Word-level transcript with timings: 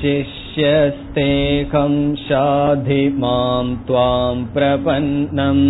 शिष्यस्तेकं 0.00 1.94
शाधि 2.26 3.02
मां 3.22 3.66
त्वां 3.88 4.36
प्रपन्नम् 4.54 5.66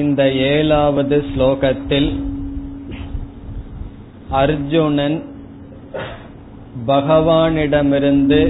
இந்த 0.00 0.20
ஏழாவது 0.50 1.16
ஸ்லோகத்தில் 1.30 2.10
அர்ஜுனன் 4.29 5.23
பகவானிடமிருந்து 6.87 8.41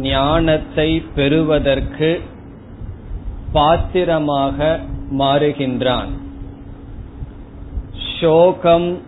ஞானத்தை 0.00 1.02
பெறுவதற்கு 1.14 2.20
பாத்திரமாக 3.52 4.80
மாறுகின்றான். 5.18 6.10
சோகம் 8.20 8.98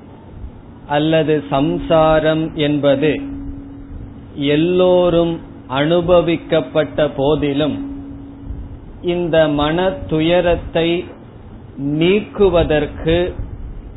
அல்லது 0.86 1.42
சம்சாரம் 1.50 2.56
என்பது 2.56 3.20
எல்லோரும் 4.34 5.40
அனுபவிக்கப்பட்ட 5.68 7.08
போதிலும் 7.16 7.76
இந்த 9.02 9.48
மன 9.48 9.90
துயரத்தை 9.90 11.04
நீக்குவதற்கு 11.76 13.34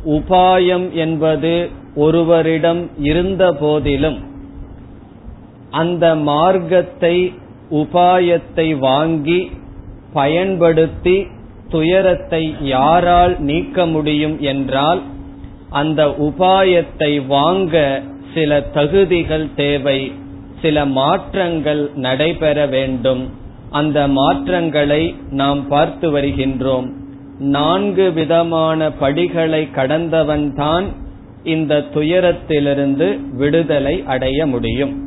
உபாயம் 0.06 0.92
என்பது 0.92 1.70
ஒருவரிடம் 1.96 2.90
இருந்த 2.98 3.54
போதிலும் 3.54 4.20
அந்த 5.70 6.16
மார்க்கத்தை 6.16 7.34
உபாயத்தை 7.72 8.80
வாங்கி 8.80 9.52
பயன்படுத்தி 10.14 11.28
துயரத்தை 11.70 12.56
யாரால் 12.60 13.40
நீக்க 13.40 13.86
முடியும் 13.86 14.40
என்றால் 14.40 15.02
அந்த 15.70 16.08
உபாயத்தை 16.08 17.26
வாங்க 17.28 18.02
சில 18.34 18.62
தகுதிகள் 18.62 19.48
தேவை 19.56 20.12
சில 20.62 20.86
மாற்றங்கள் 20.86 21.92
நடைபெற 21.96 22.66
வேண்டும். 22.66 23.30
அந்த 23.70 24.08
மாற்றங்களை 24.08 25.16
நாம் 25.30 25.68
பார்த்து 25.68 26.12
வருகின்றோம். 26.12 27.03
நான்கு 27.44 28.12
விதமான 28.12 28.92
படிகளை 28.92 29.68
கடந்தவன்தான் 29.76 30.84
இந்த 31.44 31.84
துயரத்திலிருந்து 31.94 33.20
விடுதலை 33.32 34.04
அடைய 34.06 34.46
முடியும். 34.46 35.02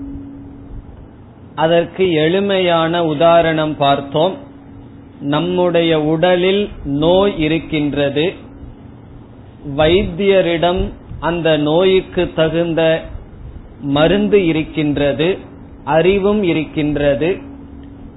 அதற்கு 1.55 2.13
எளிமையான 2.13 3.05
உதாரணம் 3.07 3.77
பார்த்தோம். 3.77 4.35
நம்முடைய 5.21 6.03
உடலில் 6.03 6.69
நோய் 6.85 7.39
இருக்கின்றது. 7.39 8.33
வைத்தியரிடம் 9.77 10.89
அந்த 11.21 11.57
நோய்க்கு 11.57 12.31
தகுந்த 12.35 13.03
மருந்து 13.81 14.47
இருக்கின்றது 14.47 15.39
அறிவும் 15.85 16.43
இருக்கின்றது. 16.43 17.37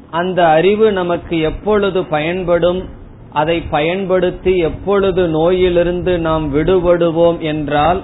அந்த 0.10 0.48
அறிவு 0.48 0.92
நமக்கு 0.92 1.40
எப்பொழுது 1.40 2.06
பயன்படும் 2.06 2.98
அதை 3.34 3.62
பயன்படுத்தி 3.62 4.58
எப்பொழுது 4.58 5.28
நோயிலிருந்து 5.28 6.20
நாம் 6.20 6.56
விடுபடுவோம் 6.56 7.40
என்றால் 7.40 8.04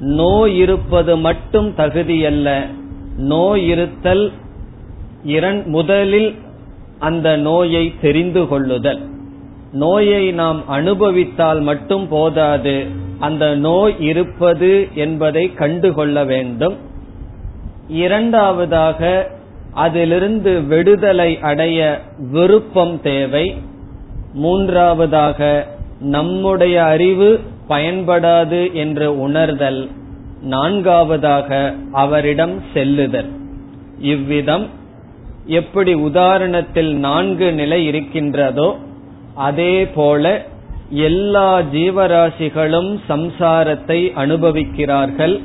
நோய் 0.00 0.56
இருப்பது 0.56 1.16
மட்டும் 1.16 1.74
தகுதியல்ல 1.76 2.66
நோய் 3.16 3.66
இருத்தல் 3.66 4.32
முதலில் 5.66 6.34
அந்த 6.98 7.36
நோயை 7.36 7.94
தெரிந்து 8.00 8.48
கொள்ளுதல். 8.48 9.00
நோயை 9.72 10.32
நாம் 10.32 10.68
அனுபவித்தால் 10.68 11.60
மட்டும் 11.60 12.08
போதாது 12.08 12.86
அந்த 13.18 13.54
நோய் 13.54 13.94
இருப்பது 13.98 14.88
என்பதை 14.94 15.52
கண்டுகொள்ள 15.52 16.24
வேண்டும். 16.24 16.76
இரண்டாவதாக 17.88 19.30
அதிலிருந்து 19.72 20.62
விடுதலை 20.62 21.38
அடைய 21.40 22.00
விருப்பம் 22.18 23.00
தேவை. 23.00 23.54
மூன்றாவதாக 24.32 25.66
நம்முடைய 26.00 26.84
அறிவு 26.84 27.40
பயன்படாது 27.68 28.72
என்று 28.72 29.20
உணர்தல். 29.20 29.88
நான்காவதாக 30.42 31.74
அவரிடம் 31.92 32.62
செல்லுதல். 32.74 33.30
இவ்விதம் 33.98 34.66
எப்படி 35.46 35.94
உதாரணத்தில் 35.94 36.92
நான்கு 36.92 37.52
நிலை 37.52 37.86
இருக்கின்றதோ 37.86 38.76
அதே 39.34 39.86
போல 39.86 40.44
எல்லா 40.90 41.60
ஜீவராசிகளும் 41.60 42.98
சம்சாரத்தை 43.08 44.12
அனுபவிக்கிறார்கள். 44.16 45.40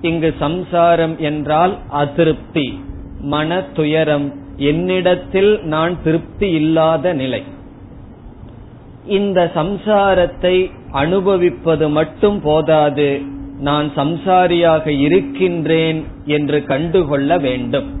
இங்கு 0.00 0.34
சம்சாரம் 0.38 1.18
என்றால் 1.18 1.78
அதிருப்தி 1.88 2.80
மன 3.20 3.62
துயரம். 3.72 4.32
என்னிடத்தில் 4.56 5.60
நான் 5.62 6.02
திருப்தி 6.02 6.50
இல்லாத 6.50 7.12
நிலை. 7.12 7.42
இந்த 9.06 9.50
சம்சாரத்தை 9.54 10.72
அனுபவிப்பது 10.90 11.88
மட்டும் 11.88 12.40
போதாது 12.40 13.22
நான் 13.60 13.90
சம்சாரியாக 13.96 14.86
இருக்கின்றேன் 14.86 16.04
என்று 16.24 16.64
கண்டுகொள்ள 16.64 17.38
வேண்டும். 17.38 18.00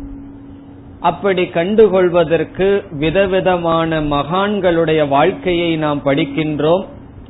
அப்படி 1.00 1.44
கண்டுகொள்வதற்கு 1.44 2.82
விதவிதமான 2.90 4.00
மகான்களுடைய 4.00 5.08
வாழ்க்கையை 5.08 5.76
நாம் 5.76 6.02
படிக்கின்றோம். 6.04 6.84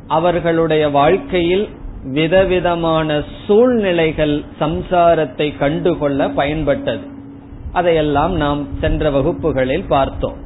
அவர்களுடைய 0.08 0.88
வாழ்க்கையில் 0.88 1.68
விதவிதமான 2.04 3.22
சூழ்நிலைகள் 3.46 4.44
சம்சாரத்தை 4.60 5.58
கண்டுகொள்ள 5.58 6.28
பயன்பட்டது. 6.28 7.10
அதையெல்லாம் 7.72 8.32
நாம் 8.32 8.66
சென்ற 8.80 9.10
வகுப்புகளில் 9.10 9.84
பார்த்தோம். 9.88 10.41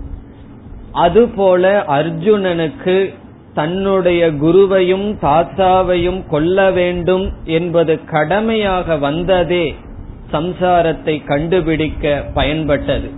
அதுபோல 0.96 1.84
அர்ஜுனனுக்கு 1.88 2.96
தன்னுடைய 3.54 4.22
குருவையும் 4.42 5.06
தாத்தாவையும் 5.22 6.20
கொல்ல 6.28 6.70
வேண்டும் 6.70 7.26
என்பது 7.44 7.94
கடமையாக 8.04 8.96
வந்ததே 8.96 9.66
சம்சாரத்தை 10.32 11.14
கண்டுபிடிக்க 11.24 12.22
பயன்பட்டது. 12.34 13.08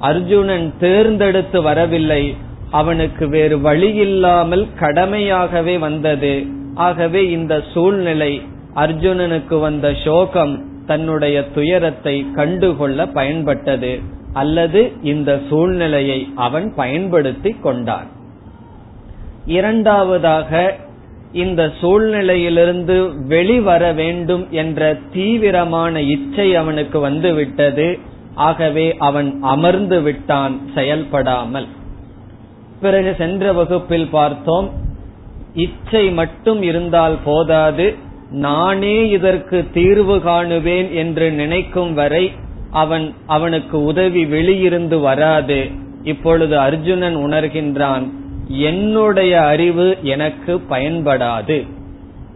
அர்ஜுனன் 0.00 0.68
தேர்ந்தெடுத்து 0.80 1.58
வரவில்லை. 1.62 2.22
அவனுக்கு 2.70 3.24
வேறு 3.28 3.56
வழி 3.60 3.90
இல்லாமல் 3.94 4.64
கடமையாகவே 4.80 5.78
வந்தது. 5.78 6.34
ஆகவே 6.74 7.22
இந்த 7.30 7.54
சூழ்நிலை 7.72 8.32
அர்ஜுனனுக்கு 8.74 9.56
வந்த 9.60 9.86
சோகம் 10.04 10.54
தன்னுடைய 10.86 11.36
துயரத்தை 11.54 12.16
கண்டுகொள்ள 12.34 13.06
பயன்பட்டது. 13.18 13.92
அல்லது 14.32 14.92
இந்த 15.02 15.40
சூழ்நிலையை 15.48 16.28
அவன் 16.34 16.74
பயன்படுத்தி 16.76 17.50
கொண்டான். 17.50 18.06
இரண்டாவதாக 19.46 20.76
இந்த 21.32 21.72
சூழ்நிலையிலிருந்து 21.80 23.26
வெளிவர 23.26 23.92
வேண்டும் 23.92 24.46
என்ற 24.50 24.98
தீவிரமான 25.12 26.02
இச்சை 26.02 26.56
அவனுக்கு 26.56 27.00
வந்துவிட்டது. 27.00 27.98
ஆகவே 28.34 28.96
அவன் 28.96 29.38
அமர்ந்து 29.42 30.02
விட்டான் 30.02 30.60
செயல்படாமல். 30.74 31.66
பிறகு 32.80 33.14
சென்ற 33.18 33.52
வகுப்பில் 33.52 34.08
பார்த்தோம் 34.10 34.70
இச்சை 35.54 36.10
மட்டும் 36.10 36.62
இருந்தால் 36.62 37.16
போதாது 37.24 37.94
நானே 38.30 39.08
இதற்கு 39.08 39.66
தீர்வு 39.72 40.16
காணுவேன் 40.16 40.94
என்று 40.94 41.30
நினைக்கும் 41.30 41.94
வரை 41.94 42.32
அவன் 42.72 43.14
அவனுக்கு 43.26 43.82
உதவி 43.82 44.24
வெளியிருந்து 44.24 45.00
வராது. 45.00 45.70
இப்பொழுது 46.02 46.58
அர்ஜுனன் 46.58 47.16
உணர்கின்றான் 47.16 48.10
என்னுடைய 48.48 49.40
அறிவு 49.40 49.96
எனக்கு 50.02 50.60
பயன்படாது. 50.70 51.66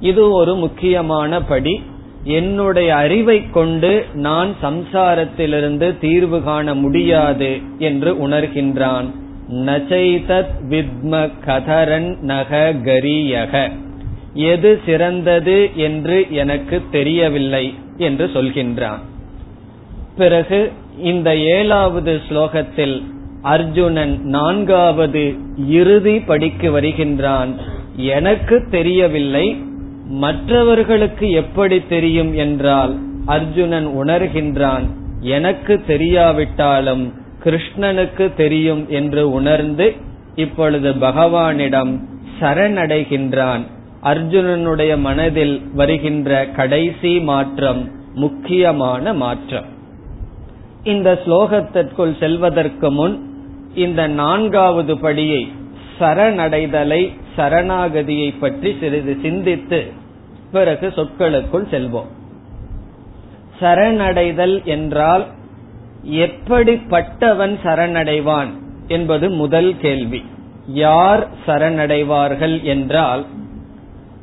இது 0.01 0.31
ஒரு 0.31 0.55
முக்கியமான 0.55 1.43
படி. 1.43 1.83
என்னுடைய 2.25 2.97
அறிவை 2.97 3.51
கொண்டு 3.51 4.05
நான் 4.13 4.55
சம்சாரத்திலிருந்து 4.63 5.99
தீர்வு 5.99 6.43
காண 6.43 6.75
முடியாது 6.75 7.61
என்று 7.79 8.29
உணர்கின்றான். 8.29 9.05
நச்சைதத் 9.53 10.55
வித்ம 10.69 11.31
கதரன் 11.47 12.19
நக 12.21 12.73
கரியக. 12.85 13.71
எது 14.35 14.81
சிறந்தது 14.87 15.71
என்று 15.75 16.27
எனக்கு 16.31 16.83
தெரியவில்லை 16.91 17.75
என்று 17.97 18.31
சொல்கின்றான். 18.35 18.99
பிறகு 20.17 20.73
இந்த 21.03 21.37
ஏழாவது 21.37 22.21
ஸ்லோகத்தில் 22.29 22.97
அர்ஜுனன் 23.43 24.21
நான்காவது 24.23 25.35
இறுதி 25.69 26.21
படிக்கு 26.21 26.81
வருகின்றான். 26.81 27.55
எனக்கு 27.97 28.67
தெரியவில்லை 28.71 29.47
மற்றவர்களுக்கு 30.09 31.31
எப்படி 31.31 31.83
தெரியும் 31.89 32.35
என்றால் 32.35 32.99
அர்ஜுனன் 33.27 33.87
உணர்கின்றான் 33.87 34.87
எனக்கு 35.21 35.81
தெரியாவிட்டாலும் 35.89 37.05
கிருஷ்ணனுக்கு 37.45 38.35
தெரியும் 38.35 38.87
என்று 38.89 39.33
உணர்ந்து 39.33 39.93
இப்பொழுது 40.35 40.93
பகவானிடம் 40.93 41.93
சரணடைகின்றான். 42.41 43.63
அர்ஜுனனுடைய 44.03 44.99
மனதில் 44.99 45.61
வருகின்ற 45.75 46.47
கடைசி 46.47 47.21
மாற்றம் 47.21 47.83
முக்கியமான 48.15 49.13
மாற்றம். 49.15 49.73
இந்த 50.85 51.11
ஸ்லோகத்திற்குள் 51.27 52.19
செல்வதற்கு 52.19 52.89
முன் 52.91 53.15
இந்த 53.75 54.07
நான்காவது 54.07 54.95
படியை 54.95 55.43
சரணடைதலை 55.99 57.03
சரணாகதியை 57.37 58.35
பற்றி 58.41 58.77
சிறிது 58.81 59.17
சிந்தித்து 59.23 59.81
பிறகு 60.53 60.87
சொற்களுக்குள் 60.97 61.67
செல்வோம். 61.71 62.11
சரணடைதல் 63.61 64.57
என்றால் 64.65 65.25
எப்படிப்பட்டவன் 66.05 67.55
சரணடைவான் 67.65 68.51
என்பது 68.89 69.31
முதல் 69.31 69.73
கேள்வி. 69.79 70.23
யார் 70.67 71.29
சரணடைவார்கள் 71.47 72.63
என்றால் 72.63 73.25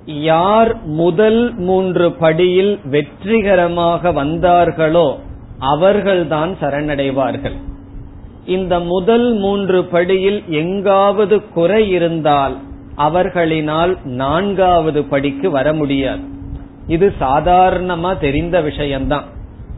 யார் 0.06 0.72
முதல் 0.84 1.42
மூன்று 1.58 2.08
படியில் 2.12 2.80
வெற்றிகரமாக 2.84 4.12
வந்தார்களோ 4.12 5.10
அவர்கள்தான் 5.62 6.56
சரணடைவார்கள். 6.62 7.56
இந்த 8.46 8.80
முதல் 8.80 9.34
மூன்று 9.38 9.84
படியில் 9.84 10.44
எங்காவது 10.48 11.50
குறை 11.50 11.90
இருந்தால் 11.90 12.58
அவர்களினால் 12.98 13.96
நான்காவது 14.04 15.04
படிக்கு 15.04 15.50
வர 15.50 15.74
முடியாது. 15.74 16.22
இது 16.88 17.14
சாதாரணமா 17.22 18.18
தெரிந்த 18.18 18.62
விஷயம்தான். 18.62 19.24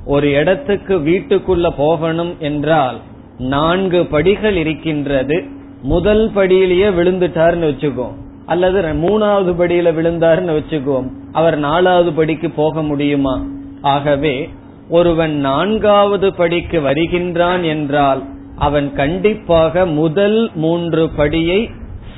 ஒரு 0.05 0.31
இடத்துக்கு 0.31 0.99
வீட்டுக்குள்ள 0.99 1.69
போகணும் 1.77 2.35
என்றால் 2.39 2.97
நான்கு 3.37 4.05
படிகள் 4.05 4.55
இருக்கின்றது. 4.55 5.43
முதல் 5.81 6.31
படியிலேயே 6.35 6.89
விழுந்துட்டாருன்னு 6.89 7.69
வச்சுக்கோ. 7.71 8.11
அல்லது 8.45 8.81
மூணாவது 8.81 9.53
படியில 9.59 9.93
விழுந்தாருன்னு 9.93 10.57
வச்சுக்கோம் 10.59 11.09
அவர் 11.31 11.57
நாலாவது 11.57 12.13
படிக்கு 12.13 12.49
போக 12.49 12.83
முடியுமா? 12.83 13.43
ஆகவே 13.81 14.49
ஒருவன் 14.89 15.37
நான்காவது 15.37 16.33
படிக்கு 16.33 16.81
வருகின்றான் 16.81 17.63
என்றால் 17.63 18.23
அவன் 18.55 18.93
கண்டிப்பாக 18.93 19.85
முதல் 19.85 20.51
மூன்று 20.53 21.09
படியை 21.17 21.69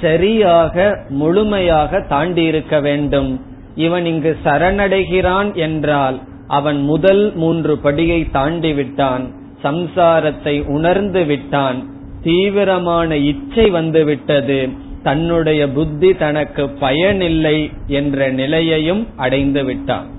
சரியாக 0.01 1.05
முழுமையாக 1.09 2.05
தாண்டியிருக்க 2.09 2.81
வேண்டும். 2.81 3.41
இவன் 3.75 4.05
இங்கு 4.05 4.37
சரணடைகிறான் 4.43 5.53
என்றால் 5.53 6.21
அவன் 6.47 6.81
முதல் 6.81 7.35
மூன்று 7.35 7.79
படியை 7.83 8.31
தாண்டி 8.31 8.73
விட்டான் 8.73 9.35
சம்சாரத்தை 9.63 10.65
உணர்ந்து 10.65 11.23
விட்டான் 11.23 11.83
தீவிரமான 12.23 13.17
இச்சை 13.17 13.69
வந்துவிட்டது 13.69 14.69
தன்னுடைய 15.03 15.69
புத்தி 15.69 16.15
தனக்கு 16.15 16.69
பயனில்லை 16.69 17.71
என்ற 17.87 18.29
நிலையையும் 18.29 19.07
அடைந்து 19.15 19.63
விட்டான். 19.63 20.14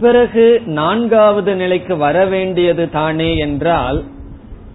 பிறகு 0.00 0.62
நான்காவது 0.66 1.54
நிலைக்கு 1.54 1.96
வர 1.96 2.26
வேண்டியது 2.26 2.90
தானே 2.90 3.36
என்றால் 3.36 4.04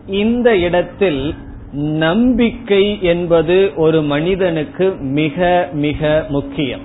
இந்த 0.07 0.57
இடத்தில் 0.57 1.36
நம்பிக்கை 1.71 3.01
என்பது 3.01 3.71
ஒரு 3.75 4.01
மனிதனுக்கு 4.01 4.95
மிக 5.00 5.69
மிக 5.71 6.25
முக்கியம். 6.30 6.81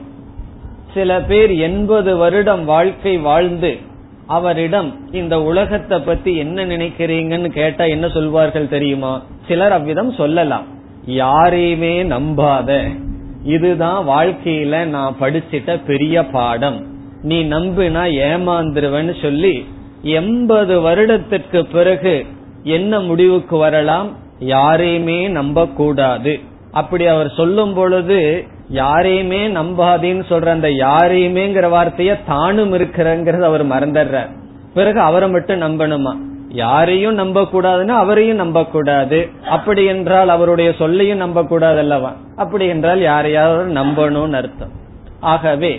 சில 0.95 1.21
பேர் 1.21 1.51
எண்பது 1.51 2.17
வருடம் 2.17 2.65
வாழ்க்கை 2.65 3.19
வாழ்ந்து 3.19 3.79
அவரிடம் 4.27 4.95
இந்த 5.13 5.43
உலகத்தை 5.43 5.99
பத்தி 5.99 6.37
என்ன 6.37 6.67
நினைக்கிறீங்கன்னு 6.67 7.49
கேட்டா 7.49 7.85
என்ன 7.85 8.09
சொல்வார்கள் 8.09 8.69
தெரியுமா? 8.69 9.23
சிலர் 9.49 9.73
அவ்விதம் 9.73 10.13
சொல்லலாம். 10.13 10.65
யாரையுமே 11.07 12.03
நம்பாத. 12.03 12.99
இதுதான் 13.45 14.09
வாழ்க்கையில 14.09 14.85
நான் 14.85 15.17
படிச்சிட்ட 15.21 15.85
பெரிய 15.87 16.27
பாடம். 16.27 16.93
நீ 17.25 17.37
நம்புனா 17.45 18.03
ஏமாந்துருவன்னு 18.25 19.15
சொல்லி 19.23 19.55
எண்பது 20.03 20.75
வருடத்திற்கு 20.81 21.61
பிறகு 21.67 22.15
என்ன 22.63 23.01
முடிவுக்கு 23.01 23.57
வரலாம்? 23.57 24.09
யாரையுமே 24.39 25.19
நம்ப 25.29 25.67
கூடாது 25.67 26.33
அப்படி 26.73 27.05
அவர் 27.07 27.31
சொல்லும் 27.37 27.75
பொழுது 27.75 28.21
யாரையுமே 28.69 29.41
நம்பாதேன்னு 29.49 30.25
சொல்ற 30.31 30.47
அந்த 30.47 30.69
யாரையுமேங்கிற 30.69 31.67
வார்த்தைய 31.77 32.13
தானும் 32.27 32.73
இருக்கிறங்கிறது 32.73 33.41
அவர் 33.41 33.65
மறந்துடுறார். 33.67 34.31
பிறகு 34.75 35.01
அவரை 35.01 35.29
மட்டும் 35.29 35.61
நம்பணுமா? 35.61 36.13
யாரையும் 36.55 37.15
நம்ப 37.15 37.43
கூடாதுன்னா 37.53 37.95
அவரையும் 38.03 38.37
நம்ப 38.37 38.65
கூடாது 38.65 39.19
அப்படி 39.51 39.85
என்றால் 39.85 40.29
அவருடைய 40.29 40.73
சொல்லையும் 40.79 41.23
நம்ப 41.25 41.45
கூடாது 41.45 41.79
அல்லவா 41.79 42.13
அப்படி 42.37 42.67
என்றால் 42.67 43.01
யாரையாவது 43.01 43.65
நம்பணும்னு 43.73 44.39
அர்த்தம். 44.43 44.75
ஆகவே 45.21 45.73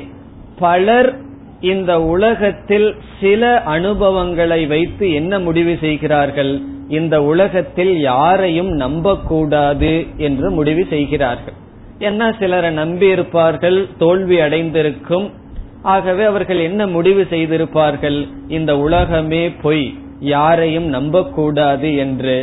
பலர் 0.60 1.10
இந்த 1.66 1.92
உலகத்தில் 2.02 2.88
சில 3.22 3.62
அனுபவங்களை 3.76 4.66
வைத்து 4.66 5.06
என்ன 5.14 5.40
முடிவு 5.40 5.74
செய்கிறார்கள்? 5.80 6.54
இந்த 6.90 7.16
உலகத்தில் 7.24 7.94
யாரையும் 8.00 8.72
நம்பக்கூடாது 8.76 9.92
என்று 10.18 10.48
முடிவு 10.52 10.84
செய்கிறார்கள். 10.90 11.58
என்ன 12.00 12.36
சிலரை 12.40 12.72
நம்பி 12.72 13.08
இருப்பார்கள் 13.08 13.80
தோல்வி 13.98 14.38
அடைந்திருக்கும். 14.40 15.28
ஆகவே 15.82 16.24
அவர்கள் 16.24 16.60
என்ன 16.60 16.88
முடிவு 16.88 17.24
செய்திருப்பார்கள்? 17.30 18.20
இந்த 18.48 18.72
உலகமே 18.78 19.44
பொய் 19.64 19.86
யாரையும் 20.20 20.88
நம்பக்கூடாது 20.88 21.90
என்று. 21.96 22.38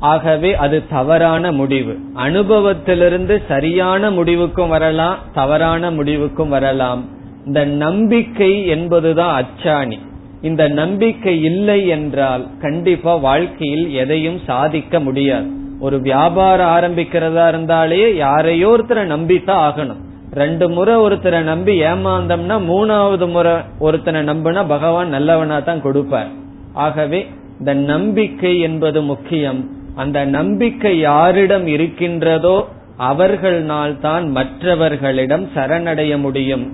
ஆகவே 0.00 0.50
அது 0.54 0.78
தவறான 0.88 1.52
முடிவு. 1.52 1.94
அனுபவத்திலிருந்து 2.14 3.34
சரியான 3.48 4.10
முடிவுக்கும் 4.10 4.68
வரலாம் 4.68 5.18
தவறான 5.34 5.90
முடிவுக்கும் 5.90 6.48
வரலாம். 6.48 7.02
இந்த 7.46 7.64
நம்பிக்கை 7.64 8.66
என்பதுதான் 8.66 9.34
அச்சாணி. 9.40 9.98
இந்த 10.42 10.68
நம்பிக்கை 10.68 11.42
இல்லை 11.42 11.86
என்றால் 11.86 12.46
கண்டிப்பா 12.60 13.14
வாழ்க்கையில் 13.14 13.92
எதையும் 13.92 14.40
சாதிக்க 14.46 15.00
முடியாது. 15.00 15.46
ஒரு 15.80 16.00
வியாபாரம் 16.00 16.72
ஆரம்பிக்கிறதா 16.76 17.48
இருந்தாலே 17.48 18.14
யாரையோ 18.16 18.68
ஒருத்தரை 18.68 19.04
நம்பித்தான் 19.14 19.62
ஆகணும். 19.68 20.02
ரெண்டு 20.30 20.68
முறை 20.68 20.94
ஒருத்தரை 20.94 21.42
நம்பி 21.42 21.80
ஏமாந்தோம்னா 21.82 22.56
மூணாவது 22.72 23.30
முறை 23.30 23.52
ஒருத்தனை 23.78 24.20
நம்பினா 24.22 24.64
பகவான் 24.68 25.08
நல்லவனா 25.08 25.60
தான் 25.60 25.82
கொடுப்பார். 25.82 26.30
ஆகவே 26.72 27.26
இந்த 27.58 27.74
நம்பிக்கை 27.74 28.60
என்பது 28.60 29.02
முக்கியம். 29.02 29.70
அந்த 29.94 30.24
நம்பிக்கை 30.24 30.98
யாரிடம் 30.98 31.66
இருக்கின்றதோ 31.66 32.68
அவர்களால் 32.96 34.00
தான் 34.00 34.30
மற்றவர்களிடம் 34.30 35.46
சரணடைய 35.54 36.20
முடியும். 36.20 36.66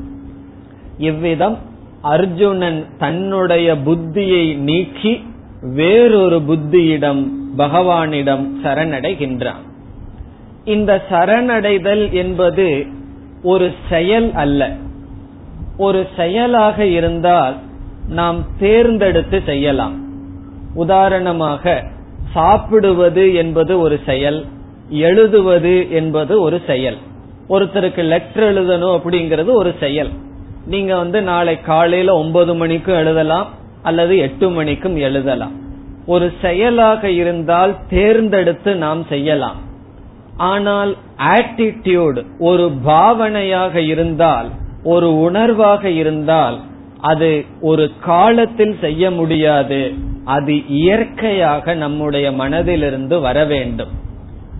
இவ்விதம் 1.02 1.58
அர்ஜுனன் 2.00 2.86
தன்னுடைய 2.98 3.74
புத்தியை 3.74 4.56
நீக்கி 4.56 5.12
வேறொரு 5.62 6.38
புத்தியிடம் 6.38 7.20
பகவானிடம் 7.58 8.44
சரணடைகின்றான். 8.64 9.62
இந்த 10.64 11.02
சரணடைதல் 11.10 12.12
என்பது 12.12 12.86
ஒரு 13.42 13.72
செயல் 13.88 14.32
அல்ல. 14.32 14.76
ஒரு 15.76 16.06
செயலாக 16.16 16.84
இருந்தால் 16.84 17.56
நாம் 18.08 18.46
தேர்ந்தெடுத்து 18.58 19.42
செய்யலாம். 19.46 19.94
உதாரணமாக 20.74 21.84
சாப்பிடுவது 22.32 23.34
என்பது 23.34 23.78
ஒரு 23.78 24.00
செயல் 24.06 24.44
எழுதுவது 24.88 25.74
என்பது 25.90 26.40
ஒரு 26.40 26.60
செயல். 26.66 26.98
ஒருத்தருக்கு 27.48 28.02
லெட்டர் 28.04 28.48
எழுதணும் 28.50 28.98
அப்படிங்கிறது 28.98 29.50
ஒரு 29.52 29.74
செயல். 29.80 30.10
நீங்க 30.66 30.96
வந்து 30.96 31.22
நாளை 31.22 31.60
காலையில 31.60 32.14
ஒன்பது 32.14 32.66
மணிக்கும் 32.66 32.94
எழுதலாம் 32.94 33.46
அல்லது 33.82 34.18
எட்டு 34.18 34.50
மணிக்கும் 34.50 34.96
எழுதலாம். 34.96 35.52
ஒரு 36.06 36.32
செயலாக 36.42 37.10
இருந்தால் 37.10 37.76
தேர்ந்தெடுத்து 37.88 38.74
நாம் 38.74 39.04
செய்யலாம். 39.04 39.56
ஆனால் 40.36 40.96
ஆட்டிடியூட் 41.18 42.24
ஒரு 42.38 42.70
பாவனையாக 42.86 43.74
இருந்தால் 43.74 44.48
ஒரு 44.84 45.08
உணர்வாக 45.08 45.84
இருந்தால் 45.84 46.60
அது 47.00 47.44
ஒரு 47.60 47.90
காலத்தில் 48.00 48.76
செய்ய 48.80 49.10
முடியாது. 49.10 49.92
அது 50.24 50.68
இயற்கையாக 50.68 51.74
நம்முடைய 51.74 52.30
மனதிலிருந்து 52.30 53.20
வர 53.20 53.44
வேண்டும். 53.44 53.88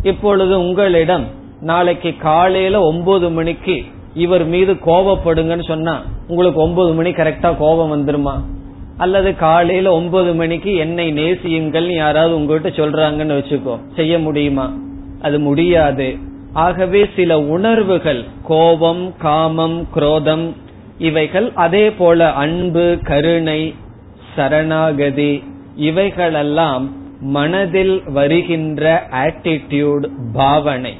இப்பொழுது 0.02 0.58
உங்களிடம் 0.58 1.24
நாளைக்கு 1.60 2.16
காலையில 2.16 2.80
ஒன்பது 2.80 3.30
மணிக்கு 3.30 3.84
இவர் 4.14 4.44
மீது 4.44 4.72
கோபப்படுங்கன்னு 4.72 5.64
சொன்னா 5.64 6.02
உங்களுக்கு 6.28 6.60
ஒன்பது 6.60 6.92
மணி 6.92 7.10
கரெக்டா 7.10 7.56
கோபம் 7.56 7.92
வந்துருமா? 7.92 8.40
அல்லது 8.96 9.36
காலையில 9.36 9.92
ஒன்பது 9.92 10.34
மணிக்கு 10.34 10.74
என்னை 10.74 11.10
நேசியுங்கள் 11.10 11.94
யாராவது 11.94 12.34
உங்ககிட்ட 12.34 12.84
சொல்றாங்கன்னு 12.84 13.38
வச்சுக்கோ 13.38 13.78
செய்ய 13.96 14.18
முடியுமா? 14.18 14.74
அது 15.20 15.40
முடியாது. 15.40 16.16
ஆகவே 16.52 17.08
சில 17.16 17.40
உணர்வுகள் 17.40 18.24
கோபம் 18.42 19.14
காமம் 19.18 19.88
குரோதம் 19.94 20.56
இவைகள் 20.98 21.52
அதே 21.54 21.90
போல 21.90 22.32
அன்பு 22.32 22.98
கருணை 23.02 23.74
சரணாகதி 24.36 25.42
இவைகளெல்லாம் 25.76 26.90
மனதில் 27.20 28.02
வருகின்ற 28.06 29.06
ஆட்டிடியூட் 29.10 30.08
பாவனை. 30.32 30.96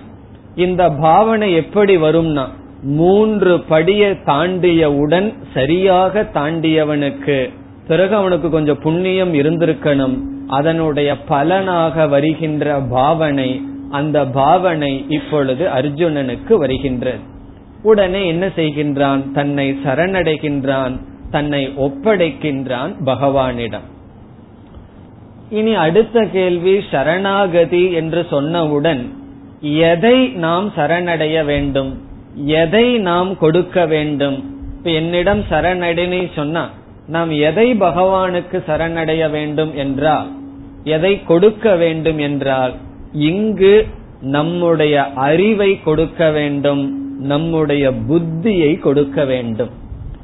இந்த 0.57 0.91
பாவனை 0.91 1.55
எப்படி 1.55 1.97
வரும்னா 1.97 2.49
மூன்று 2.83 3.57
படியை 3.57 4.17
தாண்டியவுடன் 4.25 5.35
சரியாக 5.55 6.31
தாண்டியவனுக்கு 6.35 7.51
பிறகு 7.89 8.15
அவனுக்கு 8.15 8.51
கொஞ்சம் 8.51 8.79
புண்ணியம் 8.83 9.35
இருந்திருக்கணும். 9.35 10.19
அதனுடைய 10.47 11.21
பலனாக 11.21 12.07
வருகின்ற 12.07 12.81
பாவனை 12.81 13.63
அந்த 13.91 14.27
பாவனை 14.27 15.07
இப்பொழுது 15.09 15.67
அர்ஜுனனுக்கு 15.67 16.55
வருகின்றது. 16.55 17.19
உடனே 17.83 18.27
என்ன 18.27 18.47
செய்கின்றான்? 18.47 19.33
தன்னை 19.33 19.79
சரணடைகின்றான் 19.85 21.01
தன்னை 21.31 21.73
ஒப்படைக்கின்றான் 21.77 22.95
பகவானிடம். 23.05 23.87
இனி 25.51 25.75
அடுத்த 25.75 26.29
கேள்வி 26.33 26.81
சரணாகதி 26.91 27.93
என்று 27.93 28.27
சொன்னவுடன் 28.31 29.07
எதை 29.61 30.29
நாம் 30.29 30.73
சரணடைய 30.77 31.45
வேண்டும்? 31.45 32.11
எதை 32.35 32.99
நாம் 32.99 33.39
கொடுக்க 33.39 33.87
வேண்டும்? 33.87 34.45
இப்ப 34.77 34.91
என்னிடம் 34.91 35.45
சரணடைன்னு 35.51 36.33
சொன்னா 36.35 36.71
நாம் 37.07 37.31
எதை 37.31 37.75
பகவானுக்கு 37.75 38.63
சரணடைய 38.67 39.31
வேண்டும் 39.31 39.75
என்றால் 39.75 40.31
எதை 40.85 41.23
கொடுக்க 41.23 41.77
வேண்டும் 41.77 42.19
என்றால் 42.19 42.75
இங்கு 43.13 43.87
நம்முடைய 44.21 45.05
அறிவை 45.05 45.83
கொடுக்க 45.83 46.31
வேண்டும் 46.31 47.01
நம்முடைய 47.19 47.91
புத்தியை 47.91 48.79
கொடுக்க 48.79 49.25
வேண்டும். 49.25 49.71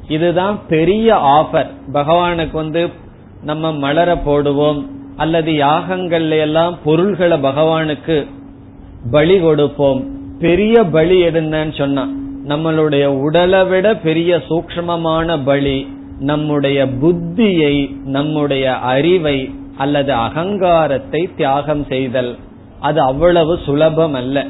இதுதான் 0.07 0.59
பெரிய 0.67 1.15
ஆஃபர் 1.15 1.67
பகவானுக்கு 1.93 2.51
வந்து 2.51 2.89
நம்ம 3.43 3.73
மலர 3.73 4.15
போடுவோம் 4.15 4.85
அல்லது 5.15 5.51
யாகங்கள்ல 5.51 6.39
எல்லாம் 6.39 6.77
பொருள்களை 6.83 7.41
பகவானுக்கு 7.41 8.27
பலி 9.11 9.39
கொடுப்போம். 9.39 10.18
பெரிய 10.39 10.83
பலி 10.83 11.23
என்னன்னு 11.23 11.77
சொன்னா 11.77 12.09
நம்மளுடைய 12.47 13.05
உடலை 13.05 13.65
விட 13.65 13.95
பெரிய 13.95 14.41
சூக்மமான 14.49 15.39
பலி 15.45 15.87
நம்முடைய 16.19 16.85
புத்தியை 16.85 17.95
நம்முடைய 18.05 18.75
அறிவை 18.75 19.53
அல்லது 19.77 20.13
அகங்காரத்தை 20.13 21.29
தியாகம் 21.37 21.85
செய்தல். 21.89 22.35
அது 22.79 23.01
அவ்வளவு 23.01 23.59
சுலபம் 23.65 24.13
அல்ல. 24.13 24.45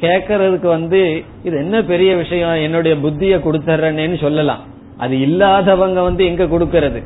கேக்கிறதுக்கு 0.00 0.66
வந்து 0.66 1.22
இது 1.44 1.56
என்ன 1.56 1.82
பெரிய 1.82 2.16
விஷயம் 2.16 2.54
என்னுடைய 2.54 2.96
புத்திய 2.96 3.38
கொடுத்துறேன்னு 3.38 4.20
சொல்லலாம். 4.20 4.58
அது 4.98 5.20
இல்லாதவங்க 5.20 6.02
வந்து 6.02 6.24
எங்க 6.24 6.44
கொடுக்கறது? 6.44 7.02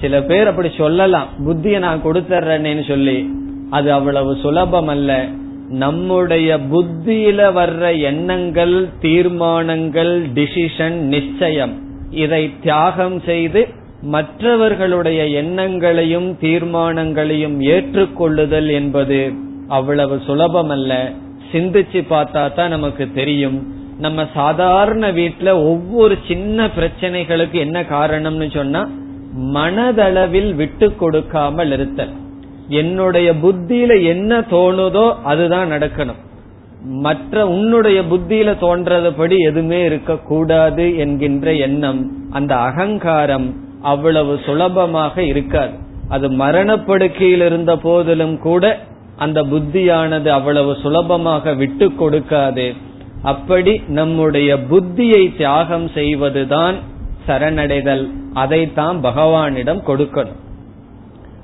சில 0.00 0.22
பேர் 0.22 0.46
அப்படி 0.46 0.70
சொல்லலாம். 0.76 1.26
புத்திய 1.46 1.78
நான் 1.78 2.02
கொடுத்துறேன்னு 2.04 2.88
சொல்லி 2.88 3.30
அது 3.70 3.92
அவ்வளவு 3.92 4.36
சுலபம் 4.36 4.88
அல்ல. 4.88 5.26
நம்முடைய 5.68 6.58
புத்தியில 6.58 7.40
வர்ற 7.52 8.00
எண்ணங்கள் 8.00 8.88
தீர்மானங்கள் 9.00 10.22
டிசிஷன் 10.34 10.98
நிச்சயம் 11.14 11.74
இதை 12.10 12.52
தியாகம் 12.62 13.20
செய்து 13.20 13.66
மற்றவர்களுடைய 14.02 15.24
எண்ணங்களையும் 15.24 16.36
தீர்மானங்களையும் 16.40 17.60
ஏற்றுக்கொள்ளுதல் 17.60 18.70
என்பது 18.70 19.32
அவ்வளவு 19.68 20.20
சுலபம் 20.26 20.68
அல்ல 20.68 21.12
சிந்திச்சு 21.52 22.00
பார்த்தா 22.10 22.54
தான் 22.54 22.68
நமக்கு 22.68 23.12
தெரியும். 23.12 23.74
நம்ம 23.98 24.26
சாதாரண 24.34 25.12
வீட்டுல 25.12 25.50
ஒவ்வொரு 25.64 26.18
சின்ன 26.28 26.66
பிரச்சனைகளுக்கு 26.66 27.52
என்ன 27.52 27.82
காரணம்னு 27.82 28.54
சொன்னா 28.54 28.88
மனதளவில் 29.54 30.54
விட்டு 30.54 30.94
கொடுக்காமல் 30.94 31.72
இருத்தல். 31.72 32.12
என்னுடைய 32.68 33.32
புத்தியில 33.32 34.02
என்ன 34.02 34.40
தோணுதோ 34.40 35.14
அதுதான் 35.24 35.70
நடக்கணும். 35.70 36.24
மற்ற 36.82 37.48
உன்னுடைய 37.48 38.00
புத்தியில 38.00 38.54
தோன்றதுபடி 38.60 39.36
எதுவுமே 39.36 39.84
இருக்கக்கூடாது 39.84 40.96
என்கின்ற 40.96 41.54
எண்ணம் 41.54 42.30
அந்த 42.30 42.56
அகங்காரம் 42.56 43.54
அவ்வளவு 43.82 44.40
சுலபமாக 44.44 45.22
இருக்காது. 45.22 45.72
அது 46.08 46.30
மரணப்படுக்கையில் 46.30 47.40
இருந்த 47.40 47.76
போதிலும் 47.76 48.38
கூட 48.38 48.78
அந்த 49.16 49.42
புத்தியானது 49.42 50.28
அவ்வளவு 50.28 50.76
சுலபமாக 50.82 51.54
விட்டு 51.54 51.92
கொடுக்காது. 52.00 52.74
அப்படி 53.22 53.82
நம்முடைய 53.88 54.58
புத்தியை 54.70 55.36
தியாகம் 55.36 55.88
செய்வதுதான் 55.88 56.74
சரணடைதல். 57.28 58.10
அதைத்தான் 58.34 59.04
பகவானிடம் 59.04 59.82
கொடுக்கணும். 59.86 60.44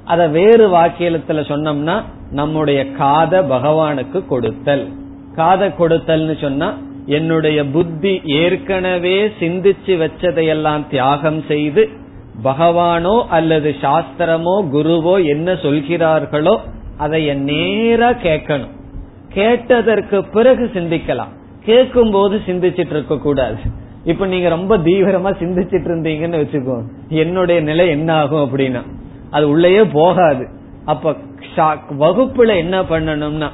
அத 0.05 0.29
வேறு 0.29 0.69
வாக்கியத்துல 0.69 1.41
சொன்னோம்னா 1.51 2.03
நம்முடைய 2.31 2.93
காத 2.93 3.43
பகவானுக்கு 3.43 4.27
கொடுத்தல். 4.27 4.89
காத 5.35 5.69
கொடுத்தல்னு 5.69 6.41
சொன்னா 6.41 6.79
என்னுடைய 7.07 7.67
புத்தி 7.67 8.21
ஏற்கனவே 8.25 9.27
சிந்திச்சு 9.41 9.93
வச்சதையெல்லாம் 10.03 10.87
தியாகம் 10.89 11.45
செய்து 11.49 11.89
பகவானோ 12.45 13.23
அல்லது 13.29 13.75
சாஸ்திரமோ 13.81 14.55
குருவோ 14.73 15.25
என்ன 15.27 15.53
சொல்கிறார்களோ 15.53 16.59
அதை 16.97 17.35
நேரா 17.35 18.11
கேட்கணும். 18.11 18.73
கேட்டதற்கு 19.29 20.25
பிறகு 20.25 20.71
சிந்திக்கலாம். 20.75 21.33
கேட்கும் 21.65 22.11
போது 22.11 22.41
சிந்திச்சிட்டு 22.47 22.95
இருக்க 22.97 23.19
கூடாது. 23.19 23.59
இப்ப 24.05 24.27
நீங்க 24.27 24.49
ரொம்ப 24.49 24.79
தீவிரமா 24.79 25.31
சிந்திச்சிட்டு 25.39 25.89
இருந்தீங்கன்னு 25.91 26.41
வச்சுக்கோ 26.43 26.77
என்னுடைய 27.09 27.61
நிலை 27.61 27.89
என்ன 27.89 28.15
ஆகும் 28.15 28.45
அப்படின்னா. 28.47 28.83
அது 29.33 29.45
உள்ளேயே 29.49 29.83
போகாது. 29.99 30.45
அப்ப 30.93 31.17
வகுப்புல 32.03 32.51
என்ன 32.63 32.77
பண்ணணும்னா 32.83 33.49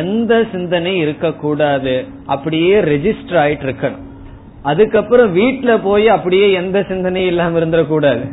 எந்த 0.00 0.32
சிந்தனை 0.52 0.92
இருக்கக்கூடாது. 1.04 1.94
அப்படியே 2.34 2.76
ரெஜிஸ்டர் 2.90 3.40
ஆயிட்டு 3.42 3.66
இருக்கணும் 3.68 4.04
அதுக்கப்புறம் 4.62 5.30
வீட்டுல 5.36 5.72
போய் 5.82 6.06
அப்படியே 6.14 6.46
எந்த 6.60 6.78
சிந்தனையும் 6.88 7.30
இல்லாம 7.30 7.58
இருந்துடக்கூடாது 7.60 8.24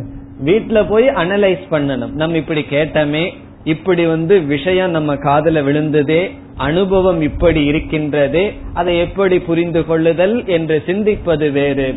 வீட்டுல 0.46 0.80
போய் 0.90 1.08
அனலைஸ் 1.22 1.66
பண்ணணும். 1.74 2.14
நம்ம 2.22 2.38
இப்படி 2.38 2.62
கேட்டமே 2.70 3.26
இப்படி 3.74 4.04
வந்து 4.06 4.36
விஷயம் 4.54 4.96
நம்ம 4.96 5.12
காதல 5.26 5.62
விழுந்ததே 5.62 6.22
அனுபவம் 6.68 7.22
இப்படி 7.22 7.62
இருக்கின்றதே 7.72 8.46
அதை 8.74 8.94
எப்படி 9.00 9.38
புரிந்து 9.50 9.82
கொள்ளுதல் 9.86 10.36
என்று 10.56 10.78
சிந்திப்பது 10.88 11.48
வேறு. 11.52 11.88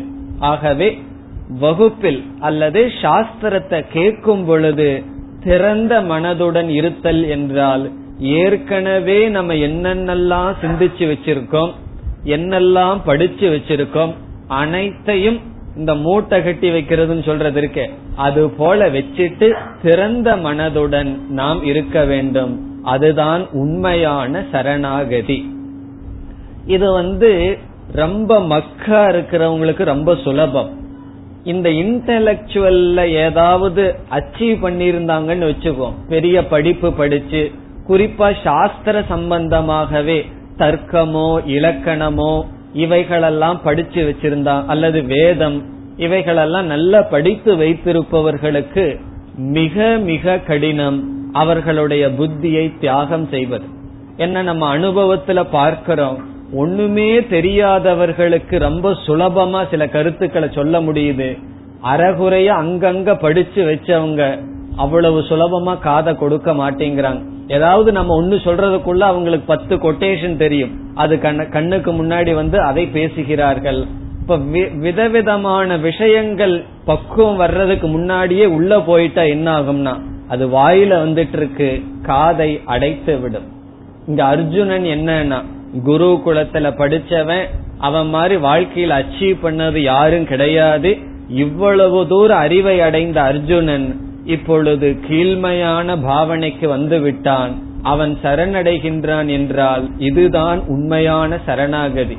ஆகவே 0.51 0.89
வகுப்பில் 1.47 2.25
அல்லது 2.39 2.91
சாஸ்திரத்தை 3.01 3.85
கேட்கும் 3.93 4.45
பொழுது 4.45 5.03
திறந்த 5.43 6.01
மனதுடன் 6.01 6.67
இருத்தல் 6.67 7.27
என்றால் 7.27 7.91
ஏற்கனவே 8.19 9.27
நம்ம 9.27 9.53
என்னென்னலாம் 9.53 10.53
சிந்திச்சு 10.61 10.97
வச்சிருக்கோம் 10.97 11.71
என்னெல்லாம் 12.23 12.99
படிச்சு 13.05 13.49
வச்சிருக்கோம் 13.49 14.13
அனைத்தையும் 14.47 15.39
இந்த 15.77 15.95
மூட்டை 15.95 16.43
கட்டி 16.43 16.69
வைக்கிறதுன்னு 16.69 17.23
சொல்றது 17.23 17.57
இருக்க. 17.57 17.89
அது 18.15 18.49
போல 18.49 18.89
வச்சிட்டு 18.89 19.53
திறந்த 19.81 20.35
மனதுடன் 20.35 21.17
நாம் 21.29 21.63
இருக்க 21.63 22.05
வேண்டும். 22.05 22.81
அதுதான் 22.83 23.49
உண்மையான 23.51 24.43
சரணாகதி. 24.51 25.55
இது 26.65 26.91
வந்து 26.91 27.57
ரொம்ப 27.91 28.41
மக்கா 28.41 29.07
இருக்கிறவங்களுக்கு 29.07 29.83
ரொம்ப 29.83 30.15
சுலபம். 30.15 30.85
இந்த 31.47 31.69
இன்டலக்சுவல்ல 31.69 33.01
ஏதாவது 33.25 33.83
அச்சீவ் 34.11 34.63
பண்ணிருந்தாங்கன்னு 34.65 35.49
வச்சுக்கோ 35.51 35.89
பெரிய 36.09 36.47
படிப்பு 36.47 36.93
படிச்சு 36.93 37.51
குறிப்பா 37.87 38.29
சாஸ்திர 38.43 39.03
சம்பந்தமாகவே 39.09 40.19
தர்க்கமோ 40.57 41.29
இலக்கணமோ 41.47 42.31
இவைகளெல்லாம் 42.73 43.59
படிச்சு 43.63 44.01
வச்சிருந்தா 44.09 44.65
அல்லது 44.65 45.03
வேதம் 45.03 45.57
இவைகளெல்லாம் 45.97 46.65
நல்லா 46.65 47.01
படித்து 47.01 47.55
வைத்திருப்பவர்களுக்கு 47.55 48.85
மிக 49.37 49.97
மிக 50.03 50.37
கடினம் 50.37 50.99
அவர்களுடைய 51.33 52.09
புத்தியை 52.19 52.65
தியாகம் 52.79 53.27
செய்வது. 53.29 53.65
என்ன 54.17 54.41
நம்ம 54.41 54.77
அனுபவத்துல 54.77 55.39
பார்க்கிறோம் 55.51 56.17
ஒண்ணுமே 56.53 57.19
தெரியாதவர்களுக்கு 57.19 58.57
ரொம்ப 58.59 58.91
சுலபமா 59.05 59.69
சில 59.69 59.87
கருத்துக்களை 59.87 60.49
சொல்ல 60.51 60.81
முடியுது. 60.81 61.37
அறகுறைய 61.83 62.49
அங்கங்க 62.61 63.19
படிச்சு 63.19 63.63
வச்சவங்க 63.65 64.39
அவ்வளவு 64.75 65.19
சுலபமா 65.19 65.79
காதை 65.79 66.15
கொடுக்க 66.15 66.53
மாட்டேங்கிறாங்க. 66.53 67.21
ஏதாவது 67.47 67.91
நம்ம 67.91 68.21
ஒண்ணு 68.21 68.37
சொல்றதுக்குள்ள 68.45 68.99
அவங்களுக்கு 68.99 69.45
பத்து 69.45 69.75
கொட்டேஷன் 69.75 70.37
தெரியும். 70.37 70.71
அது 70.95 71.19
கண்ணுக்கு 71.49 71.91
முன்னாடி 71.91 72.33
வந்து 72.33 72.61
அதை 72.61 72.85
பேசுகிறார்கள். 72.87 73.85
இப்ப 74.21 74.37
விதவிதமான 74.73 75.77
விஷயங்கள் 75.77 76.63
பக்குவம் 76.85 77.35
வர்றதுக்கு 77.35 77.87
முன்னாடியே 77.87 78.45
உள்ள 78.45 78.79
போயிட்டா 78.81 79.21
என்ன 79.21 79.59
ஆகும்னா 79.59 79.93
அது 80.27 80.47
வாயில 80.47 80.93
வந்துட்டு 81.05 81.37
இருக்கு 81.37 81.83
காதை 82.01 82.61
அடைத்து 82.65 83.19
விடும். 83.19 83.47
இங்க 84.07 84.25
அர்ஜுனன் 84.25 84.83
என்னன்னா 84.83 85.39
குரு 85.83 86.21
குலத்துல 86.25 86.69
படிச்சவன் 86.77 87.45
அவன் 87.77 88.09
மாதிரி 88.09 88.37
வாழ்க்கையில் 88.37 88.97
அச்சீவ் 88.97 89.35
பண்ணது 89.43 89.77
யாரும் 89.77 90.25
கிடையாது. 90.25 90.97
இவ்வளவு 91.29 92.07
தூர 92.07 92.35
அறிவை 92.35 92.81
அடைந்த 92.81 93.21
அர்ஜுனன் 93.21 93.99
இப்பொழுது 94.25 94.99
கீழ்மையான 95.09 95.97
பாவனைக்கு 96.01 96.67
வந்து 96.67 96.99
விட்டான். 96.99 97.61
அவன் 97.83 98.17
சரணடைகின்றான் 98.23 99.27
என்றால் 99.27 99.89
இதுதான் 99.97 100.59
உண்மையான 100.67 101.39
சரணாகதி. 101.45 102.17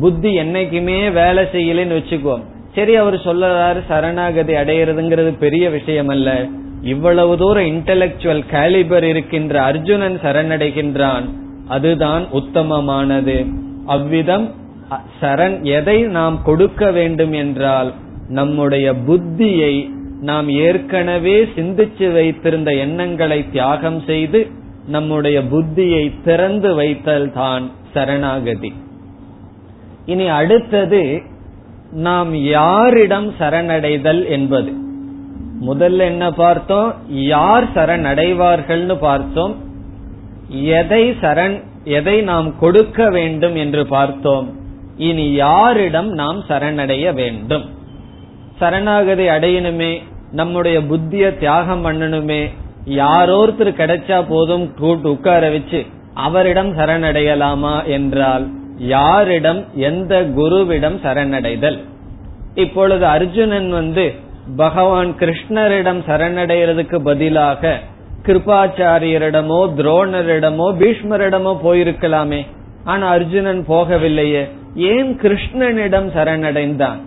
புத்தி 0.00 0.38
என்னைக்குமே 0.38 1.12
வேலை 1.12 1.44
செய்யலன்னு 1.44 1.96
வச்சுக்குவோம் 1.98 2.42
சரி 2.74 2.96
அவர் 2.96 3.14
சொல்லறாரு 3.14 3.80
சரணாகதி 3.88 4.54
அடையிறதுங்கிறது 4.54 5.38
பெரிய 5.38 5.70
விஷயம் 5.70 6.08
அல்ல 6.08 6.46
இவ்வளவு 6.82 7.36
தூரம் 7.36 7.64
இன்டலெக்சுவல் 7.64 8.44
கேலிபர் 8.52 9.02
இருக்கின்ற 9.02 9.62
அர்ஜுனன் 9.62 10.18
சரணடைகின்றான். 10.22 11.26
அதுதான் 11.72 12.24
உத்தமமானது. 12.32 13.36
அவ்விதம் 13.86 14.46
சரண் 15.20 15.56
எதை 15.70 15.98
நாம் 16.16 16.36
கொடுக்க 16.42 16.90
வேண்டும் 16.90 17.34
என்றால் 17.42 17.90
நம்முடைய 18.28 18.86
புத்தியை 19.06 19.74
நாம் 20.20 20.48
ஏற்கனவே 20.64 21.36
சிந்திச்சு 21.56 22.06
வைத்திருந்த 22.12 22.70
எண்ணங்களை 22.74 23.38
தியாகம் 23.50 24.00
செய்து 24.06 24.40
நம்முடைய 24.86 25.38
புத்தியை 25.52 26.04
திறந்து 26.24 26.70
வைத்தல் 26.74 27.32
தான் 27.32 27.64
சரணாகதி. 27.94 28.70
இனி 30.06 30.26
அடுத்தது 30.40 31.02
நாம் 32.06 32.30
யாரிடம் 32.34 33.28
சரணடைதல் 33.40 34.22
என்பது. 34.28 34.72
முதல்ல 35.68 36.06
என்ன 36.12 36.24
பார்த்தோம்? 36.32 36.88
யார் 37.32 37.66
சரணடைவார்கள்னு 37.74 38.96
பார்த்தோம். 39.00 39.54
எதை 40.52 41.10
சரண் 41.10 41.62
எதை 41.84 42.20
நாம் 42.20 42.58
கொடுக்க 42.58 43.10
வேண்டும் 43.10 43.54
என்று 43.54 43.86
பார்த்தோம். 43.86 44.56
இனி 44.96 45.32
யாரிடம் 45.32 46.08
நாம் 46.08 46.44
சரணடைய 46.48 47.14
வேண்டும்? 47.14 47.70
சரணாகதி 48.58 49.28
அடையணுமே 49.28 50.02
நம்முடைய 50.32 50.82
புத்திய 50.82 51.38
தியாகம் 51.38 51.84
பண்ணணுமே 51.84 52.50
யாரோருத்தர் 52.86 53.76
கிடைச்சா 53.76 54.24
போதும் 54.28 54.74
கூட்டு 54.74 55.10
உட்கார 55.10 55.50
வச்சு 55.50 55.86
அவரிடம் 56.14 56.78
சரணடையலாமா 56.78 57.84
என்றால் 57.84 58.48
யாரிடம் 58.76 59.66
எந்த 59.74 60.22
குருவிடம் 60.22 60.98
சரணடைதல்? 61.04 61.78
இப்பொழுது 62.54 63.06
அர்ஜுனன் 63.06 63.70
வந்து 63.70 64.14
பகவான் 64.56 65.14
கிருஷ்ணரிடம் 65.18 66.00
சரணடைகிறதுக்கு 66.06 66.98
பதிலாக 66.98 67.78
கிருபாச்சாரியரிடமோ 68.26 69.60
துரோணரிடமோ 69.76 70.66
பீஷ்மரிடமோ 70.80 71.56
போயிருக்கலாமே. 71.64 72.46
ஆனா 72.84 73.08
அர்ஜுனன் 73.08 73.64
போகவில்லையே. 73.68 74.48
ஏன் 74.74 75.20
கிருஷ்ணனிடம் 75.20 76.08
சரணடைந்தான்? 76.16 77.00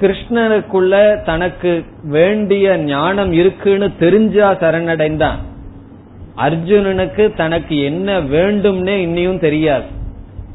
கிருஷ்ணனுக்குள்ள 0.00 1.24
தனக்கு 1.24 1.84
வேண்டிய 2.02 2.76
ஞானம் 2.76 3.32
இருக்குன்னு 3.32 3.90
தெரிஞ்சா 3.98 4.52
சரணடைந்தான். 4.52 5.36
அர்ஜுனனுக்கு 6.36 7.34
தனக்கு 7.34 7.82
என்ன 7.82 8.20
வேண்டும்னே 8.20 8.96
இன்னியும் 9.06 9.38
தெரியாது. 9.38 9.84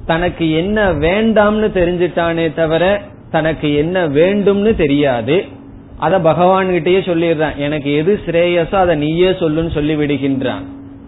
தனக்கு 0.05 0.51
என்ன 0.51 0.93
வேண்டாம்னு 0.93 1.69
தெரிஞ்சிட்டானே 1.77 2.53
தவிர 2.53 3.01
தனக்கு 3.31 3.75
என்ன 3.75 4.07
வேண்டும்னு 4.07 4.75
தெரியாது. 4.75 5.45
அத 5.99 6.19
பகவான் 6.19 6.69
கிட்டயே 6.69 6.99
சொல்லிடுறான். 7.09 7.55
எனக்கு 7.55 7.89
எது 7.93 8.19
ஸ்ரேயஸோ 8.25 8.75
அதை 8.75 8.95
நீயே 8.95 9.29
சொல்லுன்னு 9.29 9.71
சொல்லி 9.73 9.95
விடுகின்றான். 9.95 10.65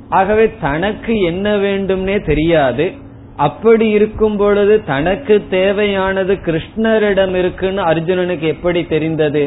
ஆகவே 0.09 0.45
தனக்கு 0.61 1.13
என்ன 1.21 1.55
வேண்டும்னே 1.57 2.17
தெரியாது. 2.25 2.91
அப்படி 3.35 3.85
இருக்கும் 3.89 4.37
பொழுது 4.37 4.73
தனக்கு 4.83 5.35
தேவையானது 5.49 6.33
கிருஷ்ணரிடம் 6.33 7.35
இருக்குன்னு 7.35 7.81
அர்ஜுனனுக்கு 7.83 8.47
எப்படி 8.55 8.81
தெரிந்தது? 8.85 9.43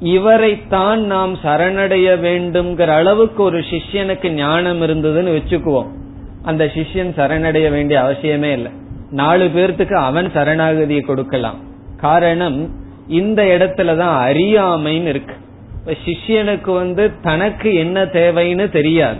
இவரைத்தான் 0.00 1.00
நாம் 1.04 1.32
சரணடைய 1.44 2.08
வேண்டும்ங்கிற 2.20 2.90
அளவுக்கு 3.00 3.42
ஒரு 3.42 3.58
சிஷ்யனுக்கு 3.70 4.28
ஞானம் 4.34 4.82
இருந்ததுன்னு 4.82 5.36
வச்சுக்குவோம். 5.38 5.90
அந்த 6.42 6.64
சிஷ்யன் 6.74 7.12
சரணடைய 7.16 7.66
வேண்டிய 7.70 7.96
அவசியமே 8.00 8.50
இல்லை. 8.52 8.72
நாலு 9.10 9.46
பேர்த்துக்கு 9.54 9.96
அவன் 10.08 10.28
சரணாகதியை 10.34 11.00
கொடுக்கலாம். 11.00 11.58
காரணம் 11.96 12.60
இந்த 13.10 13.42
இடத்துலதான் 13.42 14.28
அறியாமைன்னு 14.28 15.06
இருக்கு. 15.06 15.34
சிஷ்யனுக்கு 15.86 16.74
வந்து 16.74 17.20
தனக்கு 17.20 17.74
என்ன 17.74 18.04
தேவைன்னு 18.04 18.70
தெரியாது. 18.70 19.18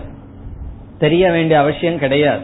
தெரிய 0.99 1.31
வேண்டிய 1.31 1.59
அவசியம் 1.59 1.97
கிடையாது. 1.97 2.41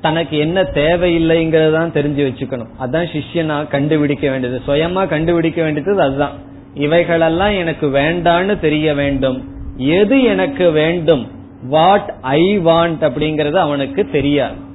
தனக்கு 0.00 0.38
என்ன 0.38 0.62
தேவையில்லைங்கிறதான் 0.62 1.90
தெரிஞ்சு 1.90 2.30
வச்சுக்கணும். 2.30 2.68
அதான் 2.80 3.22
சிஷ்யனா 3.22 3.68
கண்டுபிடிக்க 3.68 4.30
வேண்டியது. 4.30 4.60
சுயமா 4.66 5.08
கண்டுபிடிக்க 5.08 5.62
வேண்டியது 5.62 6.00
அதுதான். 6.00 6.32
இவைகளெல்லாம் 6.74 7.52
எனக்கு 7.52 7.86
வேண்டான்னு 7.86 8.60
தெரிய 8.60 8.94
வேண்டும். 8.94 9.44
எது 9.76 10.22
எனக்கு 10.22 10.70
வேண்டும்? 10.70 11.30
வாட் 11.62 12.14
ஐ 12.20 12.58
வாண்ட் 12.58 13.00
அப்படிங்கறது 13.00 13.54
அவனுக்கு 13.54 14.08
தெரியாது. 14.10 14.66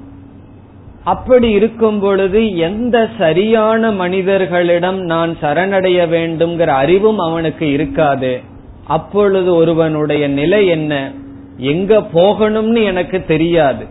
அப்படி 1.03 1.49
இருக்கும் 1.49 1.99
பொழுது 1.99 2.57
எந்த 2.57 3.09
சரியான 3.17 3.91
மனிதர்களிடம் 3.91 4.99
நான் 4.99 5.37
சரணடைய 5.41 6.07
வேண்டும்ங்கிற 6.07 6.65
அறிவும் 6.65 7.17
அவனுக்கு 7.17 7.71
இருக்காது. 7.71 8.41
அப்பொழுது 8.87 9.55
ஒருவனுடைய 9.55 10.27
நிலை 10.27 10.67
என்ன? 10.67 11.11
எங்க 11.57 12.03
போகணும்னு 12.13 12.83
எனக்கு 12.83 13.23
தெரியாது. 13.27 13.85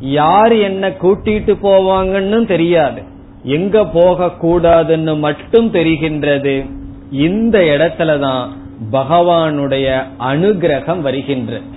யார் 0.00 0.52
என்ன 0.52 0.88
கூட்டிட்டு 0.88 1.56
போவாங்கன்னு 1.62 2.46
தெரியாது. 2.46 3.02
எங்க 3.42 3.86
போக 3.86 4.26
கூடாதுன்னு 4.26 5.18
மட்டும் 5.18 5.72
தெரிகின்றது. 5.72 6.70
இந்த 7.12 7.58
இடத்துலதான் 7.58 8.46
பகவானுடைய 8.92 10.02
அனுகிரகம் 10.20 11.00
வருகின்றது. 11.00 11.76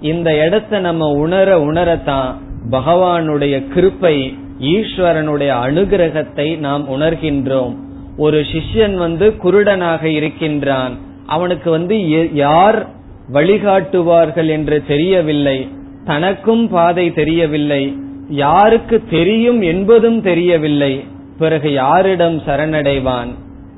இந்த 0.00 0.44
இடத்த 0.44 0.78
நம்ம 0.78 1.08
உணர 1.08 1.60
உணரத்தான் 1.60 2.34
பகவானுடைய 2.70 3.64
கிருப்பை 3.74 4.38
ஈஸ்வரனுடைய 4.60 5.50
அனுகிரகத்தை 5.66 6.58
நாம் 6.58 7.00
உணர்கின்றோம். 7.00 7.74
ஒரு 8.16 8.40
சிஷ்யன் 8.40 8.94
வந்து 8.94 9.34
குருடனாக 9.42 10.04
இருக்கின்றான். 10.04 10.96
அவனுக்கு 11.26 11.70
வந்து 11.70 12.34
யார் 12.34 12.86
வழிகாட்டுவார்கள் 13.32 14.48
என்று 14.48 14.82
தெரியவில்லை. 14.86 15.68
தனக்கும் 16.04 16.68
பாதை 16.68 17.12
தெரியவில்லை. 17.12 17.96
யாருக்கு 18.28 19.02
தெரியும் 19.10 19.60
என்பதும் 19.60 20.22
தெரியவில்லை. 20.22 21.04
பிறகு 21.38 21.72
யாரிடம் 21.72 22.38
சரணடைவான்? 22.38 23.28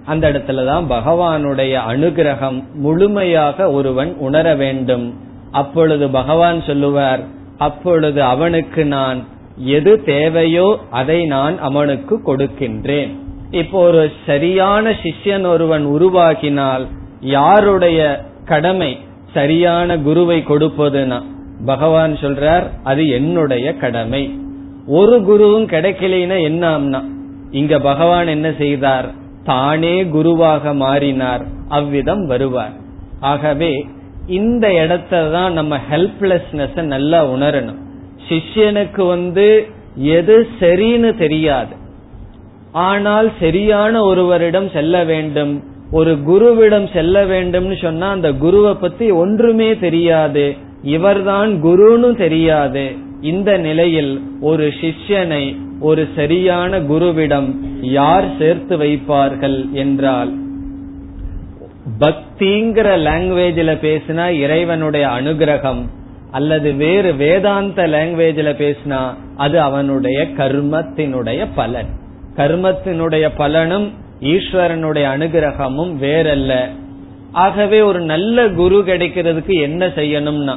அந்த 0.04 0.32
இடத்துலதான் 0.32 0.84
பகவானுடைய 0.90 1.78
அனுகிரகம் 1.88 2.64
முழுமையாக 2.74 3.70
ஒருவன் 3.70 4.14
உணர 4.16 4.54
வேண்டும். 4.54 5.14
அப்பொழுது 5.52 6.10
பகவான் 6.10 6.62
சொல்லுவார் 6.62 7.20
அப்பொழுது 7.66 8.20
அவனுக்கு 8.24 8.82
நான் 8.96 9.18
எது 9.76 9.92
தேவையோ 10.04 10.68
அதை 10.90 11.18
நான் 11.26 11.56
அவனுக்கு 11.58 12.14
கொடுக்கின்றேன். 12.26 13.12
இப்போ 13.50 13.78
ஒரு 13.82 14.02
சரியான 14.26 14.90
சிஷ்யன் 15.02 15.46
ஒருவன் 15.46 15.84
உருவாகினால் 15.86 16.84
யாருடைய 17.20 18.00
கடமை 18.44 18.92
சரியான 19.34 19.98
குருவை 19.98 20.38
கொடுப்பதுனா 20.48 21.18
பகவான் 21.64 22.14
சொல்றார் 22.20 22.66
அது 22.82 23.02
என்னுடைய 23.08 23.66
கடமை. 23.76 24.22
ஒரு 24.98 25.16
குருவும் 25.28 25.66
கிடைக்கலைன்னா 25.74 26.38
என்னாம்னா? 26.48 27.00
இங்க 27.50 27.78
பகவான் 27.80 28.26
என்ன 28.26 28.48
செய்தார்? 28.58 29.08
தானே 29.44 29.94
குருவாக 30.06 30.74
மாறினார். 30.74 31.44
அவ்விதம் 31.68 32.24
வருவார். 32.26 32.76
ஆகவே 33.20 33.72
இந்த 34.26 34.74
இடத்த 34.74 35.30
தான் 35.32 35.52
நம்ம 35.52 35.78
ஹெல்ப்லெஸ்னஸ் 35.90 36.82
நல்லா 36.82 37.26
உணரணும். 37.26 37.78
சிஷ்யனுக்கு 38.28 39.06
வந்து 39.06 39.66
எது 39.96 40.46
சரின்னு 40.60 41.18
தெரியாது. 41.18 41.74
ஆனால் 42.72 43.32
சரியான 43.40 44.02
ஒருவரிடம் 44.02 44.70
செல்ல 44.70 45.04
வேண்டும். 45.04 45.62
ஒரு 45.90 46.18
குருவிடம் 46.26 46.92
செல்ல 46.92 47.24
வேண்டும்னு 47.24 47.82
சொன்னா 47.82 48.10
அந்த 48.10 48.32
குருவை 48.32 48.74
பத்தி 48.74 49.10
ஒன்றுமே 49.10 49.78
தெரியாது. 49.78 50.56
இவர்தான் 50.82 51.64
குருன்னு 51.64 52.16
தெரியாது. 52.16 52.94
இந்த 53.20 53.58
நிலையில் 53.58 54.22
ஒரு 54.40 54.72
சிஷ்யனை 54.80 55.56
ஒரு 55.80 56.08
சரியான 56.14 56.78
குருவிடம் 56.78 57.54
யார் 57.80 58.24
சேர்த்து 58.38 58.76
வைப்பார்கள் 58.76 59.70
என்றால் 59.70 60.39
பக்திங்கிற 61.98 62.88
லாங்குவேஜில் 62.98 63.78
பேசினா 63.80 64.28
இறைவனுடைய 64.28 65.06
அனுகிரகம் 65.06 65.86
அல்லது 66.30 66.72
வேறு 66.72 67.14
வேதாந்த 67.14 67.86
லாங்குவேஜில் 67.86 68.54
பேசினா 68.54 69.14
அது 69.36 69.60
அவனுடைய 69.60 70.28
கர்மத்தினுடைய 70.36 71.46
பலன். 71.54 71.86
கர்மத்தினுடைய 72.36 73.30
பலனும் 73.36 73.92
ஈஸ்வரனுடைய 74.20 75.04
அனுகிரகமும் 75.16 75.92
வேறல்ல. 76.00 76.64
ஆகவே 77.32 77.80
ஒரு 77.80 78.00
நல்ல 78.00 78.48
குரு 78.48 78.82
கிடைக்கிறதுக்கு 78.86 79.60
என்ன 79.60 79.86
செய்யணும்னா 79.86 80.56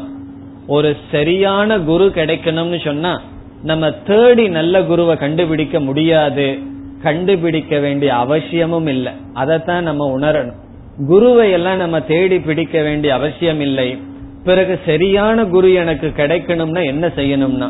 ஒரு 0.68 0.96
சரியான 1.12 1.80
குரு 1.80 2.12
கிடைக்கணும்னு 2.16 2.84
சொன்னா 2.84 3.22
நம்ம 3.64 3.92
தேடி 3.92 4.48
நல்ல 4.48 4.84
குருவை 4.84 5.18
கண்டுபிடிக்க 5.18 5.80
முடியாது. 5.80 6.58
கண்டுபிடிக்க 7.04 7.80
வேண்டிய 7.80 8.16
அவசியமும் 8.16 8.88
இல்லை. 8.88 9.12
அதைத்தான் 9.34 9.84
நம்ம 9.84 10.20
உணரணும். 10.20 10.62
குருவை 11.10 11.52
எல்லாம் 11.52 11.78
நம்ம 11.78 12.02
தேடி 12.02 12.40
பிடிக்க 12.40 12.82
வேண்டிய 12.82 13.14
அவசியம் 13.14 13.60
இல்லை. 13.60 13.98
பிறகு 14.44 14.80
சரியான 14.86 15.46
குரு 15.46 15.74
எனக்கு 15.74 16.08
கிடைக்கணும்னா 16.08 16.86
என்ன 16.86 17.08
செய்யணும்னா 17.08 17.70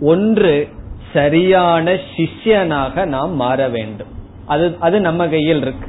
ஒன்று 0.00 0.68
சரியான 1.12 1.96
சிஷ்யனாக 2.14 3.04
நாம் 3.06 3.34
மாற 3.34 3.68
வேண்டும். 3.68 4.08
அது 4.46 4.76
அது 4.80 5.00
நம்ம 5.00 5.28
கையில் 5.28 5.60
இருக்கு. 5.60 5.88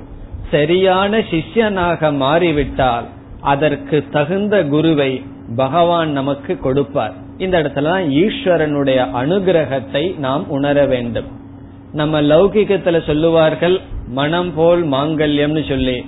சரியான 0.52 1.18
சிஷ்யனாக 1.18 2.12
மாறிவிட்டால் 2.14 3.06
அதற்கு 3.42 4.04
தகுந்த 4.12 4.64
குருவை 4.64 5.22
பகவான் 5.56 6.12
நமக்கு 6.12 6.58
கொடுப்பார். 6.58 7.14
இந்த 7.38 7.62
இடத்துல 7.62 7.84
தான் 7.84 8.08
ஈஸ்வரனுடைய 8.24 9.00
அனுகிரகத்தை 9.22 10.18
நாம் 10.20 10.50
உணர 10.50 10.86
வேண்டும். 10.86 11.26
நம்ம 11.92 12.22
லௌகிக்கத்துல 12.22 13.06
சொல்லுவார்கள் 13.06 13.82
மனம் 14.08 14.54
போல் 14.56 14.90
மாங்கல்யம்னு 14.90 15.70
சொல்லி. 15.70 16.06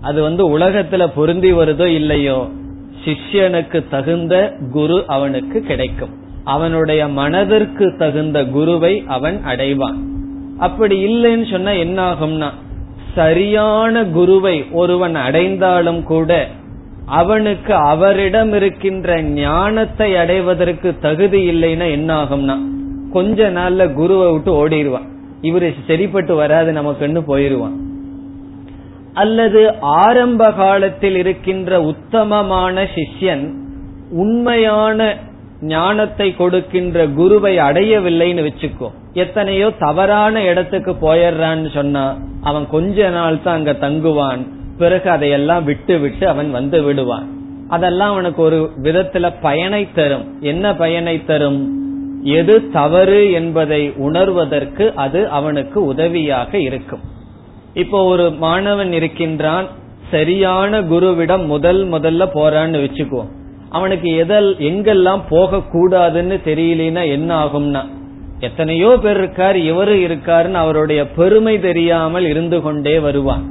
அது 0.00 0.22
வந்து 0.22 0.58
உலகத்துல 0.58 1.08
பொருந்தி 1.14 1.52
வருதோ 1.52 1.86
இல்லையோ 1.86 2.38
சிஷ்யனுக்கு 3.04 3.84
தகுந்த 3.90 4.34
குரு 4.72 5.04
அவனுக்கு 5.06 5.60
கிடைக்கும். 5.60 6.14
அவனுடைய 6.44 7.08
மனதிற்கு 7.08 7.96
தகுந்த 7.96 8.38
குருவை 8.44 9.04
அவன் 9.06 9.40
அடைவான். 9.46 9.98
அப்படி 10.58 10.96
இல்லைன்னு 11.06 11.50
சொன்னா 11.50 11.70
என்ன 11.70 11.98
ஆகும்னா 12.12 12.48
சரியான 13.14 14.04
குருவை 14.04 14.64
ஒருவன் 14.72 15.14
அடைந்தாலும் 15.14 16.02
கூட 16.02 16.48
அவனுக்கு 17.06 17.74
அவரிடம் 17.74 18.52
இருக்கின்ற 18.52 19.22
ஞானத்தை 19.22 20.16
அடைவதற்கு 20.16 20.98
தகுதி 21.00 21.40
இல்லைன்னா 21.50 21.90
என்ன 21.90 22.10
ஆகும்னா 22.22 22.56
கொஞ்ச 23.12 23.50
நாள்ல 23.50 23.92
குருவை 23.92 24.32
விட்டு 24.32 24.52
ஓடிடுவான் 24.60 25.08
இவரு 25.42 25.74
சரிப்பட்டு 25.86 26.34
வராது 26.34 26.72
நமக்குன்னு 26.72 27.22
போயிருவான். 27.28 27.76
அல்லது 29.22 29.60
ஆரம்ப 29.80 30.50
காலத்தில் 30.52 31.16
இருக்கின்ற 31.16 31.80
உத்தமமான 31.82 32.86
சிஷ்யன் 32.96 33.44
உண்மையான 34.22 35.16
ஞானத்தை 35.60 36.28
கொடுக்கின்ற 36.36 37.06
குருவை 37.18 37.54
அடையவில்லைன்னு 37.58 38.42
வச்சுக்கோ. 38.48 38.88
எத்தனையோ 39.12 39.68
தவறான 39.78 40.42
இடத்துக்கு 40.42 40.92
போயிடுறான்னு 41.02 41.70
சொன்னா 41.74 42.04
அவன் 42.42 42.66
கொஞ்ச 42.70 43.08
நாள் 43.10 43.42
தான் 43.42 43.54
அங்க 43.54 43.72
தங்குவான். 43.72 44.42
பிறகு 44.78 45.10
அதையெல்லாம் 45.10 45.64
விட்டு 45.64 45.94
விட்டு 45.98 46.24
அவன் 46.28 46.50
வந்து 46.50 46.82
விடுவான். 46.82 47.26
அதெல்லாம் 47.68 48.12
அவனுக்கு 48.12 48.42
ஒரு 48.42 48.58
விதத்துல 48.82 49.26
பயனை 49.42 49.82
தரும். 49.94 50.26
என்ன 50.52 50.74
பயனை 50.74 51.16
தரும்? 51.24 51.60
எது 52.38 52.54
தவறு 52.70 53.20
என்பதை 53.32 53.82
உணர்வதற்கு 54.06 54.84
அது 55.04 55.20
அவனுக்கு 55.38 55.78
உதவியாக 55.84 56.58
இருக்கும். 56.58 57.04
இப்போ 57.82 57.98
ஒரு 58.04 58.24
மாணவன் 58.44 58.92
இருக்கின்றான் 58.98 59.66
சரியான 60.12 60.80
குருவிடம் 60.92 61.44
முதல் 61.46 61.80
முதல்ல 61.94 62.22
போறான்னு 62.36 62.78
வச்சுக்கோ. 62.84 63.22
அவனுக்கு 63.76 64.10
எதல் 64.22 64.48
எங்கெல்லாம் 64.68 65.22
போக 65.30 65.60
கூடாதுன்னு 65.74 66.36
தெரியலனா 66.48 67.02
என்ன 67.16 67.30
ஆகும்னா 67.44 67.82
எத்தனையோ 68.46 68.90
பேர் 69.04 69.18
இருக்கார் 69.20 69.56
இவரு 69.70 69.94
இருக்காருன்னு 70.06 70.58
அவருடைய 70.64 71.00
பெருமை 71.16 71.54
தெரியாமல் 71.68 72.26
இருந்து 72.32 72.58
கொண்டே 72.66 72.96
வருவான். 73.06 73.44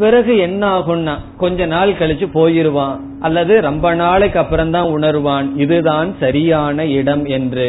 பிறகு 0.00 0.32
என்ன 0.46 0.62
ஆகும்னா 0.78 1.14
கொஞ்ச 1.42 1.66
நாள் 1.74 1.98
கழிச்சு 2.00 2.26
போயிருவான் 2.38 2.96
அல்லது 3.26 3.54
ரொம்ப 3.68 3.94
நாளைக்கு 4.02 4.38
அப்புறம் 4.42 4.72
தான் 4.76 4.88
உணர்வான் 4.96 5.46
இதுதான் 5.64 6.10
சரியான 6.22 6.86
இடம் 7.00 7.24
என்று. 7.38 7.68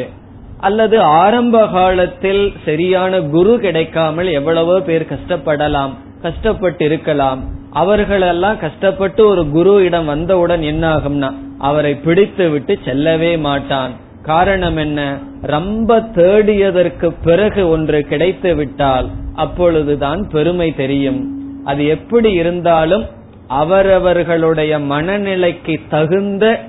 அல்லது 0.59 1.01
ஆரம்ப 1.01 1.67
காலத்தில் 1.67 2.53
சரியான 2.65 3.21
குரு 3.21 3.59
கிடைக்காமல் 3.59 4.27
எவ்வளவோ 4.27 4.81
பேர் 4.81 5.05
கஷ்டப்படலாம் 5.05 5.93
கஷ்டப்பட்டு 6.21 6.85
இருக்கலாம் 6.85 7.41
அவர்களெல்லாம் 7.71 8.59
கஷ்டப்பட்டு 8.59 9.27
ஒரு 9.27 9.49
குரு 9.49 9.83
இடம் 9.83 10.05
வந்தவுடன் 10.05 10.61
என்ன 10.61 10.95
ஆகும்னா 10.95 11.33
அவரை 11.57 11.95
பிடித்து 11.95 12.49
விட்டு 12.49 12.79
செல்லவே 12.85 13.37
மாட்டான். 13.37 13.91
காரணம் 14.23 14.77
என்ன? 14.77 15.17
ரொம்ப 15.41 15.99
தேடியதற்கு 16.15 17.13
பிறகு 17.23 17.69
ஒன்று 17.69 18.03
கிடைத்து 18.03 18.55
விட்டால் 18.55 19.09
அப்பொழுதுதான் 19.35 20.27
பெருமை 20.27 20.75
தெரியும். 20.75 21.21
அது 21.65 21.85
எப்படி 21.85 22.31
இருந்தாலும் 22.31 23.05
அவரவர்களுடைய 23.47 24.79
மனநிலைக்கு 24.79 25.79
தகுந்த 25.89 26.59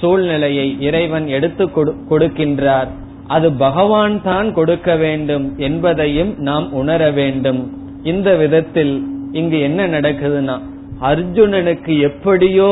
சூழ்நிலையை 0.00 0.76
இறைவன் 0.80 1.26
எடுத்து 1.28 1.66
கொடுக்கின்றார். 2.10 2.88
அது 3.28 3.48
பகவான் 3.52 4.22
தான் 4.22 4.48
கொடுக்க 4.52 4.96
வேண்டும் 4.96 5.46
என்பதையும் 5.58 6.32
நாம் 6.38 6.66
உணர 6.72 7.10
வேண்டும். 7.10 7.60
இந்த 8.02 8.28
விதத்தில் 8.36 8.94
இங்கு 9.32 9.58
என்ன 9.60 9.80
நடக்குதுன்னா 9.86 10.56
அர்ஜுனனுக்கு 11.02 11.94
எப்படியோ 12.00 12.70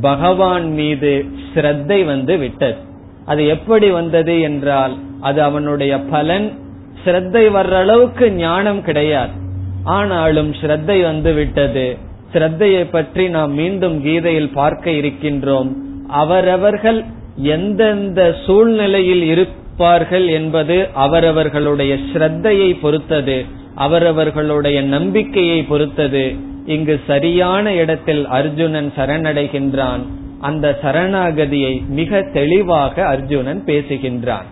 பகவான் 0.00 0.66
மீது 0.70 1.12
ஸ்ரத்தை 1.50 1.98
வந்து 2.04 2.38
விட்டது. 2.38 2.76
அது 3.24 3.42
எப்படி 3.46 3.88
வந்தது 3.90 4.34
என்றால் 4.40 4.94
அது 5.20 5.42
அவனுடைய 5.42 5.98
பலன். 5.98 6.46
ஸ்ரத்தை 7.04 7.44
வர்ற 7.56 7.74
அளவுக்கு 7.84 8.26
ஞானம் 8.32 8.82
கிடையாது. 8.82 9.34
ஆனாலும் 9.84 10.50
ஸ்ரத்தை 10.52 11.02
வந்து 11.02 11.32
விட்டது. 11.32 11.86
ஸ்ரத்தையை 12.32 12.84
பற்றி 12.90 13.24
நாம் 13.28 13.52
மீண்டும் 13.52 13.96
கீதையில் 14.02 14.52
பார்க்க 14.52 14.90
இருக்கின்றோம். 14.90 15.70
அவரவர்கள் 16.22 16.98
எந்தெந்த 17.54 18.20
சூழ்நிலையில் 18.46 19.24
இருப்பார்கள் 19.76 20.28
என்பது 20.28 20.88
அவரவர்களுடைய 20.94 21.94
ஸ்ரத்தையை 21.94 22.76
பொறுத்தது 22.80 23.44
அவரவர்களுடைய 23.74 24.82
நம்பிக்கையை 24.82 25.62
பொறுத்தது. 25.62 26.34
இங்கு 26.66 27.00
சரியான 27.06 27.74
இடத்தில் 27.74 28.26
அர்ஜுனன் 28.26 28.92
சரணடைகின்றான். 28.96 30.00
அந்த 30.40 30.78
சரணாகதியை 30.82 31.86
மிக 31.88 32.22
தெளிவாக 32.32 33.06
அர்ஜுனன் 33.06 33.62
பேசுகின்றான். 33.66 34.48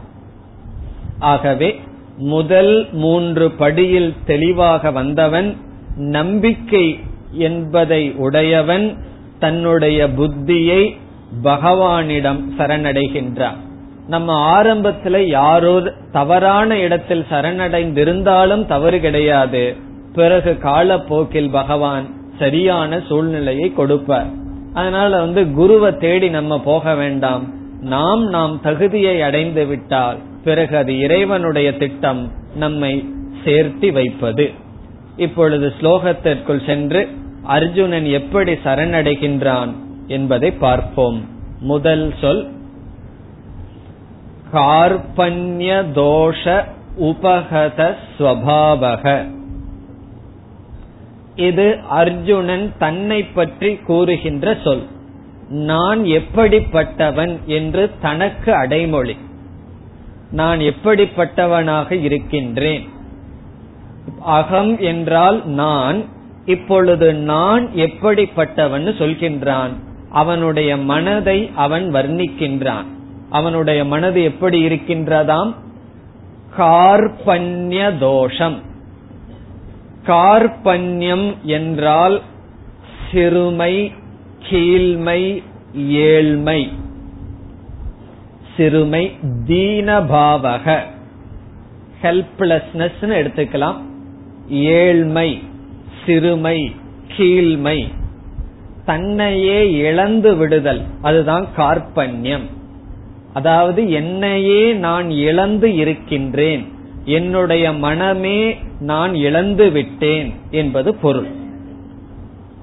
ஆகவே 1.19 1.81
முதல் 2.19 2.89
மூன்று 2.93 3.51
படியில் 3.51 4.15
தெளிவாக 4.27 4.91
வந்தவன் 4.91 5.57
நம்பிக்கை 5.97 6.99
என்பதை 7.33 8.13
உடையவன் 8.13 8.97
தன்னுடைய 9.39 10.09
புத்தியை 10.09 10.97
பகவானிடம் 11.43 12.43
சரணடைகின்றான். 12.59 13.61
நம்ம 14.07 14.63
ஆரம்பத்துல 14.63 15.19
யாரோ 15.19 15.93
தவறான 16.13 16.79
இடத்தில் 16.79 17.25
சரணடைந்திருந்தாலும் 17.31 18.67
தவறு 18.67 19.01
கிடையாது. 19.01 19.77
பிறகு 20.15 20.59
காலப்போக்கில் 20.59 21.51
பகவான் 21.51 22.15
சரியான 22.39 23.01
சூழ்நிலையை 23.09 23.73
கொடுப்பார். 23.73 24.27
அதனால 24.75 25.19
வந்து 25.19 25.53
குருவை 25.53 25.97
தேடி 25.97 26.29
நம்ம 26.29 26.61
போக 26.61 26.95
வேண்டாம். 26.95 27.53
நாம் 27.81 28.29
நாம் 28.29 28.61
தகுதியை 28.61 29.23
அடைந்து 29.23 29.67
விட்டால் 29.67 30.17
பிறகு 30.45 30.77
அது 30.77 30.99
இறைவனுடைய 30.99 31.77
திட்டம் 31.77 32.33
நம்மை 32.55 33.09
சேர்த்தி 33.45 33.93
வைப்பது. 33.93 34.51
இப்பொழுது 35.17 35.73
ஸ்லோகத்திற்குள் 35.81 36.67
சென்று 36.67 37.09
அர்ஜுனன் 37.43 38.05
எப்படி 38.05 38.53
சரணடைகின்றான் 38.53 39.73
என்பதை 40.07 40.51
பார்ப்போம். 40.51 41.29
முதல் 41.61 42.15
சொல் 42.21 42.53
கார்பண்ய 44.55 45.71
தோஷ 45.95 46.65
உபகத 47.01 47.97
ஸ்வபாவக. 48.19 49.27
இது 51.37 51.79
அர்ஜுனன் 51.89 52.73
தன்னை 52.79 53.25
பற்றி 53.25 53.75
கூறுகின்ற 53.77 54.57
சொல். 54.65 54.85
நான் 55.49 56.03
எப்படிப்பட்டவன் 56.03 57.45
என்று 57.47 57.91
தனக்கு 58.01 58.55
அடைமொழி. 58.55 59.17
நான் 60.31 60.59
எப்படிப்பட்டவனாக 60.59 61.91
இருக்கின்றேன்? 62.03 62.89
அகம் 64.21 64.79
என்றால் 64.79 65.47
நான் 65.47 66.05
இப்பொழுது 66.45 67.15
நான் 67.15 67.69
எப்படிப்பட்டவன் 67.75 68.87
சொல்கின்றான்? 69.01 69.75
அவனுடைய 70.11 70.77
மனதை 70.77 71.51
அவன் 71.55 71.93
வர்ணிக்கின்றான். 71.93 72.89
அவனுடைய 73.35 73.85
மனது 73.85 74.23
எப்படி 74.23 74.67
இருக்கின்றதாம்? 74.67 75.55
கார்பண்ய 76.59 77.99
தோஷம். 77.99 78.59
கார்பண்யம் 80.07 81.35
என்றால் 81.43 82.21
சிறுமை 83.13 83.93
கீழ்மை 84.39 85.43
ஏழ்மை. 85.75 86.73
சிறுமை 88.57 89.17
தீனபாவக. 89.49 90.79
ஹெல்ப்லெஸ்னஸ் 92.03 92.93
எடுத்துக்கலாம். 93.01 93.77
ஏழ்மை 94.49 95.43
சிறுமை 96.07 96.77
கீழ்மை. 97.17 97.89
தன்னையே 98.85 99.73
இழந்து 99.73 100.37
விடுதல். 100.37 100.83
அதுதான் 101.03 101.47
கார்பண்யம் 101.57 102.54
அதாவது 103.35 103.91
என்னையே 103.91 104.73
நான் 104.73 105.11
இழந்து 105.11 105.75
இருக்கின்றேன். 105.75 106.73
என்னுடைய 107.05 107.73
மனமே 107.73 108.57
நான் 108.81 109.15
இழந்து 109.15 109.71
விட்டேன் 109.71 110.35
என்பது 110.51 110.95
பொருள். 110.95 111.27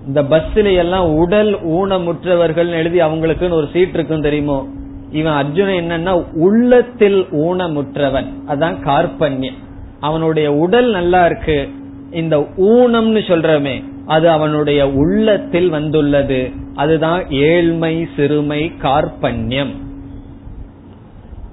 இந்த 0.07 0.23
பஸ்ல 0.23 0.75
எல்லாம் 0.75 1.13
உடல் 1.13 1.51
ஊனமுற்றவர்கள் 1.67 2.69
எழுதி 2.69 2.99
அவங்களுக்குன்னு 2.99 3.51
ஒரு 3.51 3.67
சீட் 3.73 3.93
இருக்கும் 3.93 4.21
தெரியுமோ? 4.21 4.67
இவன் 5.11 5.33
அர்ஜுனன் 5.33 5.79
என்னன்னா 5.79 6.25
உள்ளத்தில் 6.33 7.21
ஊனமுற்றவன். 7.23 8.25
அதான் 8.47 8.77
கார்பண்யம் 8.85 9.59
அவனுடைய 9.99 10.53
உடல் 10.53 10.91
நல்லா 10.91 11.25
இருக்கு. 11.25 11.69
இந்த 12.11 12.39
ஊனம்னு 12.57 13.21
சொல்றமே 13.27 13.83
அது 14.05 14.29
அவனுடைய 14.29 14.89
உள்ளத்தில் 14.89 15.69
வந்துள்ளது. 15.69 16.51
அதுதான் 16.75 17.29
ஏழ்மை 17.29 18.07
சிறுமை 18.15 18.71
கார்பண்யம் 18.83 19.71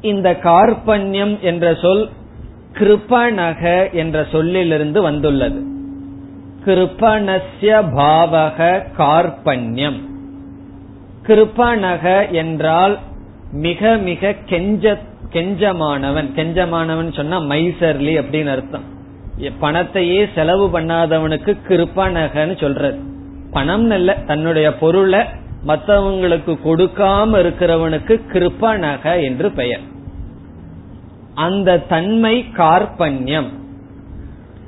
இந்த 0.00 0.38
கார்பண்யம் 0.42 1.40
என்ற 1.40 1.74
சொல் 1.74 2.08
கிருபணக 2.72 3.92
என்ற 3.92 4.26
சொல்லிலிருந்து 4.32 5.02
வந்துள்ளது. 5.02 5.62
கிருபணஸ்ய 6.64 7.82
பாவக 7.96 8.82
கார்பண்யம் 8.98 10.00
கிருபணக 11.26 12.30
என்றால் 12.30 12.98
மிக 13.52 13.96
மிக 13.96 14.34
கெஞ்ச 14.44 14.98
கெஞ்சமானவன். 15.32 16.28
கெஞ்சமானவன் 16.36 17.12
சொன்னா 17.12 17.40
மைசர்லி 17.40 18.14
அப்படின்னு 18.20 18.50
அர்த்தம். 18.50 18.96
பணத்தையே 19.60 20.28
செலவு 20.34 20.80
பண்ணாதவனுக்கு 20.80 21.56
கிருப்பனகன்னு 21.68 22.60
சொல்றது. 22.60 22.98
பணம் 23.50 23.84
நல்ல 23.84 24.14
தன்னுடைய 24.14 24.74
பொருளை 24.74 25.20
மற்றவங்களுக்கு 25.66 26.58
கொடுக்காம 26.64 27.38
இருக்கிறவனுக்கு 27.38 28.20
கிருப்பனக 28.32 29.22
என்று 29.22 29.50
பெயர். 29.50 29.80
அந்த 31.34 31.78
தன்மை 31.78 32.44
கார்பண்யம் 32.56 33.48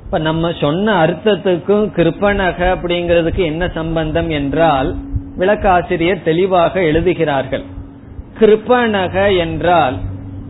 இப்ப 0.05 0.17
நம்ம 0.17 0.53
சொன்ன 0.61 1.07
அர்த்தத்துக்கும் 1.07 1.85
கிருப்பனக 1.95 2.59
அப்படிங்கிறதுக்கு 2.59 3.37
என்ன 3.37 3.69
சம்பந்தம் 3.73 4.29
என்றால் 4.29 4.95
விளக்காசிரியர் 5.37 6.23
தெளிவாக 6.23 6.83
எழுதுகிறார்கள். 6.83 7.63
கிருப்பனக 8.39 9.37
என்றால் 9.37 9.95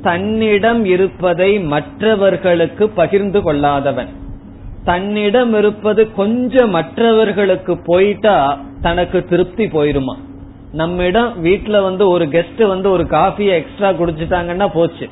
தன்னிடம் 0.01 0.85
இருப்பதை 0.85 1.59
மற்றவர்களுக்கு 1.59 2.89
பகிர்ந்து 2.89 3.41
கொள்ளாதவன். 3.41 4.07
தன்னிடம் 4.83 5.53
இருப்பது 5.53 6.11
கொஞ்சம் 6.11 6.69
மற்றவர்களுக்கு 6.69 7.77
போயிட்டா 7.85 8.59
தனக்கு 8.81 9.25
திருப்தி 9.25 9.65
போயிருமா? 9.65 10.17
நம்மிடம் 10.71 11.45
வீட்டுல 11.45 11.83
வந்து 11.83 12.09
ஒரு 12.09 12.25
கெஸ்ட் 12.25 12.67
வந்து 12.67 12.89
ஒரு 12.89 13.03
காஃபியை 13.03 13.53
எக்ஸ்ட்ரா 13.53 13.89
குடிச்சிட்டாங்கன்னா 13.89 14.67
போச்சு. 14.73 15.09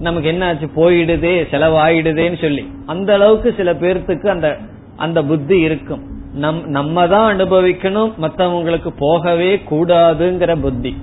நமக்கு 0.00 0.28
என்ன 0.28 0.46
ஆச்சு? 0.46 0.66
போயிடுதே 0.66 1.46
செலவாயிடுதேன்னு 1.50 2.40
சொல்லி. 2.40 2.70
அந்த 2.86 3.14
அளவுக்கு 3.14 3.54
சில 3.56 3.72
பேர்த்துக்கு 3.74 4.26
அந்த 4.26 4.56
அந்த 4.96 5.22
புத்தி 5.22 5.60
இருக்கும். 5.60 6.02
நம் 6.34 6.70
நம்ம 6.70 7.08
தான் 7.08 7.36
அனுபவிக்கணும் 7.36 8.12
மற்றவங்களுக்கு 8.22 8.88
போகவே 8.98 9.60
கூடாதுங்கிற 9.70 10.60
புத்தி. 10.60 10.96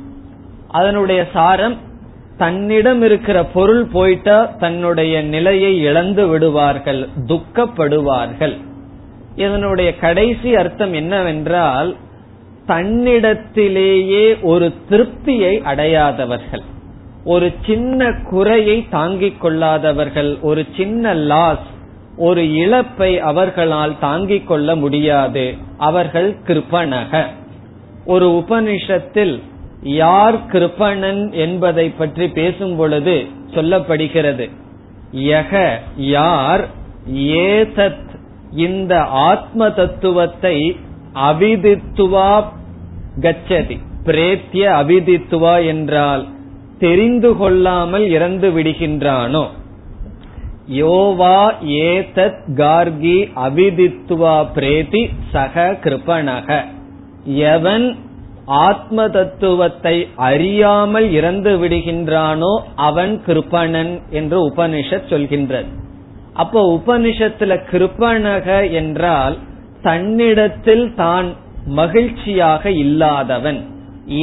அதனுடைய 0.67 1.27
சாரம் 1.33 1.77
தன்னிடம் 2.37 3.01
இருக்கிற 3.01 3.43
பொருள் 3.43 3.85
போயிட்டா 3.85 4.45
தன்னுடைய 4.45 5.21
நிலையை 5.21 5.81
இழந்து 5.81 6.27
விடுவார்கள் 6.27 7.07
துக்கப்படுவார்கள். 7.25 8.57
இதனுடைய 9.35 9.97
கடைசி 9.97 10.55
அர்த்தம் 10.55 10.93
என்னவென்றால் 10.93 11.95
தன்னிடத்திலேயே 12.71 14.41
ஒரு 14.41 14.73
திருப்தியை 14.89 15.61
அடையாதவர்கள். 15.61 16.61
ஒரு 17.23 17.51
சின்ன 17.65 18.11
குறையை 18.29 18.89
தாங்கிக் 18.89 19.45
கொள்ளாதவர்கள் 19.45 20.41
ஒரு 20.41 20.65
சின்ன 20.77 21.13
லாஸ் 21.13 21.69
ஒரு 22.17 22.55
இழப்பை 22.55 23.19
அவர்களால் 23.19 23.99
தாங்கிக் 23.99 24.47
கொள்ள 24.47 24.75
முடியாது. 24.75 25.55
அவர்கள் 25.77 26.35
கிருப்பணக 26.47 27.25
ஒரு 28.05 28.27
உபனிஷத்தில் 28.27 29.41
யார் 29.81 30.45
கிருப்பணன் 30.45 31.31
என்பதை 31.31 31.89
பற்றி 31.89 32.27
பேசும் 32.27 32.75
பொழுது 32.75 33.25
சொல்லப்படுகிறது. 33.51 34.49
யக 35.15 35.71
யார் 35.97 36.67
ஏதத் 37.15 38.09
இந்த 38.55 39.01
ஆத்ம 39.01 39.69
தத்துவத்தை 39.71 40.75
அவிதித்துவா 41.15 42.43
கச்சதி. 43.19 43.79
பிரேத்திய 44.05 44.67
அவிதித்துவா 44.81 45.65
என்றால் 45.65 46.27
தெரிந்து 46.79 47.37
கொள்ளாமல் 47.37 48.09
இறந்து 48.09 48.49
விடுகின்றானோ? 48.51 49.47
யோவா 50.71 51.53
ஏதத் 51.61 52.41
கார்கி 52.55 53.29
அவிதித்துவா 53.35 54.45
பிரேதி 54.53 55.09
சக 55.31 55.77
கிருபணக. 55.83 56.63
எவன் 57.23 57.97
ஆத்ம 58.45 59.09
தத்துவத்தை 59.09 60.07
அறியாமல் 60.15 61.11
இறந்து 61.11 61.57
விடுகின்றானோ 61.57 62.59
அவன் 62.75 63.21
கிருப்பணன் 63.25 64.01
என்று 64.09 64.49
உபனிஷத் 64.49 65.09
சொல்கின்றது. 65.09 65.65
அப்போ 66.33 66.81
உபனிஷத்துல 66.83 67.59
கிருப்பணக 67.71 68.71
என்றால் 68.71 69.37
தன்னிடத்தில் 69.81 70.95
தான் 70.95 71.33
மகிழ்ச்சியாக 71.79 72.71
இல்லாதவன் 72.83 73.59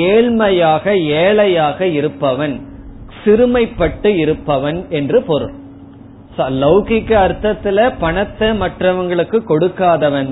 ஏழ்மையாக 0.08 0.94
ஏழையாக 1.22 1.86
இருப்பவன் 1.98 2.56
சிறுமைப்பட்டு 3.22 4.10
இருப்பவன் 4.16 4.78
என்று 4.88 5.18
பொருள். 5.22 5.54
லௌகிக்க 6.62 7.12
அர்த்தத்துல 7.26 7.78
பணத்தை 7.98 8.48
மற்றவங்களுக்கு 8.60 9.38
கொடுக்காதவன் 9.48 10.30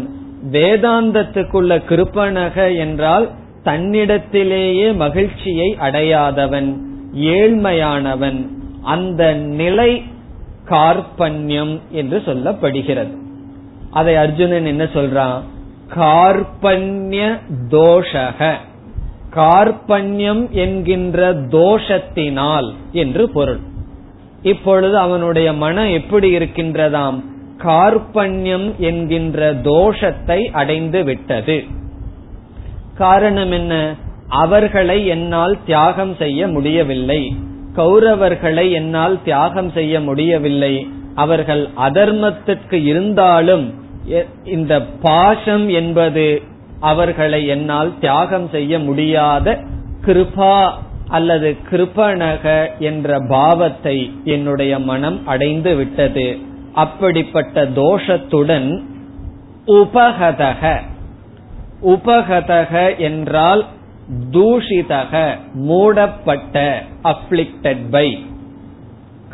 வேதாந்தத்துக்குள்ள 0.52 1.72
கிருப்பணக 1.88 2.76
என்றால் 2.76 3.26
தன்னிடத்திலேயே 3.64 4.88
மகிழ்ச்சியை 4.96 5.68
அடையாதவன் 5.80 6.68
ஏழ்மையானவன் 7.32 8.40
அந்த 8.82 9.22
நிலை 9.60 9.90
கார்பண்யம் 10.68 11.74
என்று 11.90 12.18
சொல்லப்படுகிறது. 12.26 13.14
அதை 13.90 14.14
அர்ஜுனன் 14.16 14.66
என்ன 14.66 14.84
சொல்றான்? 14.94 15.40
கார்பண்ய 15.94 17.38
தோஷக. 17.70 18.54
கார்பண்யம் 19.36 20.50
என்கின்ற 20.50 21.34
தோஷத்தினால் 21.34 22.72
என்று 22.92 23.30
பொருள். 23.30 23.58
இப்பொழுது 24.42 24.98
அவனுடைய 24.98 25.52
மனம் 25.52 25.88
எப்படி 25.88 26.36
இருக்கின்றதாம்? 26.36 27.22
கார்பண்யம் 27.64 28.76
என்கின்ற 28.76 29.54
தோஷத்தை 29.54 30.44
அடைந்து 30.44 31.04
விட்டது. 31.04 31.64
காரணம் 32.94 33.50
என்ன? 33.50 33.94
அவர்களை 34.28 35.06
என்னால் 35.06 35.58
தியாகம் 35.64 36.14
செய்ய 36.14 36.48
முடியவில்லை. 36.48 37.36
கௌரவர்களை 37.76 38.72
என்னால் 38.72 39.22
தியாகம் 39.22 39.70
செய்ய 39.70 40.00
முடியவில்லை. 40.00 40.88
அவர்கள் 41.14 41.68
அதர்மத்திற்கு 41.76 42.84
இருந்தாலும் 42.84 43.74
இந்த 44.44 44.82
பாசம் 44.82 45.68
என்பது 45.68 46.42
அவர்களை 46.80 47.46
என்னால் 47.46 47.98
தியாகம் 47.98 48.48
செய்ய 48.48 48.78
முடியாத 48.78 49.58
கிருபா 50.06 50.70
அல்லது 51.08 51.56
கிருபணக 51.70 52.68
என்ற 52.78 53.18
பாவத்தை 53.28 54.12
என்னுடைய 54.24 54.78
மனம் 54.78 55.26
அடைந்து 55.26 55.74
விட்டது. 55.74 56.38
அப்படிப்பட்ட 56.74 57.64
தோஷத்துடன் 57.64 58.82
உபகதக 59.66 60.80
உபகதக 61.82 62.96
என்றால் 62.98 63.64
தூஷிதக 64.30 65.38
மூடப்பட்ட 65.54 66.82
அப்ளிக்டட் 67.02 67.84
பை 67.90 68.26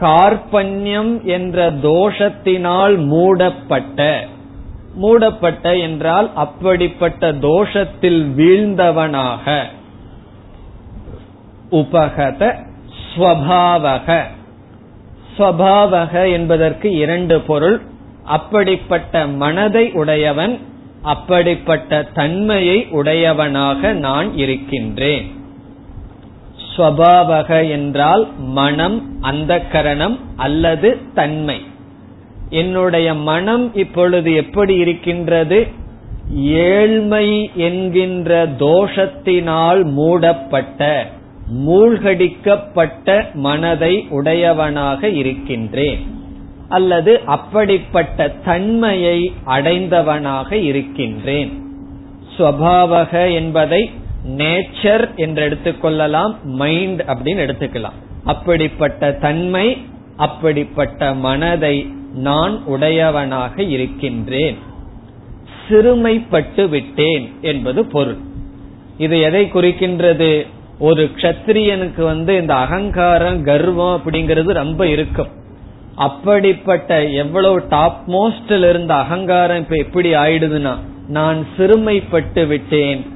கார்பண்யம் 0.00 1.22
என்ற 1.22 1.70
தோஷத்தினால் 1.70 2.96
மூடப்பட்ட 3.06 4.26
மூடப்பட்ட 4.94 5.76
என்றால் 5.76 6.30
அப்படிப்பட்ட 6.34 7.32
தோஷத்தில் 7.32 8.32
வீழ்ந்தவனாக. 8.36 9.62
உபகத 11.70 12.54
ஸ்வபாவக. 13.14 14.22
ஸ்வபாவக 15.38 16.32
என்பதற்கு 16.32 16.94
இரண்டு 16.94 17.40
பொருள். 17.40 17.80
அப்படிப்பட்ட 18.24 19.26
மனதை 19.26 19.92
உடையவன் 19.92 20.58
அப்படிப்பட்ட 21.02 22.02
தன்மையை 22.02 22.86
உடையவனாக 22.90 23.92
நான் 23.92 24.36
இருக்கின்றேன். 24.36 25.32
ஸ்வபாவக 26.76 27.70
என்றால் 27.70 28.28
மனம் 28.38 29.22
அந்த 29.22 29.60
கரணம் 29.60 30.18
அல்லது 30.36 30.98
தன்மை. 31.14 31.62
என்னுடைய 32.52 33.14
மனம் 33.14 33.74
இப்பொழுது 33.74 34.34
எப்படி 34.34 34.74
இருக்கின்றது? 34.74 35.66
ஏழ்மை 36.34 37.50
என்கின்ற 37.54 38.46
தோஷத்தினால் 38.46 39.84
மூடப்பட்ட 39.84 41.06
மூழ்கடிக்கப்பட்ட 41.66 43.34
மனதை 43.34 44.06
உடையவனாக 44.10 45.08
இருக்கின்றேன். 45.08 46.06
அல்லது 46.68 47.20
அப்படிப்பட்ட 47.26 48.28
தன்மையை 48.44 49.32
அடைந்தவனாக 49.46 50.52
இருக்கின்றேன். 50.52 51.50
ஸ்வபாவக 52.36 53.34
என்பதை 53.34 53.90
நேச்சர் 54.36 55.14
என்று 55.14 55.48
எடுத்துக்கொள்ளலாம் 55.48 56.34
மைண்ட் 56.44 57.02
அப்படின்னு 57.02 57.42
எடுத்துக்கலாம். 57.46 57.98
அப்படிப்பட்ட 58.24 59.12
தன்மை 59.12 59.78
அப்படிப்பட்ட 60.16 61.14
மனதை 61.14 61.76
நான் 62.14 62.64
உடையவனாக 62.64 63.62
இருக்கின்றேன். 63.62 64.58
சிறுமைப்பட்டு 65.68 66.68
விட்டேன் 66.68 67.32
என்பது 67.40 67.84
பொருள். 67.84 68.16
இது 68.98 69.20
எதை 69.20 69.44
குறிக்கின்றது? 69.44 70.46
ஒரு 70.78 71.10
கஷத்திரியனுக்கு 71.16 72.02
வந்து 72.02 72.40
இந்த 72.40 72.54
அகங்காரம் 72.54 73.42
கர்வம் 73.42 74.00
அப்படிங்கிறது 74.00 74.52
ரொம்ப 74.52 74.86
இருக்கும். 74.86 75.28
அப்படிப்பட்ட 75.94 77.04
எவ்வளவு 77.04 77.68
டாப் 77.68 78.10
மோஸ்ட்ல 78.10 78.68
இருந்த 78.68 78.94
அகங்காரம் 78.94 79.56
இப்ப 79.56 79.76
எப்படி 79.76 80.14
ஆயிடுதுன்னா 80.14 80.76
நான் 81.08 81.46
சிறுமைப்பட்டு 81.58 82.46
விட்டேன். 82.46 83.06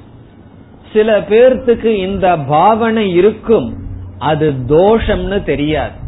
சில 0.92 1.20
பேர்த்துக்கு 1.20 1.84
இந்த 1.84 2.36
பாவனை 2.36 3.12
இருக்கும். 3.12 3.76
அது 4.18 4.52
தோஷம்னு 4.68 5.42
தெரியாது. 5.42 6.04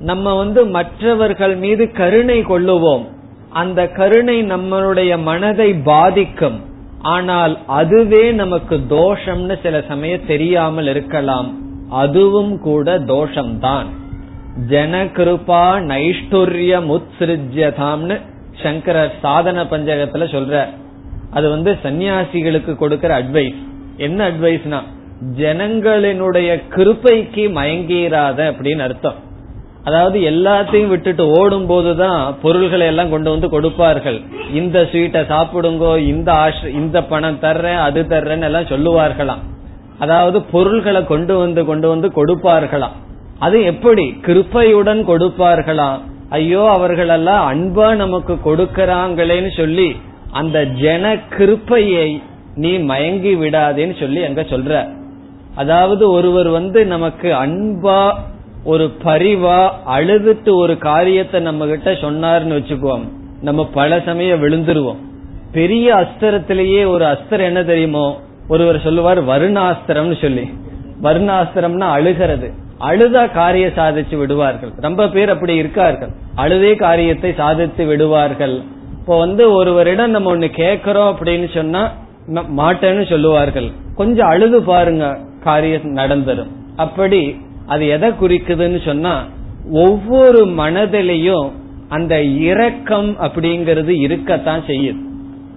நம்ம 0.00 0.34
வந்து 0.34 0.66
மற்றவர்கள் 0.66 1.56
மீது 1.56 1.92
கருணை 1.92 2.44
கொள்ளுவோம். 2.44 3.04
அந்த 3.50 3.88
கருணை 3.88 4.42
நம்மளுடைய 4.42 5.22
மனதை 5.22 5.74
பாதிக்கும். 5.74 6.58
ஆனால் 7.02 7.58
அதுவே 7.66 8.32
நமக்கு 8.32 8.76
தோஷம்னு 8.76 9.56
சில 9.62 9.84
சமயம் 9.88 10.26
தெரியாமல் 10.26 10.86
இருக்கலாம். 10.86 11.48
அதுவும் 11.90 12.58
கூட 12.58 12.98
தோஷம்தான். 12.98 13.86
ஜனகிருபா 14.68 15.64
நைஷ்டுரிய 15.92 16.80
முத்ஸ்ருஜ்யதாம்னு 16.90 18.20
சங்கரர் 18.62 19.14
சாதன 19.22 19.64
பஞ்சகத்துல 19.64 20.24
சொல்ற. 20.36 20.66
அது 21.30 21.50
வந்து 21.50 21.76
சன்னியாசிகளுக்கு 21.82 22.74
கொடுக்கிற 22.74 23.22
அட்வைஸ் 23.22 23.58
என்ன 23.96 24.30
அட்வைஸ்னா 24.30 24.80
ஜனங்களினுடைய 25.38 26.62
கிருப்பைக்கு 26.70 27.44
மயங்கீராத 27.52 28.38
அப்படின்னு 28.50 28.78
அர்த்தம். 28.78 29.28
அதாவது 29.84 30.18
எல்லாத்தையும் 30.30 30.90
விட்டுட்டு 30.92 31.24
ஓடும் 31.38 31.66
போதுதான் 31.66 32.34
பொருள்களை 32.42 32.86
எல்லாம் 32.86 33.10
கொண்டு 33.10 33.30
வந்து 33.30 33.48
கொடுப்பார்கள். 33.48 34.18
இந்த 34.52 34.78
ஸ்வீட்டை 34.90 35.22
சாப்பிடுங்கோ 35.32 35.92
இந்த 36.12 36.32
ஆஷ் 36.32 36.64
இந்த 36.80 37.02
பணம் 37.02 37.38
தர்றேன் 37.42 37.80
அது 37.86 38.00
தர்றேன்னு 38.02 38.48
எல்லாம் 38.48 38.70
சொல்லுவார்களாம். 38.72 39.42
அதாவது 39.98 40.42
பொருள்களை 40.42 41.04
கொண்டு 41.04 41.34
வந்து 41.38 41.64
கொண்டு 41.64 41.88
வந்து 41.88 42.08
கொடுப்பார்களாம். 42.18 42.96
அது 43.38 43.62
எப்படி? 43.62 44.04
கிருப்பையுடன் 44.26 45.00
கொடுப்பார்களாம். 45.10 45.98
ஐயோ 46.28 46.62
அவர்களெல்லாம் 46.70 47.44
அன்பா 47.52 47.86
நமக்கு 47.94 48.34
கொடுக்கறாங்களேன்னு 48.44 49.50
சொல்லி 49.56 49.96
அந்த 50.40 50.64
ஜன 50.82 51.04
கிருப்பையை 51.36 52.08
நீ 52.54 52.72
மயங்கி 52.90 53.32
விடாதேன்னு 53.34 53.96
சொல்லி 54.00 54.20
அங்க 54.24 54.42
சொல்ற. 54.42 54.72
அதாவது 55.54 56.04
ஒருவர் 56.10 56.48
வந்து 56.48 56.80
நமக்கு 56.86 57.28
அன்பா 57.34 58.00
ஒரு 58.64 58.92
பரிவா 59.04 59.70
அழுதுட்டு 59.88 60.54
ஒரு 60.54 60.78
காரியத்தை 60.78 61.40
நம்ம 61.40 61.66
கிட்ட 61.66 61.92
சொன்னார்னு 61.92 62.56
வச்சுக்குவோம். 62.58 63.08
நம்ம 63.40 63.66
பல 63.66 64.00
சமயம் 64.04 64.42
விழுந்துருவோம். 64.42 64.96
பெரிய 65.52 65.94
அஸ்திரத்திலேயே 65.94 66.86
ஒரு 66.86 67.04
அஸ்திரம் 67.04 67.48
என்ன 67.50 67.64
தெரியுமோ? 67.64 68.20
ஒருவர் 68.48 68.80
சொல்லுவார் 68.80 69.24
வருணாஸ்திரம்னு 69.24 70.20
சொல்லி. 70.20 70.50
வருணாஸ்திரம்னா 71.02 71.80
அழுகிறது. 71.80 72.52
அழுதா 72.80 73.32
காரிய 73.32 73.66
சாதிச்சு 73.66 74.16
விடுவார்கள். 74.16 74.70
ரொம்ப 74.76 75.08
பேர் 75.08 75.30
அப்படி 75.30 75.54
இருக்கார்கள். 75.54 76.08
அழுதே 76.34 76.74
காரியத்தை 76.74 77.34
சாதித்து 77.34 77.84
விடுவார்கள். 77.84 78.62
இப்போ 78.98 79.18
வந்து 79.18 79.52
ஒருவரிடம் 79.52 80.10
நம்ம 80.10 80.36
ஒண்ணு 80.36 80.48
கேட்கிறோம் 80.48 81.16
அப்படின்னு 81.16 81.54
சொன்னா 81.54 81.92
மாட்டேன்னு 82.34 83.08
சொல்லுவார்கள். 83.08 83.70
கொஞ்சம் 83.94 84.28
அழுது 84.28 84.62
பாருங்க 84.62 85.18
காரியம் 85.44 85.96
நடந்துடும் 85.96 86.50
அப்படி 86.76 87.36
அது 87.70 87.84
எதை 87.88 88.10
குறிக்குதுன்னு 88.10 88.84
சொன்னா 88.84 89.14
ஒவ்வொரு 89.72 90.44
மனதிலையும் 90.46 91.50
அந்த 91.88 92.22
இரக்கம் 92.22 93.10
அப்படிங்கிறது 93.20 93.88
இருக்கத்தான் 93.88 94.62
செய்யுது. 94.66 95.00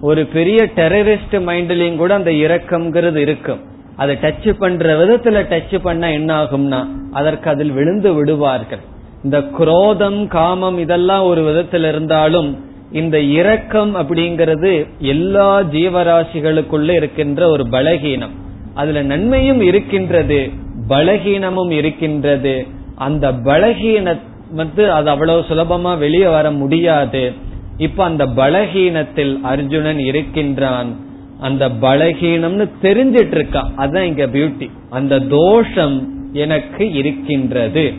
ஒரு 0.00 0.26
பெரிய 0.26 0.68
டெரரிஸ்ட் 0.76 1.36
மைண்ட்லயும் 1.48 1.96
கூட 1.96 2.14
அந்த 2.14 2.30
இரக்கம்ங்கிறது 2.30 3.16
இருக்கும். 3.16 3.60
அதை 3.96 4.16
டச் 4.22 4.52
பண்ற 4.52 4.86
விதத்துல 4.98 5.38
டச் 5.50 5.78
பண்ண 5.82 6.12
என்ன 6.12 6.30
ஆகும்னா 6.42 6.86
அதற்கு 7.12 7.50
அதில் 7.50 7.70
விழுந்து 7.70 8.14
விடுவார்கள். 8.14 8.82
இந்த 9.24 9.42
குரோதம் 9.42 10.26
காமம் 10.26 10.78
இதெல்லாம் 10.78 11.24
ஒரு 11.24 11.42
விதத்தில் 11.42 11.84
இருந்தாலும் 11.84 12.50
இந்த 12.92 13.20
இரக்கம் 13.20 13.96
அப்படிங்கிறது 13.96 14.72
எல்லா 14.98 15.60
ஜீவராசிகளுக்குள்ள 15.62 16.90
இருக்கின்ற 16.90 17.48
ஒரு 17.48 17.64
பலகீனம். 17.70 18.34
அதுல 18.74 19.02
நன்மையும் 19.02 19.60
இருக்கின்றது. 19.60 20.50
பலகீனமும் 20.88 21.70
இருக்கின்றது. 21.70 22.66
அந்த 22.94 23.32
பலகீன 23.32 24.18
வந்து 24.50 24.92
அது 24.92 25.10
அவ்வளவு 25.10 25.40
சுலபமா 25.40 25.98
வெளியே 25.98 26.26
வர 26.26 26.50
முடியாது. 26.50 27.32
இப்ப 27.76 28.04
அந்த 28.04 28.26
பலகீனத்தில் 28.26 29.40
அர்ஜுனன் 29.40 29.98
இருக்கின்றான். 29.98 30.96
அந்த 31.40 31.68
பலகீனம்னு 31.68 32.68
தெரிஞ்சிட்டு 32.82 33.34
இருக்கான் 33.34 33.74
அதுதான் 33.76 34.04
இங்க 34.04 34.26
பியூட்டி 34.26 34.70
அந்த 34.90 35.18
தோஷம் 35.18 36.08
எனக்கு 36.32 36.92
இருக்கின்றது. 36.92 37.92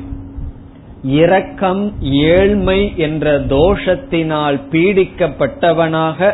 இரக்கம் 1.04 1.93
ஏழ்மை 2.02 2.93
என்ற 2.95 3.39
தோஷத்தினால் 3.39 4.60
பீடிக்கப்பட்டவனாக 4.71 6.32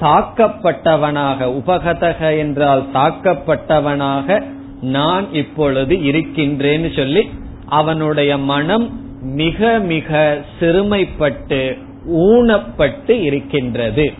தாக்கப்பட்டவனாக 0.00 1.60
உபகதக 1.60 2.38
என்றால் 2.38 2.84
தாக்கப்பட்டவனாக 2.94 4.42
நான் 4.84 5.34
இப்பொழுது 5.34 5.96
இருக்கின்றேன்னு 5.96 6.96
சொல்லி 6.96 7.28
அவனுடைய 7.66 8.38
மனம் 8.38 9.02
மிக 9.20 9.78
மிக 9.78 10.44
சிறுமைப்பட்டு 10.60 11.78
ஊனப்பட்டு 12.08 13.10
இருக்கின்றது. 13.10 14.12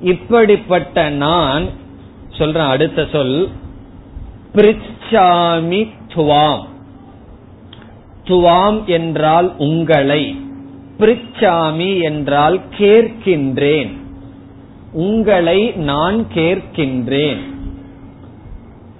இப்படிப்பட்ட 0.00 1.10
நான் 1.10 1.64
சொல்றேன் 2.30 2.62
அடுத்த 2.62 3.06
சொல் 3.12 3.48
பிரிச்சாமி 4.54 5.88
துவாம். 6.14 6.64
துவாம் 8.24 8.84
என்றால் 8.84 9.54
உங்களை 9.58 10.36
பிரிச்சாமி 10.98 12.02
என்றால் 12.02 12.60
கேட்கின்றேன். 12.78 13.90
உங்களை 14.92 15.70
நான் 15.70 16.26
கேட்கின்றேன். 16.34 17.54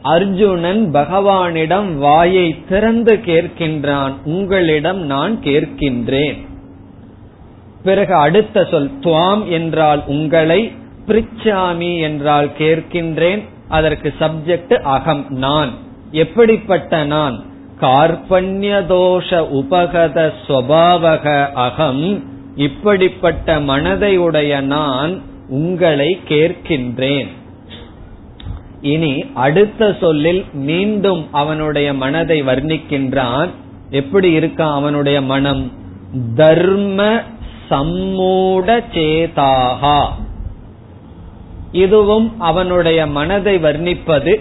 அர்ஜுனன் 0.06 0.90
பகவானிடம் 0.92 1.94
வாயை 1.94 2.64
திறந்து 2.68 3.14
கேட்கின்றான் 3.14 4.12
உங்களிடம் 4.24 4.98
நான் 4.98 5.40
கேட்கின்றேன். 5.42 6.46
பிறகு 7.82 8.14
அடுத்த 8.14 8.64
சொல் 8.70 8.90
துவாம் 9.00 9.48
என்றால் 9.48 10.02
உங்களை 10.06 10.72
பிரிச்சாமி 11.06 12.00
என்றால் 12.00 12.50
கேட்கின்றேன். 12.58 13.42
அதற்கு 13.68 14.14
சப்ஜெக்ட் 14.20 14.74
அகம் 14.74 15.26
நான். 15.28 15.70
எப்படிப்பட்ட 16.10 17.04
நான்? 17.04 17.44
கார்பண்யதோஷ 17.80 19.30
உபகத 19.54 20.32
ஸ்வபாவக 20.46 21.52
அகம் 21.52 22.24
இப்படிப்பட்ட 22.56 23.60
மனதை 23.60 24.16
உடைய 24.16 24.60
நான் 24.60 25.22
உங்களை 25.48 26.18
கேட்கின்றேன். 26.28 27.28
இனி 28.80 29.24
அடுத்த 29.34 29.96
சொல்லில் 30.00 30.44
மீண்டும் 30.52 31.26
அவனுடைய 31.30 31.94
மனதை 31.94 32.42
வர்ணிக்கின்றான். 32.42 33.48
எப்படி 33.90 34.38
இருக்கான் 34.38 34.72
அவனுடைய 34.72 35.22
மனம்? 35.22 35.72
தர்ம 36.34 37.20
சம்மூட 37.70 38.82
சேதாகா. 38.94 40.06
இதுவும் 41.72 42.40
அவனுடைய 42.40 43.06
மனதை 43.06 43.58
வர்ணிப்பது. 43.58 44.40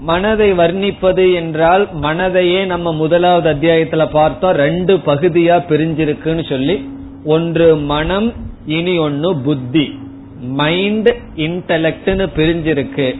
மனதை 0.00 0.52
வர்ணிப்பது 0.52 1.34
என்றால் 1.34 1.88
மனதையே 2.02 2.66
நம்ம 2.66 2.92
முதலாவது 2.92 3.52
அத்தியாயத்துல 3.52 4.10
பார்த்தோம். 4.10 4.52
ரெண்டு 4.52 4.96
பகுதியா 4.96 5.64
பிரிஞ்சிருக்குன்னு 5.68 6.48
சொல்லி 6.48 6.88
ஒன்று 7.24 7.76
மனம் 7.76 8.32
இனி 8.66 8.98
ஒன்னு 8.98 9.36
புத்தி. 9.36 9.98
மைண்ட் 10.40 11.16
இன்டலெக்ட்னு 11.36 12.28
பிரிஞ்சிருக்கு. 12.36 13.18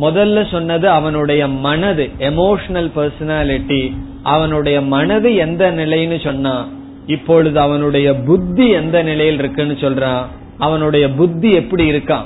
முதல்ல 0.00 0.50
சொன்னது 0.50 0.88
அவனுடைய 0.88 1.48
மனது 1.48 2.10
எமோஷனல் 2.18 2.90
பர்சனாலிட்டி 2.96 3.96
அவனுடைய 4.22 4.80
மனது 4.80 5.34
எந்த 5.34 5.72
நிலைன்னு 5.72 6.24
சொன்னா 6.24 6.68
இப்பொழுது 7.06 7.60
அவனுடைய 7.60 8.14
புத்தி 8.14 8.68
எந்த 8.68 9.02
நிலையில் 9.02 9.38
இருக்குன்னு 9.38 9.72
சொல்றான் 9.72 10.24
அவனுடைய 10.58 11.10
புத்தி 11.10 11.50
எப்படி 11.50 11.90
இருக்கான் 11.90 12.24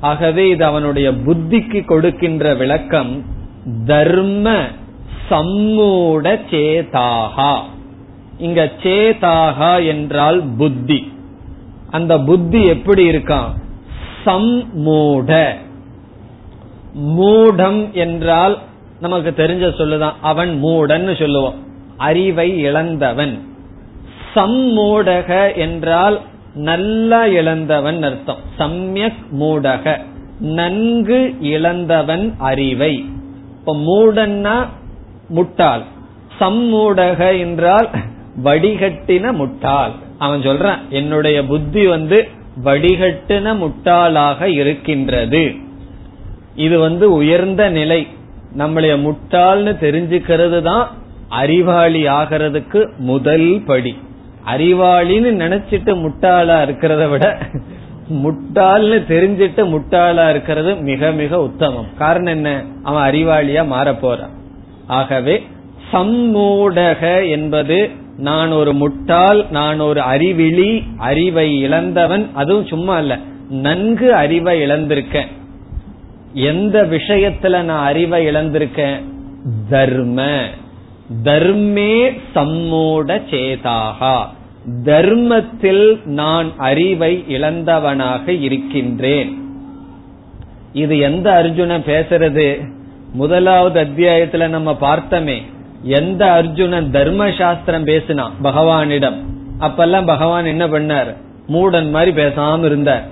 ஆகவே 0.00 0.48
இது 0.48 0.64
அவனுடைய 0.64 1.12
புத்திக்கு 1.12 1.84
கொடுக்கின்ற 1.84 2.54
விளக்கம் 2.54 3.24
தர்ம 3.86 4.60
சம்மூட 5.30 6.40
சேதாகா. 6.50 7.58
இங்க 8.38 8.72
சேதாகா 8.82 9.86
என்றால் 9.86 10.42
புத்தி. 10.58 11.12
அந்த 11.90 12.18
புத்தி 12.18 12.64
எப்படி 12.64 13.08
இருக்கான் 13.08 13.62
சம்மூட. 14.26 15.54
மூடம் 16.98 17.92
என்றால் 17.92 18.58
நமக்கு 19.00 19.34
தெரிஞ்ச 19.36 19.80
சொல்லுதான். 19.80 20.12
அவன் 20.20 20.60
மூடன் 20.62 21.18
சொல்லுவோம். 21.18 21.54
அறிவை 21.96 22.58
இழந்தவன். 22.58 23.48
சம்மூடக 24.34 25.56
என்றால் 25.56 26.20
நல்லா 26.54 27.26
இழந்தவன் 27.26 28.02
அர்த்தம். 28.02 28.36
சம்யக் 28.58 29.24
மூடக. 29.38 30.00
நன்கு 30.40 31.34
இழந்தவன் 31.40 32.34
அறிவை. 32.38 33.04
இப்ப 33.58 33.76
மூடன்னா 33.76 34.66
முட்டாள். 35.28 35.82
சம்மூடக 36.40 37.38
என்றால் 37.38 37.88
வடிகட்டின 38.44 39.32
முட்டாள். 39.32 39.90
அவன் 40.18 40.40
சொல்றான் 40.40 40.78
என்னுடைய 40.90 41.44
புத்தி 41.44 41.86
வந்து 41.86 42.28
வடிகட்டின 42.64 43.54
முட்டாளாக 43.62 44.42
இருக்கின்றது. 44.42 45.54
இது 46.56 46.78
வந்து 46.78 47.12
உயர்ந்த 47.12 47.68
நிலை. 47.68 48.06
நம்மளைய 48.58 48.94
முட்டாள்னு 49.06 49.72
தெரிஞ்சுக்கிறது 49.80 50.62
தான் 50.62 50.90
அறிவாளி 51.28 52.06
ஆகிறதுக்கு 52.06 52.88
முதல் 52.98 53.62
படி. 53.66 53.96
அறிவாளின்னு 54.46 55.30
நினைச்சிட்டு 55.44 55.92
முட்டாளா 56.04 56.56
இருக்கிறத 56.64 57.08
விட 57.08 57.38
முட்டாள்னு 58.08 58.98
தெரிஞ்சிட்டு 59.08 59.62
முட்டாளா 59.74 60.30
இருக்கிறது 60.30 60.76
மிக 60.76 61.10
மிக 61.10 61.40
உத்தமம். 61.40 61.86
காரணம் 61.98 62.34
என்ன? 62.34 62.64
அவன் 62.82 63.12
அறிவாளியா 63.12 63.66
மாற 63.66 63.94
போறான் 63.94 64.34
ஆகவே 64.86 65.46
சம்மூடக 65.92 67.30
என்பது 67.30 67.90
நான் 68.16 68.50
ஒரு 68.50 68.72
முட்டாள் 68.72 69.44
நான் 69.50 69.80
ஒரு 69.80 70.00
அறிவிழி 70.00 70.82
அறிவை 70.96 71.58
இழந்தவன் 71.58 72.28
அதுவும் 72.34 72.66
சும்மா 72.66 72.98
இல்ல. 72.98 73.18
நன்கு 73.50 74.14
அறிவை 74.14 74.60
இழந்திருக்கேன். 74.60 75.26
எந்த 76.34 76.82
விஷயத்துல 76.82 77.62
நான் 77.62 77.84
அறிவை 77.84 78.26
இழந்திருக்கேன்? 78.26 79.02
தர்ம. 79.70 80.44
தர்மே 81.22 82.20
சம்மூட 82.34 83.20
சேதாகா. 83.30 84.24
தர்மத்தில் 84.84 86.00
நான் 86.04 86.52
அறிவை 86.56 87.24
இழந்தவனாக 87.28 88.40
இருக்கின்றேன். 88.40 89.42
இது 90.72 90.98
எந்த 90.98 91.42
அர்ஜுன 91.42 91.80
பேசுறது? 91.86 92.72
முதலாவது 93.12 93.84
அத்தியாயத்துல 93.84 94.48
நம்ம 94.48 94.76
பார்த்தமே. 94.80 95.42
எந்த 95.84 96.32
அர்ஜுனன் 96.32 96.90
தர்ம 96.90 97.32
சாஸ்திரம் 97.38 97.84
பேசினான்? 97.84 98.32
பகவானிடம். 98.42 99.16
அப்பெல்லாம் 99.60 100.06
பகவான் 100.06 100.44
என்ன 100.44 100.66
பண்ணார்? 100.66 101.14
மூடன் 101.48 101.90
மாதிரி 101.90 102.22
பேசாம 102.22 102.64
இருந்தார். 102.64 103.04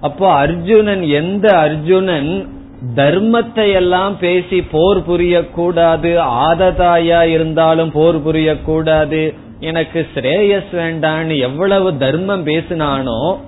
அப்போ 0.00 0.32
அர்ஜுனன் 0.32 1.02
எந்த 1.02 1.58
அர்ஜுனன் 1.58 2.46
தர்மத்தை 2.94 3.72
எல்லாம் 3.72 4.18
பேசி 4.18 4.62
போர் 4.62 4.98
புரியக்கூடாது 5.10 6.24
ஆததாயா 6.48 7.22
இருந்தாலும் 7.22 7.90
போர் 7.90 8.26
புரியக்கூடாது 8.26 9.34
எனக்கு 9.60 10.06
ஸ்ரேயஸ் 10.14 10.72
வேண்டான்னு 10.72 11.38
எவ்வளவு 11.38 11.96
தர்மம் 11.96 12.46
பேசினானோ 12.46 13.38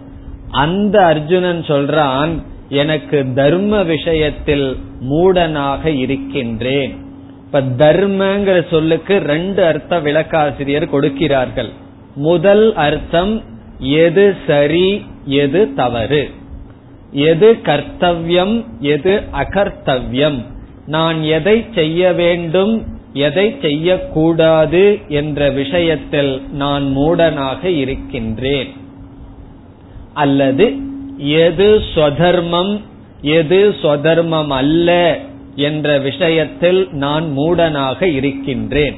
அந்த 0.50 1.04
அர்ஜுனன் 1.04 1.60
சொல்றான் 1.60 2.42
எனக்கு 2.68 3.26
தர்ம 3.34 3.82
விஷயத்தில் 3.82 4.76
மூடனாக 5.10 5.84
இருக்கின்றேன். 5.84 7.06
இப்ப 7.52 7.60
தர்மங்கிற 7.60 8.68
சொல்லுக்கு 8.70 9.18
ரெண்டு 9.18 9.64
அர்த்த 9.64 10.00
விளக்காசிரியர் 10.00 10.88
கொடுக்கிறார்கள். 10.88 11.68
முதல் 12.14 12.74
அர்த்தம் 12.74 13.42
எது 13.78 14.36
சரி 14.46 15.04
எது 15.24 15.74
தவறு. 15.74 16.30
எது 17.12 17.56
கர்த்தவியம் 17.62 18.64
எது 18.80 19.22
அகர்த்தவியம். 19.32 20.44
நான் 20.86 21.22
எதை 21.22 21.64
செய்ய 21.74 22.12
வேண்டும் 22.12 22.86
எதை 23.12 23.56
செய்யக்கூடாது 23.60 24.98
என்ற 25.08 25.50
விஷயத்தில் 25.50 26.42
நான் 26.52 26.96
மூடனாக 26.96 27.64
இருக்கின்றேன். 27.64 28.68
அல்லது 30.14 30.76
எது 31.16 31.82
ஸ்வதர்மம் 31.94 32.80
எது 33.20 33.74
ஸ்வதர்மம் 33.82 34.48
அல்ல 34.48 35.18
என்ற 35.54 35.98
விஷயத்தில் 35.98 36.88
நான் 36.90 37.36
மூடனாக 37.36 38.02
இருக்கின்றேன். 38.02 38.96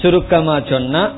சுருக்கமா 0.00 0.60
சொன்னா 0.60 1.12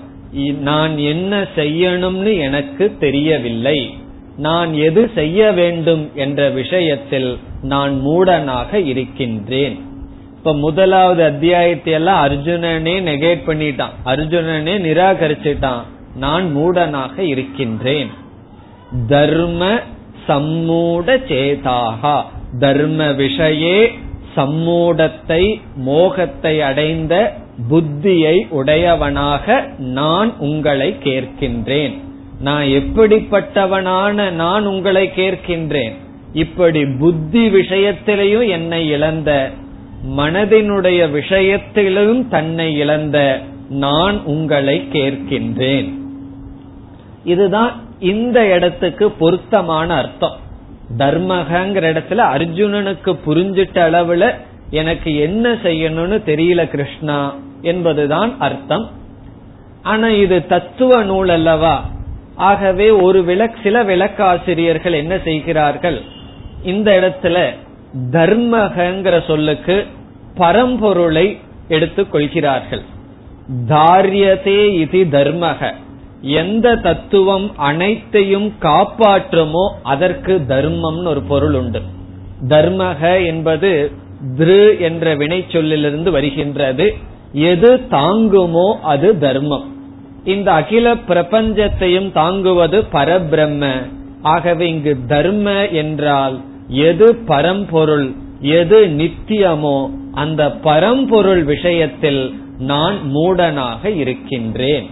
நான் 0.61 0.99
என்ன 0.99 1.47
செய்யணும்னு 1.57 2.39
எனக்கு 2.39 2.97
தெரியவில்லை. 3.01 3.95
நான் 4.37 4.75
எது 4.75 5.11
செய்ய 5.15 5.53
வேண்டும் 5.53 6.11
என்ற 6.15 6.49
விஷயத்தில் 6.49 7.39
நான் 7.63 8.01
மூடனாக 8.07 8.87
இருக்கின்றேன். 8.87 9.79
இப்ப 10.37 10.55
முதலாவது 10.55 11.25
அத்தியாயத்தை 11.25 11.93
எல்லாம் 11.93 12.29
அர்ஜுனனே 12.29 13.01
நெகேட் 13.01 13.41
பண்ணிட்டான். 13.47 13.95
அர்ஜுனனே 14.05 14.79
நிராகரிச்சிட்டான். 14.79 15.81
நான் 16.17 16.57
மூடனாக 16.57 17.19
இருக்கின்றேன். 17.19 18.11
தர்ம 19.09 19.81
சம்மூட 20.29 21.17
சேதாகா. 21.29 22.23
தர்ம 22.59 23.05
விஷயே 23.05 23.91
சம்மூடத்தை 24.37 25.61
மோகத்தை 25.77 26.61
அடைந்த 26.61 27.35
புத்தியை 27.71 28.49
உடையவனாக 28.49 29.69
நான் 29.79 30.37
உங்களை 30.39 30.97
கேட்கின்றேன். 31.05 31.97
நான் 32.41 32.65
எப்படிப்பட்டவனான 32.65 34.31
நான் 34.31 34.67
உங்களை 34.67 35.11
கேட்கின்றேன்? 35.17 35.95
இப்படி 36.33 36.87
புத்தி 36.87 37.49
விஷயத்திலையும் 37.49 38.49
என்னை 38.49 38.89
இழந்த 38.89 39.51
மனதினுடைய 40.17 41.11
விஷயத்திலும் 41.11 42.29
தன்னை 42.29 42.79
இழந்த 42.79 43.41
நான் 43.69 44.25
உங்களை 44.25 44.89
கேட்கின்றேன். 44.93 45.89
இதுதான் 47.25 47.73
இந்த 47.99 48.55
இடத்துக்கு 48.55 49.11
பொருத்தமான 49.11 49.95
அர்த்தம். 49.95 50.37
தர்மகங்கிற 50.97 51.87
இடத்துல 51.93 52.23
அர்ஜுனனுக்கு 52.35 53.19
புரிஞ்சிட்ட 53.27 53.75
அளவுல 53.75 54.35
எனக்கு 54.71 55.17
என்ன 55.17 55.53
செய்யணும்னு 55.53 56.21
தெரியல 56.27 56.69
கிருஷ்ணா 56.69 57.37
என்பதுதான் 57.63 58.39
அர்த்தம். 58.39 58.91
ஆனா 59.83 60.09
இது 60.09 60.47
தத்துவ 60.47 61.03
நூல் 61.03 61.29
அல்லவா? 61.29 61.85
ஆகவே 62.37 62.91
ஒரு 62.91 63.23
விளக் 63.23 63.63
சில 63.63 63.85
விளக்காசிரியர்கள் 63.85 64.93
என்ன 64.93 65.19
செய்கிறார்கள்? 65.25 66.03
இந்த 66.63 66.91
இடத்துல 66.91 67.55
தர்மகங்கிற 68.11 69.27
சொல்லுக்கு 69.27 69.87
பரம்பொருளை 70.37 71.39
எடுத்துக் 71.69 72.13
கொள்கிறார்கள். 72.13 72.83
தாரியதே 73.69 74.73
இது 74.73 75.05
தர்மக. 75.11 75.75
எந்த 76.23 76.77
தத்துவம் 76.77 77.57
அனைத்தையும் 77.57 78.53
காப்பாற்றுமோ 78.61 79.73
அதற்கு 79.83 80.41
தர்மம்னு 80.49 81.07
ஒரு 81.07 81.23
பொருள் 81.23 81.55
உண்டு. 81.55 81.83
தர்மக 82.49 83.27
என்பது 83.27 83.93
திரு 84.37 84.77
என்ற 84.81 85.15
வினை 85.15 85.45
சொல்லிலிருந்து 85.49 86.11
வருகின்றது. 86.11 86.97
எது 87.33 87.81
தாங்குமோ 87.91 88.73
அது 88.83 89.19
தர்மம். 89.19 89.65
இந்த 90.25 90.53
அகில 90.53 90.95
பிரபஞ்சத்தையும் 90.95 92.13
தாங்குவது 92.13 92.85
பரபிரம்ம. 92.93 93.91
ஆகவே 94.23 94.69
இங்கு 94.69 94.97
தர்ம 95.07 95.69
என்றால் 95.69 96.41
எது 96.69 97.15
பரம்பொருள் 97.15 98.15
எது 98.41 98.87
நித்தியமோ 98.87 99.91
அந்த 100.13 100.51
பரம்பொருள் 100.51 101.45
விஷயத்தில் 101.45 102.35
நான் 102.59 102.97
மூடனாக 103.15 103.97
இருக்கின்றேன். 103.97 104.91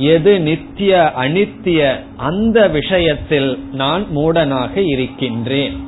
எது 0.00 0.40
நித்திய 0.40 1.12
அனித்திய 1.18 2.00
அந்த 2.16 2.68
விஷயத்தில் 2.68 3.64
நான் 3.72 4.06
மூடனாக 4.16 4.76
இருக்கின்றேன். 4.76 5.86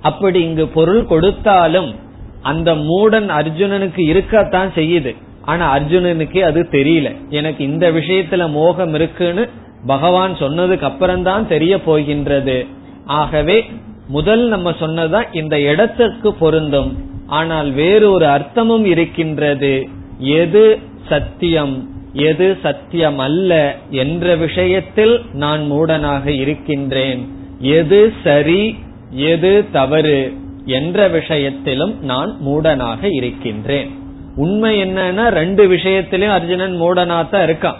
அப்படி 0.00 0.42
இங்கு 0.42 0.68
பொருள் 0.68 1.06
கொடுத்தாலும் 1.06 1.94
அந்த 2.42 2.74
மூடன் 2.74 3.28
அர்ஜுனனுக்கு 3.28 3.98
இருக்கத்தான் 3.98 4.70
செய்யுது. 4.74 5.16
ஆனா 5.42 5.78
அர்ஜுனனுக்கு 5.78 6.40
அது 6.40 6.68
தெரியல. 6.70 7.28
எனக்கு 7.28 7.64
இந்த 7.64 7.90
விஷயத்துல 7.92 8.50
மோகம் 8.50 8.94
இருக்குன்னு 8.94 9.48
பகவான் 9.86 10.32
சொன்னதுக்கு 10.32 10.82
அப்புறம்தான் 10.82 11.48
தெரிய 11.48 11.80
போகின்றது. 11.80 12.66
ஆகவே 13.04 13.70
முதல் 14.08 14.48
நம்ம 14.48 14.70
சொன்னதான் 14.70 15.24
இந்த 15.32 15.60
இடத்துக்கு 15.60 16.34
பொருந்தும். 16.34 17.10
ஆனால் 17.26 17.70
வேறு 17.70 18.10
ஒரு 18.10 18.26
அர்த்தமும் 18.26 18.84
இருக்கின்றது. 18.84 19.88
எது 20.18 20.78
சத்தியம்? 21.08 21.97
எது 22.12 22.58
சத்தியம் 22.62 23.18
அல்ல 23.18 23.76
என்ற 23.90 24.36
விஷயத்தில் 24.36 25.20
நான் 25.32 25.72
மூடனாக 25.72 26.26
இருக்கின்றேன். 26.26 27.28
எது 27.60 28.12
சரி 28.24 28.76
எது 29.10 29.64
தவறு 29.72 30.32
என்ற 30.64 31.08
விஷயத்திலும் 31.08 32.04
நான் 32.04 32.38
மூடனாக 32.46 33.04
இருக்கின்றேன். 33.10 33.90
உண்மை 34.36 34.82
என்னன்னா 34.82 35.28
ரெண்டு 35.28 35.66
விஷயத்திலும் 35.66 36.30
அர்ஜுனன் 36.30 36.82
மூடனாத்தான் 36.82 37.46
இருக்கான். 37.46 37.76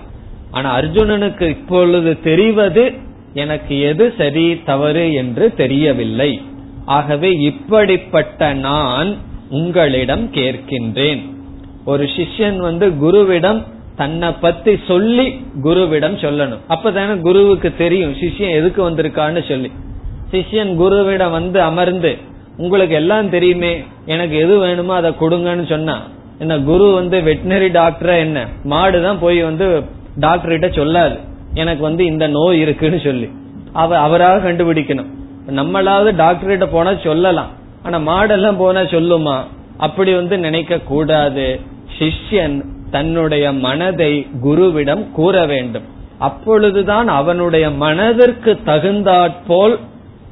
ஆனா 0.50 0.80
அர்ஜுனனுக்கு 0.80 1.48
இப்பொழுது 1.48 2.20
தெரிவது 2.20 2.92
எனக்கு 3.34 3.80
எது 3.80 4.14
சரி 4.18 4.60
தவறு 4.64 5.12
என்று 5.12 5.54
தெரியவில்லை. 5.54 6.40
ஆகவே 6.84 7.30
இப்படிப்பட்ட 7.30 8.52
நான் 8.52 9.16
உங்களிடம் 9.50 10.32
கேட்கின்றேன். 10.32 11.22
ஒரு 11.84 12.04
சிஷ்யன் 12.04 12.56
வந்து 12.56 12.88
குருவிடம் 12.88 13.62
தன்னை 13.98 14.28
பத்தி 14.40 14.72
சொல்லி 14.88 15.26
குருவிடம் 15.64 16.16
சொல்லணும். 16.24 16.64
அப்பதானே 16.68 17.20
குருவுக்கு 17.20 17.70
தெரியும் 17.76 18.14
சிஷ்யன் 18.14 18.56
எதுக்கு 18.58 18.90
வந்திருக்கான்னு 18.90 19.48
சொல்லி. 19.48 19.70
சிஷ்யன் 20.32 20.72
குருவிடம் 20.82 21.30
வந்து 21.30 21.62
அமர்ந்து 21.62 22.12
உங்களுக்கு 22.56 22.94
எல்லாம் 22.94 23.30
தெரியுமே 23.30 23.84
எனக்கு 24.06 24.36
எது 24.36 24.58
வேணுமோ 24.58 24.94
அதை 24.94 25.10
கொடுங்கன்னு 25.20 25.66
சொன்னா. 25.68 25.96
என்ன 26.38 26.58
குரு 26.58 26.92
வந்து 26.92 27.20
வெட்டினரி 27.20 27.68
டாக்டரா 27.78 28.16
என்ன? 28.18 28.46
மாடு 28.64 29.02
தான் 29.02 29.18
போய் 29.18 29.42
வந்து 29.42 29.82
டாக்டர் 30.16 30.50
கிட்ட 30.50 30.68
சொல்லாது. 30.68 31.16
எனக்கு 31.54 31.82
வந்து 31.82 32.04
இந்த 32.04 32.26
நோய் 32.26 32.60
இருக்குன்னு 32.60 33.00
சொல்லி. 33.00 33.28
அவ 33.72 33.98
அவராக 33.98 34.52
கண்டுபிடிக்கணும். 34.52 35.12
நம்மளாவது 35.48 36.16
டாக்டர் 36.16 36.48
கிட்ட 36.48 36.66
போனா 36.66 36.94
சொல்லலாம். 37.02 37.50
ஆனா 37.82 37.98
மாடெல்லாம் 37.98 38.58
போனா 38.58 38.80
சொல்லுமா? 38.80 39.36
அப்படி 39.76 40.14
வந்து 40.14 40.38
நினைக்க 40.38 40.78
கூடாது 40.78 41.60
சிஷ்யன் 41.98 42.58
தன்னுடைய 42.90 43.52
மனதை 43.52 44.26
குருவிடம் 44.44 45.10
கூற 45.10 45.46
வேண்டும். 45.46 45.82
அப்பொழுதுதான் 46.18 47.08
அவனுடைய 47.08 47.70
மனதிற்கு 47.70 48.58
தகுந்தாற்போல் 48.64 49.78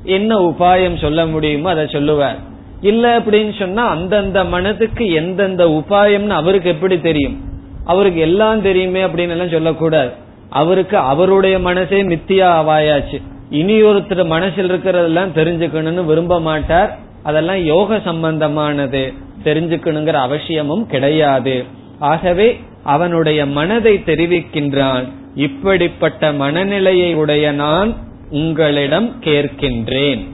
என்ன 0.05 0.39
உபாயம் 0.39 1.01
சொல்ல 1.01 1.27
முடியுமோ 1.27 1.71
அதை 1.71 1.87
சொல்லுவார். 1.87 2.37
இல்ல 2.81 3.19
அப்படின்னு 3.19 3.59
சொன்னா 3.59 3.87
அந்தந்த 3.87 4.45
மனதுக்கு 4.45 5.13
எந்தெந்த 5.13 5.67
உபாயம்னு 5.67 6.29
அவருக்கு 6.29 6.71
எப்படி 6.71 7.01
தெரியும்? 7.01 7.41
அவருக்கு 7.85 8.21
எல்லாம் 8.21 8.63
தெரியுமே 8.63 9.05
அப்படின்னு 9.05 9.29
எல்லாம் 9.29 9.49
சொல்லக்கூடாது. 9.49 10.11
அவருக்கு 10.51 10.97
அவருடைய 10.97 11.59
மனசே 11.59 12.03
மித்தியா 12.03 12.49
அவாயாச்சு 12.61 13.23
இனி 13.51 13.83
ஒருத்தர் 13.83 14.27
மனசில் 14.27 14.71
இருக்கிறதெல்லாம் 14.71 15.33
தெரிஞ்சுக்கணும்னு 15.35 16.05
விரும்ப 16.05 16.41
மாட்டார். 16.41 16.99
அதெல்லாம் 17.23 17.65
யோக 17.65 17.97
சம்பந்தமானது. 17.97 19.15
தெரிஞ்சுக்கணுங்கிற 19.45 20.13
அவசியமும் 20.13 20.87
கிடையாது. 20.87 21.65
ஆகவே 21.99 22.61
அவனுடைய 22.83 23.47
மனதை 23.47 23.95
தெரிவிக்கின்றான். 23.95 25.09
இப்படிப்பட்ட 25.35 26.33
மனநிலையை 26.33 27.15
உடைய 27.15 27.53
நான் 27.53 27.97
உங்களிடம் 28.31 29.15
கேட்கின்றேன். 29.21 30.27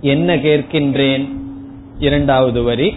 என்ன 0.00 0.36
கேட்கின்றேன்? 0.36 1.28
இரண்டாவது 1.98 2.62
வரி. 2.62 2.96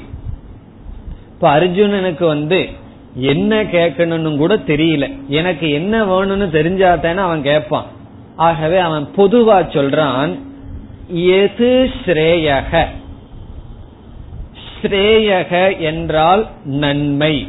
இப்ப 1.28 1.60
அர்ஜுனனுக்கு 1.60 2.26
வந்து 2.26 2.70
என்ன 3.16 3.64
கேட்கணும்னு 3.64 4.38
கூட 4.38 4.56
தெரியல. 4.56 5.28
எனக்கு 5.28 5.72
என்ன 5.72 6.06
வேணும்னு 6.06 6.49
தெரிஞ்சாதானே 6.49 7.16
அவன் 7.16 7.41
கேட்பான். 7.41 7.86
ஆகவே 8.36 8.78
அவன் 8.78 9.08
பொதுவா 9.18 9.68
சொல்றான் 9.72 10.39
எது 11.08 11.89
ஸ்ரேயக? 12.06 12.86
ஸ்ரேயக 14.84 15.79
என்றால் 15.79 16.47
நன்மை. 16.65 17.47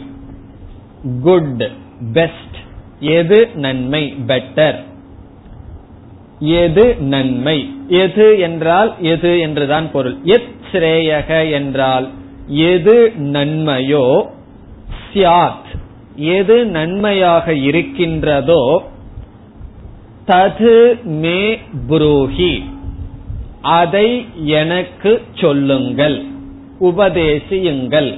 குட் 1.23 1.69
பெஸ்ட் 2.13 2.57
எது 3.01 3.51
நன்மை? 3.55 4.15
பெட்டர் 4.27 4.85
எது 6.39 6.97
நன்மை? 6.97 7.73
எது 7.89 8.39
என்றால் 8.39 8.95
எது 9.01 9.41
என்றுதான் 9.41 9.91
பொருள். 9.91 10.17
எத் 10.25 10.49
ஸ்ரேயக 10.73 11.51
என்றால் 11.51 12.11
எது 12.47 13.13
நன்மையோ? 13.19 14.27
சியாத் 15.13 15.73
எது 16.17 16.65
நன்மையாக 16.65 17.55
இருக்கின்றதோ? 17.55 18.83
தது 20.27 21.03
மே 21.03 21.59
புரோஹி. 21.89 22.65
அதை 23.63 24.27
எனக்கு 24.35 25.23
சொல்லுங்கள். 25.35 26.33
உபதேசியுங்கள். 26.89 28.11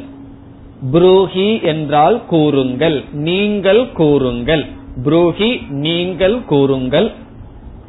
புரூஹி 0.93 1.63
என்றால் 1.63 2.19
கூறுங்கள் 2.27 2.99
நீங்கள் 3.13 3.93
கூறுங்கள். 3.93 4.65
புரூஹி 5.05 5.51
நீங்கள் 5.85 6.37
கூறுங்கள். 6.45 7.09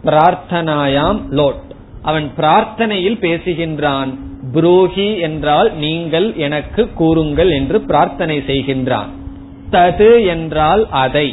பிரார்த்தனாயாம் 0.04 1.20
லோட். 1.32 1.66
அவன் 2.02 2.28
பிரார்த்தனையில் 2.38 3.20
பேசுகின்றான். 3.26 4.12
புரூஹி 4.54 5.08
என்றால் 5.20 5.70
நீங்கள் 5.78 6.28
எனக்கு 6.36 6.84
கூறுங்கள் 6.94 7.52
என்று 7.52 7.78
பிரார்த்தனை 7.82 8.38
செய்கின்றான். 8.48 9.10
தது 9.72 10.12
என்றால் 10.28 10.84
அதை. 11.04 11.28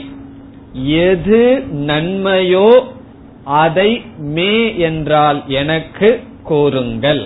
எது 1.03 1.43
நன்மையோ 1.87 2.69
அதை 3.45 3.91
மே 4.37 4.53
என்றால் 4.79 5.41
எனக்கு 5.47 6.09
கூறுங்கள். 6.43 7.23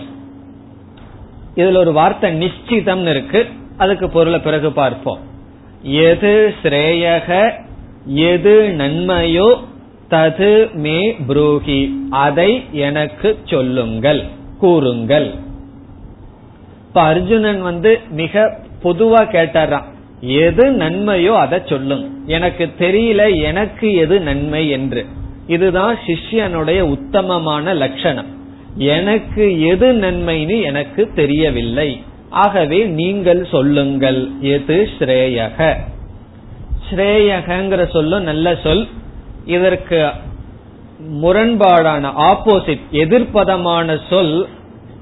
இதுல 1.59 1.77
ஒரு 1.77 1.93
வார்த்தை 1.93 2.29
நிச்சிதம் 2.43 3.07
இருக்கு. 3.11 3.41
அதுக்கு 3.77 4.07
பொருளை 4.11 4.39
பிறகு 4.41 4.71
பார்ப்போம். 4.73 5.21
எது 6.05 6.33
ஸ்ரேயக 6.63 7.29
எது 8.27 8.55
நன்மையோ 8.79 9.49
தது 10.11 10.51
மே 10.85 10.99
புரூகி. 11.27 11.81
அதை 12.11 12.51
எனக்கு 12.73 13.39
சொல்லுங்கள் 13.45 14.23
கூறுங்கள். 14.59 15.29
இப்ப 16.87 17.01
அர்ஜுனன் 17.03 17.61
வந்து 17.63 17.93
மிக 18.11 18.45
பொதுவா 18.83 19.21
கேட்டாராம் 19.35 19.89
எது 20.21 20.65
நன்மையோ 20.73 21.35
அதை 21.45 21.59
சொல்லுங்க 21.65 22.07
எனக்கு 22.27 22.65
தெரியல 22.79 23.23
எனக்கு 23.43 23.89
எது 24.05 24.17
நன்மை 24.21 24.63
என்று. 24.69 25.03
இதுதான் 25.47 25.95
சிஷ்யனுடைய 26.07 26.81
உத்தமமான 26.95 27.75
லட்சணம். 27.75 28.31
எனக்கு 28.79 29.61
எது 29.61 29.93
நன்மைன்னு 29.93 30.63
எனக்கு 30.63 31.11
தெரியவில்லை. 31.15 32.03
ஆகவே 32.31 32.85
நீங்கள் 32.85 33.47
சொல்லுங்கள் 33.51 34.31
எது 34.41 34.89
ஸ்ரேயக? 34.99 35.77
ஸ்ரேயகங்கிற 36.91 37.91
சொல்லும் 37.91 38.23
நல்ல 38.23 38.57
சொல். 38.63 38.87
இதற்கு 39.47 40.09
முரண்பாடான 41.23 42.13
ஆப்போசிட் 42.19 42.81
எதிர்ப்பதமான 42.93 43.99
சொல் 44.11 44.49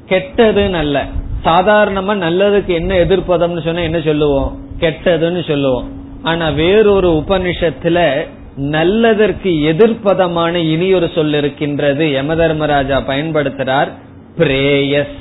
கெட்டது 0.07 0.69
நல்ல 0.69 1.05
சாதாரணமா 1.45 2.15
நல்லதுக்கு 2.17 2.67
என்ன 2.67 2.95
எதிர்ப்பதம்னு 2.95 3.65
சொன்னா 3.65 3.81
என்ன 3.81 4.01
சொல்லுவோம்? 4.01 4.59
கெட்டதுன்னு 4.81 5.49
சொல்லுவோம். 5.49 5.89
ஆனா 6.23 6.49
வேறொரு 6.49 7.25
உபனிஷத்துல 7.27 8.27
நல்லதற்கு 8.61 9.63
எதிர்ப்பதமான 9.63 10.55
இனியொரு 10.55 11.11
சொல் 11.15 11.33
இருக்கின்றது. 11.33 12.11
யம 12.11 12.37
தர்மராஜா 12.37 12.99
பயன்படுத்துறார் 13.01 13.89
பிரேயஸ். 14.37 15.17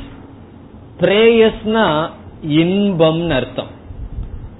பிரேயஸ்னா 0.99 2.09
இன்பம்னு 2.49 3.29
அர்த்தம். 3.29 3.67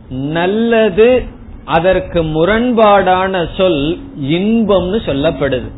நல்லது 0.10 1.24
அதற்கு 1.66 2.24
முரண்பாடான 2.24 3.48
சொல் 3.58 3.98
இன்பம்னு 4.22 5.00
சொல்லப்படுது. 5.06 5.72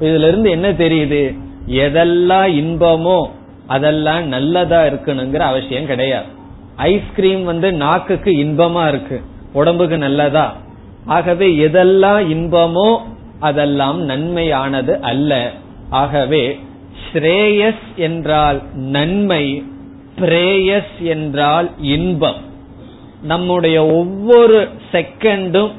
இதுல 0.00 0.28
இருந்து 0.28 0.50
என்ன 0.50 0.72
தெரியுது? 0.72 1.38
எதெல்லாம் 1.66 2.48
இன்பமோ 2.62 3.26
அதெல்லாம் 3.66 4.28
நல்லதா 4.28 4.82
இருக்கணுங்கிற 4.82 5.38
அவசியம் 5.38 5.86
கிடையாது. 5.86 6.26
ஐஸ்கிரீம் 6.76 7.44
வந்து 7.44 7.72
நாக்குக்கு 7.72 8.30
இன்பமா 8.30 8.88
இருக்கு. 8.88 9.20
உடம்புக்கு 9.52 9.98
நல்லதா? 9.98 10.56
ஆகவே 11.06 11.48
எதெல்லாம் 11.48 12.22
இன்பமோ 12.34 12.98
அதெல்லாம் 13.40 14.08
நன்மையானது 14.08 15.00
அல்ல. 15.00 15.50
ஆகவே 15.90 16.58
ஸ்ரேயஸ் 17.12 17.86
என்றால் 17.96 18.62
நன்மை 18.74 19.64
பிரேயஸ் 20.16 20.96
என்றால் 20.98 21.70
இன்பம். 21.80 22.40
நம்முடைய 23.22 23.86
ஒவ்வொரு 23.86 24.68
செகண்டும் 24.92 25.70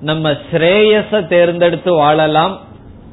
நம்ம 0.00 0.30
ஸ்ரேயஸ 0.30 1.26
தேர்ந்தெடுத்து 1.26 1.94
வாழலாம் 1.94 2.58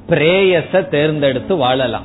பிரேயஸ 0.10 0.88
தேர்ந்தெடுத்து 0.88 1.56
வாழலாம். 1.56 2.04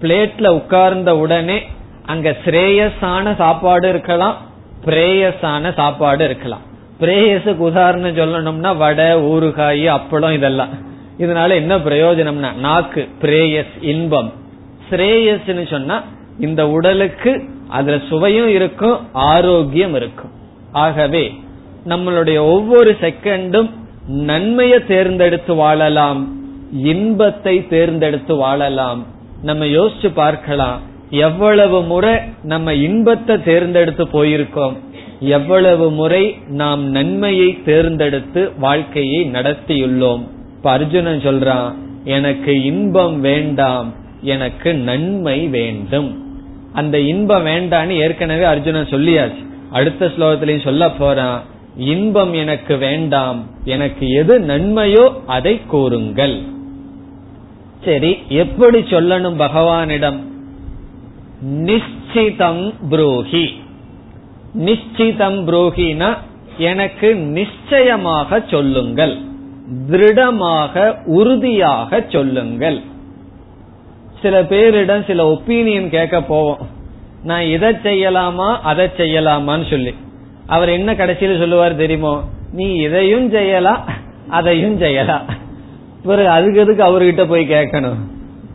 பிளேட்ல 0.00 0.48
உட்கார்ந்த 0.48 1.16
உடனே 1.16 1.62
அங்க 2.06 2.36
ஸ்ரேயஸான 2.44 3.36
சாப்பாடு 3.36 3.88
இருக்கலாம் 3.88 4.36
பிரேயஸான 4.84 5.74
சாப்பாடு 5.74 6.24
இருக்கலாம். 6.24 6.62
பிரேயஸுக்கு 7.02 7.62
உதாரணம் 7.70 8.18
சொல்லணும்னா 8.20 8.70
வடை 8.76 9.08
ஊறுகாய் 9.32 9.84
அப்பளம் 9.98 10.36
இதெல்லாம். 10.38 10.72
இதனால 11.18 11.50
என்ன 11.54 11.74
பிரயோஜனம்னா 11.78 12.50
நாக்கு 12.66 13.02
பிரேயஸ் 13.22 13.74
இன்பம். 13.92 14.30
ஸ்ரேயஸ்ன்னு 14.90 15.64
சொன்னா 15.70 15.96
இந்த 16.38 16.62
உடலுக்கு 16.68 17.32
அதுல 17.68 17.96
சுவையும் 18.08 18.50
இருக்கும் 18.56 18.98
ஆரோக்கியம் 19.12 19.94
இருக்கும். 19.94 20.32
ஆகவே 20.72 21.24
நம்மளுடைய 21.88 22.38
ஒவ்வொரு 22.54 22.90
செகண்டும் 23.00 23.70
நன்மையை 24.30 24.78
தேர்ந்தெடுத்து 24.86 25.54
வாழலாம் 25.54 26.20
இன்பத்தை 26.92 27.54
தேர்ந்தெடுத்து 27.74 28.34
வாழலாம். 28.36 29.00
நம்ம 29.42 29.64
யோசிச்சு 29.64 30.10
பார்க்கலாம் 30.14 30.78
எவ்வளவு 31.10 31.78
முறை 31.82 32.14
நம்ம 32.52 32.74
இன்பத்தை 32.86 33.34
தேர்ந்தெடுத்து 33.42 34.04
போயிருக்கோம். 34.12 34.76
எவ்வளவு 35.22 35.90
முறை 35.90 36.36
நாம் 36.48 36.84
நன்மையை 36.84 37.62
தேர்ந்தெடுத்து 37.62 38.52
வாழ்க்கையை 38.58 39.24
நடத்தியுள்ளோம். 39.24 40.20
இப்ப 40.56 40.70
அர்ஜுனன் 40.70 41.18
சொல்றான் 41.18 41.72
எனக்கு 42.04 42.62
இன்பம் 42.62 43.20
வேண்டாம் 43.20 43.92
எனக்கு 44.22 44.74
நன்மை 44.74 45.48
வேண்டும். 45.48 46.34
அந்த 46.72 47.00
இன்பம் 47.00 47.46
வேண்டான்னு 47.46 47.88
ஏற்கனவே 47.88 48.44
அர்ஜுனன் 48.44 48.86
சொல்லியாச்சு. 48.86 49.44
அடுத்த 49.70 50.06
ஸ்லோகத்திலையும் 50.06 50.64
சொல்ல 50.64 50.90
போறான் 50.90 51.42
இன்பம் 51.76 52.32
எனக்கு 52.32 52.76
வேண்டாம் 52.76 53.44
எனக்கு 53.64 54.08
எது 54.08 54.40
நன்மையோ 54.40 55.12
அதை 55.26 55.60
கூறுங்கள். 55.66 56.40
சரி 57.84 58.16
எப்படி 58.28 58.78
சொல்லணும் 58.78 59.38
பகவானிடம்? 59.38 60.18
நிச்சிதம் 61.44 62.72
புரோஹி. 62.90 63.46
நிச்சிதம் 64.58 65.38
புரோகினா 65.46 66.18
எனக்கு 66.58 67.14
நிச்சயமாக 67.14 68.40
சொல்லுங்கள். 68.46 69.16
திருடமாக 69.90 70.94
உறுதியாக 71.04 72.04
சொல்லுங்கள். 72.08 72.80
சில 74.22 74.42
பேரிடம் 74.42 75.06
சில 75.06 75.26
ஒப்பீனியன் 75.32 75.88
கேட்க 75.88 76.22
போவோம். 76.22 76.58
நான் 77.24 77.42
இதை 77.42 77.70
செய்யலாமா 77.70 78.60
அதை 78.62 78.88
செய்யலாமான்னு 78.96 79.70
சொல்லி. 79.70 79.94
அவர் 80.46 80.68
என்ன 80.68 80.94
கடைசியில் 80.94 81.38
சொல்லுவார் 81.38 81.76
தெரியுமோ? 81.76 82.20
நீ 82.52 82.74
இதையும் 82.74 83.30
செய்யலாம் 83.30 83.84
அதையும் 84.28 84.78
செய்யலாம் 84.78 85.22
பிறகு 86.02 86.28
அதுக்கு 86.28 86.60
எதுக்கு 86.60 86.84
அவர்கிட்ட 86.84 87.28
போய் 87.28 87.48
கேட்கணும்? 87.48 88.00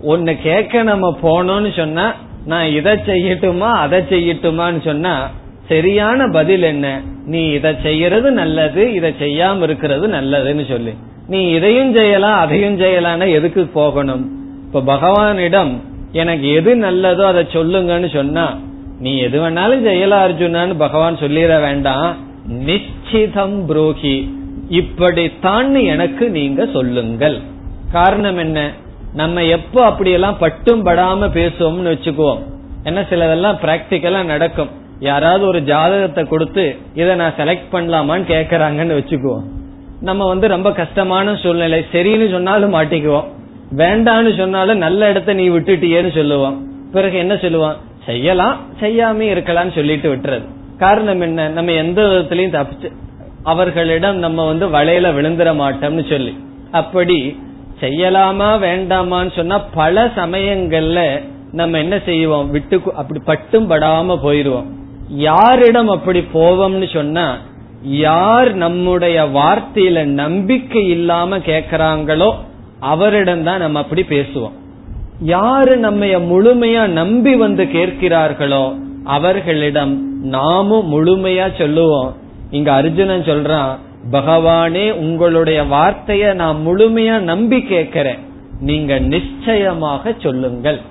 ஒன்னு 0.02 0.38
கேட்க 0.38 0.84
நம்ம 0.84 1.18
போனோம்னு 1.22 1.78
சொன்னா 1.78 2.14
நான் 2.46 2.68
இதை 2.68 2.94
செய்யட்டுமா 2.94 3.72
அதை 3.84 4.00
செய்யட்டுமான்னு 4.00 4.86
சொன்னா 4.86 5.30
சரியான 5.70 6.28
பதில் 6.28 6.62
என்ன? 6.62 7.02
நீ 7.26 7.42
இதை 7.50 7.74
செய்யறது 7.82 8.32
நல்லது 8.32 8.94
இதை 8.94 9.14
செய்யாம 9.20 9.62
இருக்கிறது 9.62 10.08
நல்லதுன்னு 10.08 10.66
சொல்லி. 10.68 10.94
நீ 11.28 11.50
இதையும் 11.50 11.96
செய்யலாம் 11.96 12.40
அதையும் 12.40 12.80
செய்யலாம்னா 12.80 13.32
எதுக்கு 13.32 13.66
போகணும்? 13.66 14.24
இப்ப 14.66 14.82
பகவானிடம் 14.94 15.72
எனக்கு 16.12 16.54
எது 16.54 16.76
நல்லதோ 16.76 17.24
அதை 17.26 17.44
சொல்லுங்கன்னு 17.54 18.14
சொன்னா 18.14 18.58
நீ 19.00 19.18
எது 19.18 19.42
வேணாலும் 19.42 19.84
செய்யலாம் 19.84 20.30
அர்ஜுனான்னு 20.30 20.78
பகவான் 20.78 21.16
சொல்லிட 21.16 21.62
வேண்டாம். 21.62 22.16
நிச்சிதம் 22.50 23.58
புரோகி 23.70 24.30
இப்படித்தான் 24.70 25.76
எனக்கு 25.76 26.30
நீங்க 26.30 26.66
சொல்லுங்கள். 26.74 27.40
காரணம் 27.92 28.38
என்ன? 28.38 28.72
நம்ம 29.14 29.44
எப்போ 29.44 29.86
அப்படியெல்லாம் 29.86 30.38
பட்டும் 30.38 30.86
படாம 30.86 31.30
பேசுவோம்னு 31.38 31.94
வச்சுக்குவோம். 31.94 32.40
என்ன 32.84 33.06
சிலதெல்லாம் 33.10 33.60
பிராக்டிக்கலா 33.64 34.24
நடக்கும். 34.24 34.86
யாராவது 35.00 35.48
ஒரு 35.48 35.62
ஜாதகத்தை 35.62 36.24
கொடுத்து 36.24 36.76
இதை 36.94 37.16
நான் 37.16 37.34
செலக்ட் 37.38 37.68
பண்ணலாமான்னு 37.72 38.32
கேக்குறாங்கன்னு 38.32 38.98
வச்சுக்குவோம். 38.98 39.44
நம்ம 40.02 40.28
வந்து 40.28 40.48
ரொம்ப 40.48 40.72
கஷ்டமான 40.72 41.36
சூழ்நிலை 41.36 41.86
சரின்னு 41.92 42.32
சொன்னாலும் 42.32 42.74
மாட்டிக்குவோம். 42.74 43.26
வேண்டான்னு 43.76 44.38
சொன்னாலும் 44.38 44.78
நல்ல 44.78 45.10
இடத்த 45.10 45.34
நீ 45.34 45.50
விட்டுட்டியேன்னு 45.50 46.16
சொல்லுவோம். 46.16 46.66
பிறகு 46.92 47.18
என்ன 47.18 47.34
சொல்லுவான் 47.34 47.76
செய்யலாம் 48.06 48.60
செய்யாம 48.80 49.20
இருக்கலாம்னு 49.20 49.76
சொல்லிட்டு 49.76 50.16
விட்டுறது. 50.16 50.46
காரணம் 50.78 51.22
என்ன? 51.22 51.48
நம்ம 51.48 51.72
எந்த 51.72 52.02
விதத்திலையும் 52.02 52.56
தப்பிச்சு 52.56 52.92
அவர்களிடம் 53.44 54.18
நம்ம 54.18 54.46
வந்து 54.46 54.68
வலையில 54.68 55.04
விழுந்துட 55.04 55.56
மாட்டோம்னு 55.56 56.10
சொல்லி. 56.10 56.38
அப்படி 56.72 57.40
செய்யலாமா 57.80 58.60
வேண்டாமான்னு 58.60 59.36
சொன்னா 59.36 59.60
பல 59.60 60.06
சமயங்கள்ல 60.06 61.22
நம்ம 61.52 61.78
என்ன 61.78 62.00
செய்வோம்? 62.06 62.52
விட்டு 62.52 62.82
அப்படி 62.96 63.22
பட்டும் 63.26 63.70
படாம 63.70 64.18
போயிருவோம். 64.24 64.76
யாரிடம் 65.10 65.88
அப்படி 65.88 66.20
போவோம்னு 66.34 66.94
சொன்னா 66.94 67.38
யார் 67.82 68.54
நம்முடைய 68.54 69.24
வார்த்தையில 69.24 70.04
நம்பிக்கை 70.04 70.88
இல்லாம 70.88 71.38
கேக்குறாங்களோ 71.38 72.34
அவரிடம் 72.80 73.44
தான் 73.44 73.60
நம்ம 73.60 73.80
அப்படி 73.80 74.02
பேசுவோம். 74.02 74.56
யாரு 75.20 75.78
நம்ம 75.78 76.06
முழுமையா 76.06 76.88
நம்பி 76.88 77.36
வந்து 77.36 77.64
கேட்கிறார்களோ 77.64 78.80
அவர்களிடம் 79.04 80.22
நாமும் 80.24 80.92
முழுமையா 80.94 81.58
சொல்லுவோம். 81.58 82.16
இங்க 82.52 82.72
அர்ஜுனன் 82.72 83.22
சொல்றான் 83.22 83.78
பகவானே 84.12 84.92
உங்களுடைய 84.92 85.64
வார்த்தைய 85.64 86.34
நான் 86.34 86.58
முழுமையா 86.68 87.20
நம்பி 87.20 87.62
கேட்கிறேன். 87.62 88.20
நீங்க 88.62 89.00
நிச்சயமாக 89.00 90.14
சொல்லுங்கள். 90.20 90.82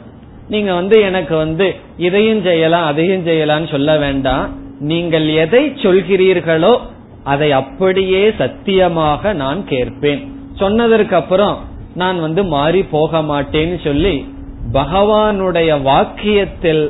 நீங்க 0.49 0.70
வந்து 0.74 0.97
எனக்கு 1.09 1.34
வந்து 1.36 1.66
இதையும் 2.07 2.42
செய்யலாம் 2.49 2.86
அதையும் 2.90 3.26
செய்யலாம்னு 3.28 3.70
சொல்ல 3.70 3.92
வேண்டாம். 4.05 4.44
நீங்கள் 4.90 5.26
எதை 5.44 5.62
சொல்கிறீர்களோ 5.84 6.74
அதை 7.32 7.49
அப்படியே 7.61 8.22
சத்தியமாக 8.40 9.32
நான் 9.42 9.61
கேட்பேன். 9.72 10.22
சொன்னதற்கு 10.61 11.14
அப்புறம் 11.16 11.57
நான் 12.03 12.18
வந்து 12.20 12.42
மாறி 12.55 12.82
போக 12.97 13.20
மாட்டேன்னு 13.30 13.78
சொல்லி 13.84 14.14
பகவானுடைய 14.72 15.70
வாக்கியத்தில் 15.88 16.84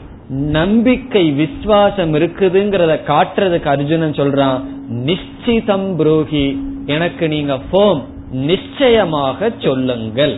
நம்பிக்கை 0.59 1.25
விசுவாசம் 1.41 2.13
இருக்குதுங்கிறத 2.15 2.95
காட்டுறதுக்கு 3.11 3.69
அர்ஜுனன் 3.75 4.19
சொல்றான் 4.21 4.61
நிச்சிதம் 5.09 5.89
புரோகி 5.99 6.47
எனக்கு 6.97 7.25
நீங்க 7.29 7.55
போம் 7.71 8.01
நிச்சயமாக 8.51 9.51
சொல்லுங்கள். 9.59 10.35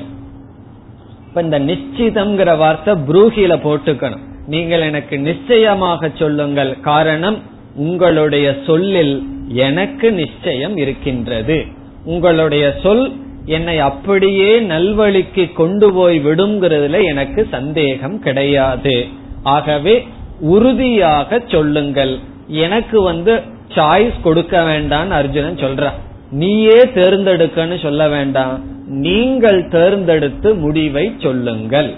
இப்ப 1.39 1.59
இந்த 1.59 1.73
நிச்சிதம்ங்கிற 1.73 2.57
வார்த்தை 2.57 2.95
புரூகில 2.95 3.53
போட்டுக்கணும். 3.65 4.23
நீங்கள் 4.47 4.81
எனக்கு 4.81 5.19
நிச்சயமாக 5.19 6.11
சொல்லுங்கள். 6.15 6.81
காரணம் 6.81 7.43
உங்களுடைய 7.77 8.57
சொல்லில் 8.67 9.23
எனக்கு 9.49 10.13
நிச்சயம் 10.13 10.77
இருக்கின்றது. 10.77 11.65
உங்களுடைய 12.05 12.75
சொல் 12.83 13.13
என்னை 13.45 13.79
அப்படியே 13.79 14.61
நல்வழிக்கு 14.61 15.53
கொண்டு 15.53 15.93
போய் 15.93 16.19
விடுங்கிறதுல 16.27 17.05
எனக்கு 17.05 17.47
சந்தேகம் 17.51 18.19
கிடையாது. 18.21 19.07
ஆகவே 19.43 20.09
உறுதியாக 20.41 21.43
சொல்லுங்கள். 21.47 22.19
எனக்கு 22.47 23.03
வந்து 23.03 23.43
சாய்ஸ் 23.75 24.21
கொடுக்க 24.23 24.63
வேண்டாம் 24.63 25.11
அர்ஜுனன் 25.11 25.63
சொல்றான். 25.65 25.99
நீயே 26.31 26.81
தேர்ந்தெடுக்கன்னு 26.95 27.83
சொல்ல 27.83 28.09
வேண்டாம். 28.09 28.61
நீங்கள் 28.87 29.69
தேர்ந்தெடுத்து 29.69 30.55
முடிவை 30.55 31.15
சொல்லுங்கள். 31.19 31.95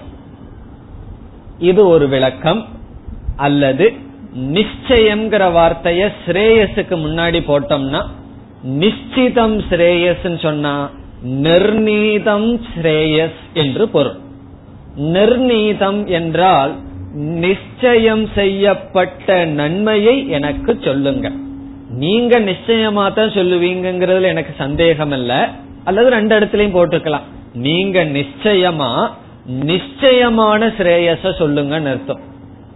இது 1.59 1.89
ஒரு 1.89 2.09
விளக்கம். 2.09 2.67
அல்லது 3.37 3.93
நிச்சயம்ங்கிற 4.37 5.45
வார்த்தைய 5.59 6.03
ஸ்ரேயஸுக்கு 6.27 6.97
முன்னாடி 7.05 7.41
போட்டோம்னா 7.51 8.03
நிச்சிதம் 8.81 9.59
ஸ்ரேயஸ் 9.71 10.39
சொன்னா 10.43 10.91
நிர்ணீதம் 11.23 12.61
ஸ்ரேயஸ் 12.73 13.41
என்று 13.55 13.89
பொருள். 13.89 14.19
நிர்ணீதம் 14.97 16.07
என்றால் 16.07 16.75
நிச்சயம் 17.15 18.29
செய்யப்பட்ட 18.35 19.45
நன்மையை 19.45 20.29
எனக்கு 20.29 20.79
சொல்லுங்கள் 20.81 21.37
நீங்க 21.91 22.41
நிச்சயமா 22.41 23.13
தான் 23.13 23.29
சொல்லுவீங்கிறதுல 23.29 24.23
எனக்கு 24.23 24.55
சந்தேகம் 24.59 25.13
இல்ல 25.13 25.49
அல்லது 25.85 26.11
ரெண்டு 26.11 26.39
இடத்துலயும் 26.39 26.77
போட்டுக்கலாம். 26.77 27.23
நீங்க 27.55 28.05
நிச்சயமா 28.05 29.11
நிச்சயமான 29.47 30.67
ஸ்ரேயஸ 30.67 31.33
சொல்லுங்கன்னு 31.39 31.89
அர்த்தம். 31.89 32.21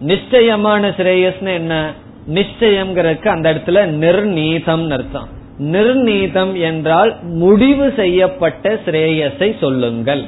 நிச்சயமான 0.00 0.88
ஸ்ரேயஸ்னு 0.88 1.54
என்ன? 1.54 1.92
நிச்சயம்ங்கிறதுக்கு 2.34 3.28
அந்த 3.28 3.52
இடத்துல 3.52 3.86
நிர்ணீதம் 3.86 4.90
அர்த்தம். 4.90 5.28
நிர்ணீதம் 5.58 6.60
என்றால் 6.60 7.16
முடிவு 7.22 7.92
செய்யப்பட்ட 7.96 8.80
ஸ்ரேயஸை 8.86 9.58
சொல்லுங்கள். 9.60 10.24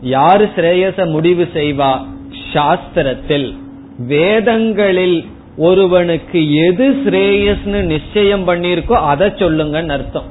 யாரு 0.00 0.48
ஸ்ரேயஸ 0.56 1.10
முடிவு 1.10 1.48
செய்வா? 1.54 2.06
சாஸ்திரத்தில். 2.54 3.56
வேதங்களில் 3.98 5.24
ஒருவனுக்கு 5.58 6.54
எது 6.54 6.88
ஸ்ரேயஸ்னு 7.04 7.80
நிச்சயம் 7.82 8.48
பண்ணிருக்கோ 8.48 8.92
அதை 8.92 9.28
சொல்லுங்கன்னு 9.28 9.88
அர்த்தம். 9.88 10.28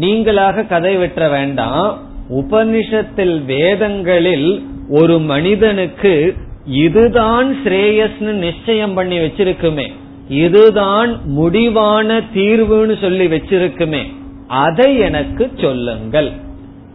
நீங்களாக 0.00 0.66
கதை 0.66 0.96
வெட்ட 0.96 1.28
வேண்டாம். 1.28 1.98
உபனிஷத்தில் 2.30 3.44
வேதங்களில் 3.44 4.66
ஒரு 4.90 5.18
மனிதனுக்கு 5.18 6.36
இதுதான் 6.66 7.58
ஸ்ரேயஸ்னு 7.64 8.34
நிச்சயம் 8.46 8.94
பண்ணி 8.94 9.18
வச்சிருக்குமே. 9.18 9.86
இதுதான் 10.28 11.20
முடிவான 11.24 12.20
தீர்வுன்னு 12.34 13.00
சொல்லி 13.00 13.26
வச்சிருக்குமே. 13.26 14.02
அதை 14.48 14.98
எனக்கு 14.98 15.50
சொல்லுங்கள். 15.56 16.32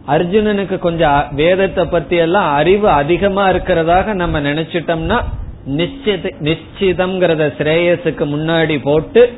அர்ஜுனனுக்கு 0.08 0.78
கொஞ்சம் 0.78 1.24
வேதத்தை 1.30 1.84
பத்தி 1.84 2.16
எல்லாம் 2.16 2.54
அறிவு 2.54 2.88
அதிகமா 2.88 3.48
இருக்கிறதாக 3.48 4.14
நம்ம 4.14 4.40
நினைச்சிட்டோம்னா 4.40 5.18
நிச்சித 5.66 6.30
நிச்சிதம்ங்கிறத 6.40 7.44
ஸ்ரேயஸுக்கு 7.58 8.24
முன்னாடி 8.34 8.76
போட்டு 8.82 9.32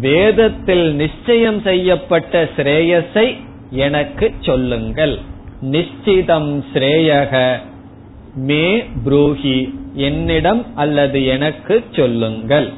வேதத்தில் 0.00 0.94
நிச்சயம் 0.94 1.62
செய்யப்பட்ட 1.62 2.42
ஸ்ரேயஸை 2.56 3.36
எனக்கு 3.70 4.32
சொல்லுங்கள். 4.40 5.18
நிச்சிதம் 5.62 6.64
ஸ்ரேயக 6.74 7.60
மே 8.34 8.84
புரூஹி 9.04 9.58
என்னிடம் 9.94 10.62
அல்லது 10.74 11.24
எனக்கு 11.24 11.84
சொல்லுங்கள். 11.90 12.68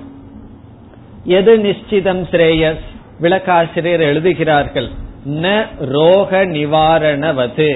எது 1.25 1.59
நிச்சிதம் 1.59 2.25
ஸ்ரேயஸ் 2.33 2.87
விளக்காசிரியர் 3.21 4.05
எழுதுகிறார்கள் 4.11 4.89
ந 5.27 5.67
ரோக 5.79 6.45
நிவாரணவது. 6.47 7.71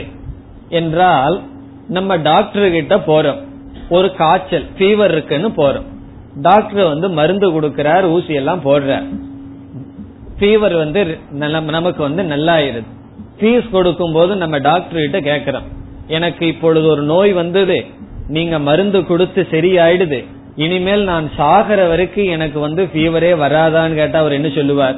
என்றால் 0.69 1.43
நம்ம 1.89 2.17
டாக்டர் 2.17 2.71
கிட்ட 2.71 2.97
போறோம். 2.97 3.41
ஒரு 3.97 4.09
காய்ச்சல் 4.21 4.67
ஃபீவர் 4.77 5.13
இருக்குன்னு 5.15 5.49
போறோம். 5.61 5.87
டாக்டர் 6.47 6.91
வந்து 6.93 7.09
மருந்து 7.19 7.47
கொடுக்கிறார் 7.55 8.05
ஊசி 8.15 8.33
எல்லாம் 8.41 8.65
போடுறார். 8.67 9.07
ஃபீவர் 10.39 10.77
வந்து 10.83 11.01
நமக்கு 11.77 12.01
வந்து 12.09 12.23
நல்லாயிருது. 12.33 12.89
ஃபீஸ் 13.39 13.73
கொடுக்கும் 13.75 14.15
போது 14.19 14.33
நம்ம 14.43 14.57
டாக்டர் 14.69 15.05
கிட்ட 15.05 15.21
கேக்குறோம் 15.31 15.67
எனக்கு 16.17 16.45
இப்பொழுது 16.53 16.87
ஒரு 16.95 17.03
நோய் 17.11 17.33
வந்தது 17.41 17.79
நீங்க 18.37 18.57
மருந்து 18.69 18.99
கொடுத்து 19.11 19.41
சரியாயிடுது 19.53 20.21
இனிமேல் 20.65 21.05
நான் 21.11 21.27
சாகிற 21.39 21.81
வரைக்கும் 21.91 22.33
எனக்கு 22.37 22.59
வந்து 22.67 22.83
ஃபீவரே 22.93 23.33
வராதான்னு 23.45 23.99
கேட்டா 24.01 24.19
அவர் 24.23 24.37
என்ன 24.39 24.49
சொல்லுவார்? 24.57 24.97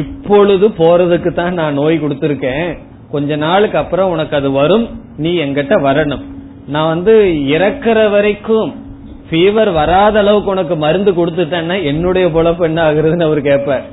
இப்பொழுது 0.00 0.66
போறதுக்கு 0.80 1.30
தான் 1.40 1.58
நான் 1.60 1.78
நோய் 1.80 2.02
கொடுத்திருக்கேன் 2.04 2.70
கொஞ்ச 3.12 3.36
நாளுக்கு 3.44 3.78
அப்புறம் 3.82 4.12
உனக்கு 4.14 4.34
அது 4.38 4.48
வரும் 4.60 4.86
நீ 5.24 5.32
எங்கிட்ட 5.44 5.74
வரணும். 5.88 6.24
நான் 6.68 6.86
வந்து 6.86 7.14
இறக்குற 7.48 8.10
வரைக்கும் 8.10 8.70
ஃபீவர் 9.30 9.72
வராத 9.72 10.18
அளவுக்கு 10.18 10.50
உனக்கு 10.50 10.76
மருந்து 10.76 11.12
கொடுத்துட்டேன்னா 11.12 11.82
என்னுடைய 11.82 12.28
பொழப்பு 12.28 12.62
என்ன 12.62 12.92
ஆகுறதுன்னு 12.92 13.22
அவர் 13.22 13.40
கேட்பார். 13.40 13.84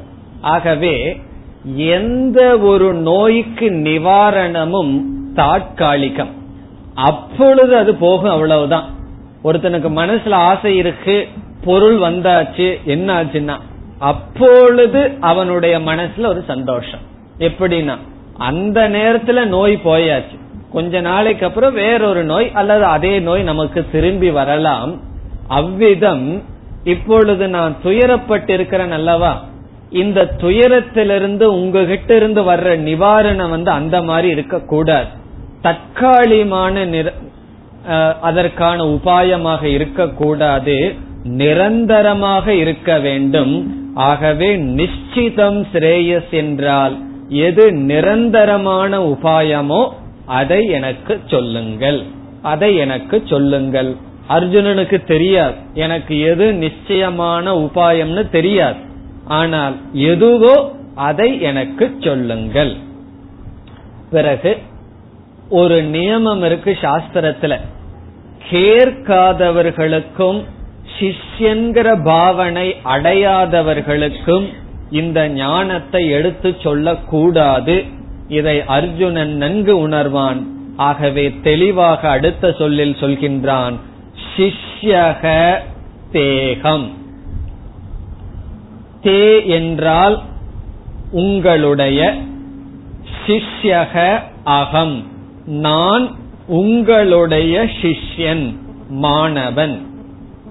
ஆகவே 0.41 1.21
எந்த 1.75 2.57
ஒரு 2.57 2.93
நோய்க்கு 2.93 3.69
நிவாரணமும் 3.69 5.01
தாட்காலிகம் 5.35 6.33
அப்பொழுது 6.95 7.75
அது 7.75 7.95
போகும் 7.95 8.29
அவ்வளவுதான். 8.29 8.87
ஒருத்தனுக்கு 9.43 9.89
மனசுல 10.01 10.33
ஆசை 10.33 10.75
இருக்கு 10.75 11.27
பொருள் 11.65 11.97
வந்தாச்சு 11.99 12.83
என்ன 12.83 13.23
ஆச்சுன்னா 13.23 13.55
அப்பொழுது 13.99 15.11
அவனுடைய 15.19 15.79
மனசுல 15.79 16.25
ஒரு 16.25 16.43
சந்தோஷம். 16.47 17.03
எப்படின்னா 17.39 17.97
அந்த 18.37 18.89
நேரத்துல 18.89 19.45
நோய் 19.45 19.79
போயாச்சு. 19.85 20.37
கொஞ்ச 20.73 21.01
நாளைக்கு 21.07 21.43
அப்புறம் 21.47 21.75
வேறொரு 21.81 22.21
நோய் 22.31 22.47
அல்லது 22.59 22.85
அதே 22.95 23.13
நோய் 23.27 23.43
நமக்கு 23.51 23.79
திரும்பி 23.91 24.29
வரலாம். 24.37 24.91
அவ்விதம் 25.59 26.27
இப்பொழுது 26.93 27.45
நான் 27.55 27.73
துயரப்பட்டிருக்கிறேன் 27.83 28.95
அல்லவா? 28.97 29.33
இந்த 30.01 30.19
துயரத்திலிருந்து 30.43 31.45
உங்ககிட்ட 31.57 32.11
இருந்து 32.15 32.41
வர்ற 32.49 32.69
நிவாரணம் 32.89 33.53
வந்து 33.55 33.71
அந்த 33.71 33.97
மாதிரி 34.09 34.29
இருக்க 34.35 34.57
கூடாது 34.71 35.09
தற்காலிகமான 35.65 36.85
அதற்கான 38.29 38.77
உபாயமாக 38.95 39.63
இருக்கக்கூடாது. 39.77 40.77
நிரந்தரமாக 41.39 42.45
இருக்க 42.63 42.89
வேண்டும். 43.05 43.53
ஆகவே 44.09 44.49
நிச்சிதம் 44.79 45.59
ஸ்ரேயஸ் 45.71 46.31
என்றால் 46.41 46.95
எது 47.47 47.65
நிரந்தரமான 47.91 48.91
உபாயமோ 49.11 49.81
அதை 50.25 50.65
எனக்கு 50.65 51.21
சொல்லுங்கள். 51.25 52.03
அதை 52.41 52.75
எனக்கு 52.75 53.23
சொல்லுங்கள். 53.25 53.95
அர்ஜுனனுக்கு 54.29 55.03
தெரியாது. 55.03 55.53
எனக்கு 55.73 56.19
எது 56.19 56.53
நிச்சயமான 56.53 57.53
உபாயம்னு 57.53 58.29
தெரியாது. 58.29 58.79
ஆனால் 59.25 59.75
எதுவோ 59.93 60.71
அதை 60.95 61.41
எனக்கு 61.41 61.95
சொல்லுங்கள். 61.99 62.75
பிறகு 64.11 64.57
ஒரு 65.49 65.83
நியமம் 65.83 66.45
இருக்கு 66.45 66.77
சாஸ்திரத்துல. 66.81 67.59
கேட்காதவர்களுக்கும் 68.51 70.43
சிஷ்யன்கிற 70.99 72.03
பாவனை 72.03 72.75
அடையாதவர்களுக்கும் 72.85 74.45
இந்த 74.91 75.27
ஞானத்தை 75.27 76.09
எடுத்து 76.09 76.55
சொல்லக்கூடாது. 76.63 77.83
இதை 78.27 78.63
அர்ஜுனன் 78.63 79.35
நன்கு 79.35 79.87
உணர்வான். 79.87 80.43
ஆகவே 80.75 81.33
தெளிவாக 81.43 82.09
அடுத்த 82.09 82.51
சொல்லில் 82.51 82.95
சொல்கின்றான் 82.99 83.73
சிஷ்யக 84.37 85.55
தேகம். 86.11 86.91
தே 89.03 89.45
என்றால் 89.45 90.21
உங்களுடைய 91.11 92.15
சிஷ்யக 93.27 94.21
அகம். 94.43 95.03
நான் 95.45 96.11
உங்களுடைய 96.47 97.69
சிஷ்யன் 97.81 98.55
மாணவன். 98.89 99.85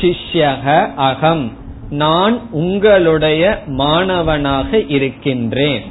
சிஷ்யக 0.00 0.94
அகம். 0.94 1.60
நான் 1.92 2.36
உங்களுடைய 2.50 3.62
மாணவனாக 3.66 4.78
இருக்கின்றேன். 4.78 5.82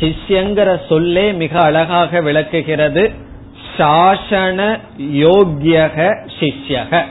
சிஷ்யங்கிற 0.00 0.80
சொல்லே 0.88 1.32
மிக 1.32 1.60
அழகாக 1.60 2.20
விளக்குகிறது. 2.20 3.10
சாசன 3.76 4.80
யோக்கியக 4.98 6.26
சிஷ்யக. 6.38 7.02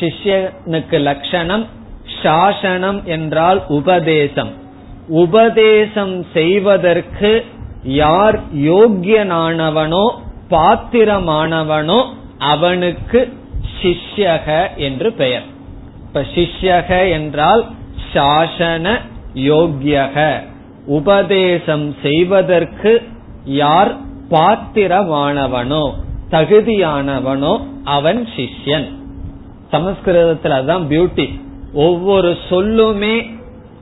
சிஷ்யனுக்கு 0.00 1.00
லட்சணம் 1.00 1.66
சாசனம் 2.22 3.04
என்றால் 3.04 3.62
உபதேசம். 3.68 4.52
உபதேசம் 5.08 6.26
செய்வதற்கு 6.32 7.44
யார் 7.82 8.40
யோக்கியனானவனோ 8.56 10.06
பாத்திரமானவனோ 10.50 12.00
அவனுக்கு 12.38 13.20
சிஷ்யக 13.82 14.76
என்று 14.76 15.12
பெயர். 15.12 15.56
இப்ப 16.08 16.20
சிஷ்யக 16.34 17.10
என்றால் 17.10 17.62
சாசன 18.12 19.00
யோக்கியக 19.34 20.16
உபதேசம் 20.86 21.96
செய்வதற்கு 22.02 22.92
யார் 23.44 23.90
பாத்திரமானவனோ 24.30 25.84
தகுதியானவனோ 26.30 27.52
அவன் 27.84 28.28
சிஷ்யன். 28.36 28.88
சமஸ்கிருதத்தில் 29.70 30.52
அதான் 30.52 30.84
பியூட்டி 30.90 31.26
ஒவ்வொரு 31.72 32.36
சொல்லுமே 32.50 33.16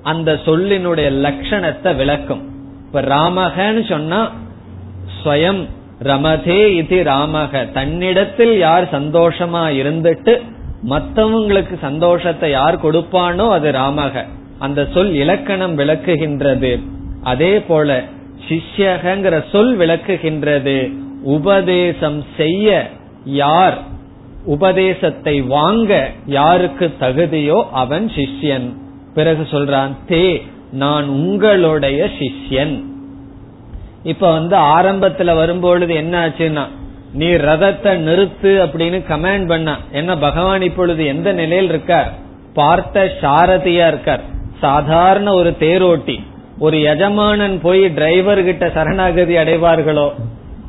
அந்த 0.03 0.33
சொல்லினுடைய 0.45 1.09
லட்சணத்தை 1.27 1.97
விளக்கும். 1.97 2.43
இப்ப 2.87 3.01
ராமகன்னு 3.01 3.89
சொன்னா 3.89 4.21
ஸ்வயம் 5.17 5.63
ரமதே 6.03 6.61
இது 6.77 7.03
ராமக. 7.05 7.73
தன்னிடத்தில் 7.73 8.59
யார் 8.59 8.87
சந்தோஷமா 8.95 9.65
இருந்துட்டு 9.81 10.35
மற்றவங்களுக்கு 10.89 11.75
சந்தோஷத்தை 11.81 12.51
யார் 12.51 12.83
கொடுப்பானோ 12.85 13.47
அது 13.51 13.71
ராமக. 13.71 14.25
அந்த 14.59 14.89
சொல் 14.95 15.13
இலக்கணம் 15.15 15.79
விளக்குகின்றது. 15.79 16.73
அதே 17.23 17.61
போல 17.61 18.05
சிஷ்யகங்கிற 18.49 19.45
சொல் 19.53 19.79
விளக்குகின்றது. 19.79 20.79
உபதேசம் 21.23 22.25
செய்ய 22.37 22.91
யார் 23.25 23.79
உபதேசத்தை 24.45 25.41
வாங்க 25.41 25.93
யாருக்கு 26.27 26.87
தகுதியோ 27.01 27.59
அவன் 27.73 28.11
சிஷ்யன். 28.17 28.69
பிறகு 29.15 29.47
சொல்றான் 29.51 29.95
தே 30.09 30.43
நான் 30.73 31.07
உங்களுடைய 31.09 32.11
சிஷ்யன். 32.19 32.77
இப்ப 34.03 34.33
வந்து 34.33 34.57
ஆரம்பத்துல 34.57 35.35
வரும்பொழுது 35.37 35.95
என்ன 35.95 36.15
ஆச்சுன்னா 36.27 36.65
நீ 37.17 37.27
ரதத்தை 37.27 37.93
நிறுத்து 38.09 38.53
அப்படின்னு 38.65 39.01
கமாண்ட் 39.09 39.47
பண்ண. 39.47 39.77
என்ன 39.93 40.19
பகவான் 40.19 40.63
இப்பொழுது 40.63 41.07
எந்த 41.07 41.33
நிலையில் 41.33 41.69
இருக்கார்? 41.69 42.13
பார்த்த 42.55 43.13
சாரதியா 43.21 43.87
இருக்கார். 43.87 44.21
சாதாரண 44.61 45.33
ஒரு 45.33 45.57
தேரோட்டி. 45.61 46.21
ஒரு 46.59 46.83
எஜமானன் 46.83 47.61
போய் 47.61 47.95
டிரைவர் 47.95 48.45
கிட்ட 48.45 48.71
சரணாகதி 48.75 49.37
அடைவார்களோ? 49.37 50.11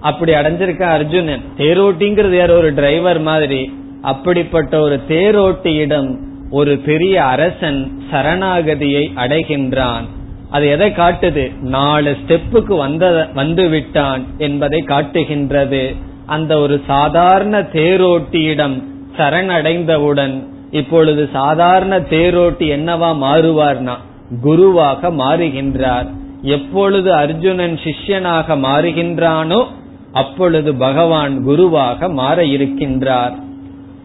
அப்படி 0.02 0.34
அடைஞ்சிருக்க 0.34 0.82
அர்ஜுனன். 0.82 1.42
தேரோட்டிங்கிறது 1.58 2.38
யார்? 2.38 2.52
ஒரு 2.52 2.74
டிரைவர் 2.74 3.20
மாதிரி. 3.20 3.74
அப்படிப்பட்ட 4.02 4.80
ஒரு 4.80 5.00
தேரோட்டியிடம் 5.08 6.16
ஒரு 6.52 6.78
பெரிய 6.78 7.24
அரசன் 7.24 8.02
சரணாகதியை 8.12 9.10
அடைகின்றான். 9.16 10.06
அது 10.50 10.68
எதை 10.68 10.90
காட்டுது? 10.90 11.60
நாலு 11.60 12.18
ஸ்டெப்புக்கு 12.28 12.78
வந்த 12.78 13.30
வந்து 13.34 13.70
விட்டான் 13.70 14.26
என்பதை 14.38 14.82
காட்டுகின்றது. 14.82 15.96
அந்த 16.28 16.60
ஒரு 16.60 16.82
சாதாரண 16.88 17.62
தேரோட்டியிடம் 17.62 18.84
சரணடைந்தவுடன் 19.18 20.44
இப்பொழுது 20.72 21.30
சாதாரண 21.34 22.00
தேரோட்டி 22.00 22.68
என்னவா 22.78 23.10
மாறுவார்னா? 23.22 23.96
குருவாக 24.42 25.10
மாறுகின்றார். 25.10 26.08
எப்பொழுது 26.42 27.14
அர்ஜுனன் 27.14 27.80
சிஷ்யனாக 27.84 28.58
மாறுகின்றானோ 28.58 29.66
அப்பொழுது 30.14 30.76
பகவான் 30.76 31.44
குருவாக 31.44 32.10
மாற 32.10 32.44
இருக்கின்றார். 32.44 33.36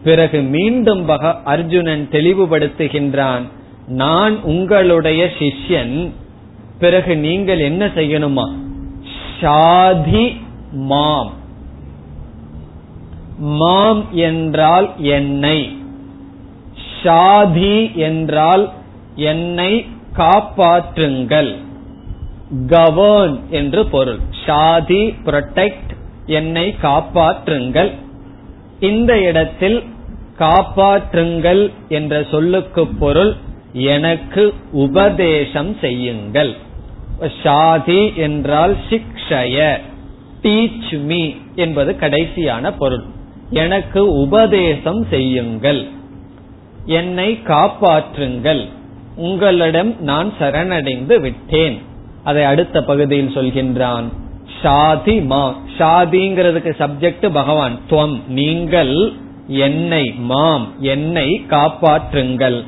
பிறகு 0.03 0.41
மீண்டும் 0.41 1.09
பக 1.09 1.33
அர்ஜுனன் 1.43 2.07
தெளிவுபடுத்துகின்றான் 2.11 3.43
நான் 3.87 4.41
உங்களுடைய 4.41 5.29
சிஷ்யன் 5.39 6.11
பிறகு 6.79 7.17
நீங்கள் 7.17 7.59
என்ன 7.59 7.85
செய்யணுமா? 7.85 8.45
ஷாதி 9.41 10.25
மாம். 10.71 11.41
மாம் 13.43 14.15
என்றால் 14.15 14.93
என்னை 14.97 15.77
ஷாதி 17.03 17.95
என்றால் 17.95 18.71
என்னை 19.15 19.85
காப்பாற்றுங்கள். 20.15 21.55
கவர்ன் 22.65 23.39
என்று 23.49 23.85
பொருள். 23.85 24.19
ஷாதி 24.45 25.15
புரொடெக்ட் 25.25 25.91
என்னை 26.25 26.75
காப்பாற்றுங்கள். 26.81 27.91
இந்த 28.79 29.21
இடத்தில் 29.21 29.83
காப்பாற்றுங்கள் 30.39 31.71
என்ற 31.89 32.25
சொல்லுக்கு 32.31 32.87
பொருள் 32.87 33.35
எனக்கு 33.71 34.53
உபதேசம் 34.71 35.77
செய்யுங்கள். 35.81 36.55
ஷாதி 37.43 38.15
என்றால் 38.15 38.77
சிக்ஷய 38.89 39.79
டீச் 40.41 41.01
மீ 41.01 41.31
என்பது 41.55 41.95
கடைசியான 41.99 42.73
பொருள். 42.77 43.03
எனக்கு 43.53 44.11
உபதேசம் 44.11 45.05
செய்யுங்கள். 45.09 45.87
என்னை 46.85 47.39
காப்பாற்றுங்கள். 47.47 48.67
உங்களிடம் 49.15 49.95
நான் 49.99 50.33
சரணடைந்து 50.39 51.19
விட்டேன். 51.19 51.81
அதை 52.23 52.43
அடுத்த 52.43 52.81
பகுதியில் 52.81 53.35
சொல்கின்றான். 53.35 54.03
ஷாதி 54.61 55.25
மா. 55.25 55.55
ஷாதிங்கிறதுக்கு 55.77 56.71
சப்ஜெக்ட் 56.79 57.29
பகவான். 57.33 57.79
துவம். 57.89 58.19
நீங்கள் 58.27 59.11
என்னை 59.47 60.13
மாம் 60.17 60.67
என்னை 60.79 61.45
காப்பாற்றுங்கள். 61.49 62.63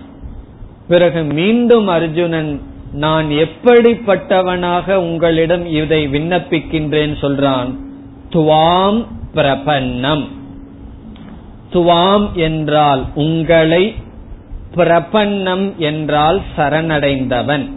பிறகு 0.88 1.24
மீண்டும் 1.24 1.88
அர்ஜுனன் 1.88 2.62
நான் 2.94 3.28
எப்படிப்பட்டவனாக 3.30 4.94
உங்களிடம் 4.94 5.66
இதை 5.66 6.08
விண்ணப்பிக்கின்றேன் 6.08 7.16
சொல்றான். 7.22 7.76
துவாம் 8.30 9.06
பிரபன்னம். 9.34 10.28
துவாம் 11.74 12.32
என்றால் 12.34 13.06
உங்களை 13.16 13.96
பிரபன்னம் 14.76 15.76
என்றால் 15.76 16.42
சரணடைந்தவன். 16.58 17.70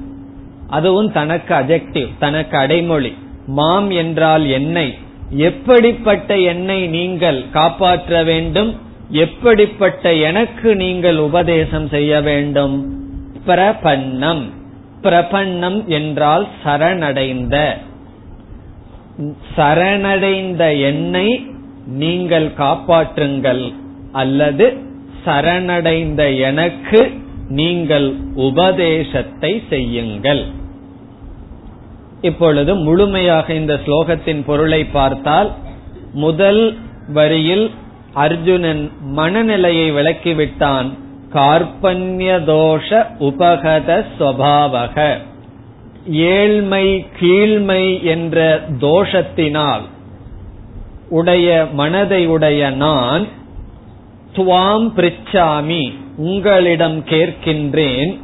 அதுவும் 0.69 1.13
தனக்கு 1.13 1.55
அஜெக்டிவ் 1.55 2.09
தனக்கு 2.19 2.57
அடைமொழி. 2.57 3.15
மாம் 3.47 3.91
என்றால் 3.91 4.47
என்னை. 4.47 4.99
எப்படிப்பட்ட 5.31 6.39
என்னை 6.39 6.87
நீங்கள் 6.87 7.45
காப்பாற்ற 7.53 8.23
வேண்டும்? 8.23 8.77
எப்படிப்பட்ட 9.11 10.15
எனக்கு 10.15 10.77
நீங்கள் 10.77 11.17
உபதேசம் 11.17 11.89
செய்ய 11.89 12.21
வேண்டும்? 12.21 13.03
பிரபன்னம். 13.47 14.43
பிரபன்னம் 15.03 15.85
என்றால் 15.87 16.49
சரணடைந்த. 16.65 17.79
சரணடைந்த 19.57 20.73
என்னை 20.81 21.47
நீங்கள் 21.89 22.53
காப்பாற்றுங்கள் 22.59 23.73
அல்லது 24.13 24.77
சரணடைந்த 25.25 26.37
எனக்கு 26.37 27.11
நீங்கள் 27.49 28.15
உபதேசத்தை 28.35 29.63
செய்யுங்கள். 29.69 30.45
இப்பொழுது 32.21 32.75
முழுமையாக 32.75 33.55
இந்த 33.55 33.81
ஸ்லோகத்தின் 33.87 34.43
பொருளை 34.47 34.85
பார்த்தால் 34.85 35.53
முதல் 36.13 36.77
வரியில் 37.13 37.71
அர்ஜுனன் 38.13 38.91
மனநிலையை 39.01 39.93
விளக்கிவிட்டான். 39.93 40.89
கார்பண்யதோஷ 41.35 42.89
உபகத 43.19 44.05
சுவாவக. 44.19 45.17
ஏழ்மை 46.11 47.07
கீழ்மை 47.21 48.03
என்ற 48.03 48.61
தோஷத்தினால் 48.81 49.83
உடைய 51.09 51.67
மனதை 51.73 52.27
உடைய 52.27 52.71
நான் 52.71 53.27
துவாம் 54.37 54.89
பிரிச்சாமி 54.97 55.93
உங்களிடம் 56.17 57.05
கேட்கின்றேன் 57.05 58.19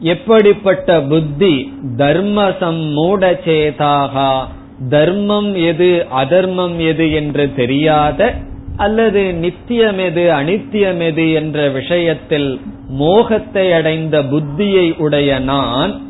எப்படிப்பட்ட 0.00 1.00
புத்தி 1.00 1.72
தர்மசம் 1.96 2.82
மூடச்சேதாகா 2.96 4.44
தர்மம் 4.88 5.54
எது 5.54 6.06
அதர்மம் 6.10 6.78
எது 6.78 7.12
என்று 7.12 7.54
தெரியாத 7.54 8.34
அல்லது 8.76 9.34
நித்தியம் 9.34 9.98
எது 9.98 10.30
அனித்தியம் 10.30 11.00
எது 11.00 11.32
என்ற 11.32 11.68
விஷயத்தில் 11.68 12.60
மோகத்தை 12.88 13.72
அடைந்த 13.72 14.22
புத்தியை 14.22 14.96
உடைய 14.96 15.38
நான் 15.38 16.00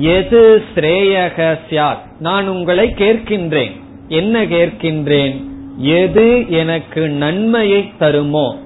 எது 0.00 0.62
ஸ்ரேயக 0.74 1.58
சியாத் 1.70 2.04
நான் 2.18 2.48
உங்களை 2.48 2.88
கேட்கின்றேன். 2.88 3.82
என்ன 4.08 4.44
கேட்கின்றேன்? 4.44 5.44
எது 5.76 6.44
எனக்கு 6.48 7.08
நன்மையை 7.08 7.92
தருமோ 8.00 8.56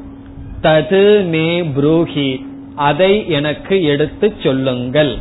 தது 0.63 1.25
மே 1.25 1.63
புரூஹி 1.63 2.47
அதை 2.75 3.29
எனக்கு 3.29 3.83
எடுத்துச் 3.83 4.41
சொல்லுங்கள். 4.43 5.17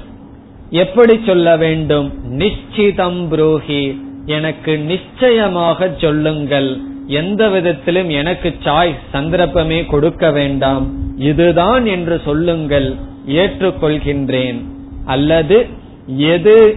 எப்படி 0.70 1.20
சொல்ல 1.26 1.58
வேண்டும்? 1.58 2.14
நிச்சிதம் 2.40 3.28
புரோஹி 3.32 3.98
எனக்கு 4.26 4.78
நிச்சயமாக 4.78 5.96
சொல்லுங்கள். 5.98 6.78
எந்த 7.08 7.50
விதத்திலும் 7.50 8.10
எனக்கு 8.10 8.54
சாய்ஸ் 8.64 9.00
சந்தர்ப்பமே 9.12 9.86
கொடுக்க 9.86 10.32
வேண்டாம். 10.32 10.88
இதுதான் 11.18 11.86
என்று 11.86 12.22
சொல்லுங்கள் 12.26 12.96
ஏற்றுக்கொள்கின்றேன். 13.28 14.64
அல்லது 15.06 15.66
எது 16.18 16.76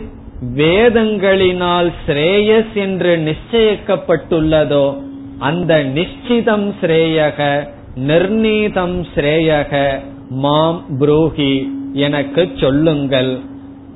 வேதங்களினால் 0.57 1.93
ஸ்ரேயஸ் 2.07 2.73
என்று 2.75 3.17
நிச்சயிக்கப்பட்டுள்ளதோ 3.17 4.97
அந்த 5.39 5.85
நிச்சிதம் 5.85 6.73
ஸ்ரேயக 6.83 7.69
நிர்ணீதம் 7.95 9.07
ஸ்ரேயக 9.15 9.99
மாம் 10.29 10.85
புரோஹி 11.01 11.69
எனக்கு 11.93 12.51
சொல்லுங்கள். 12.61 13.41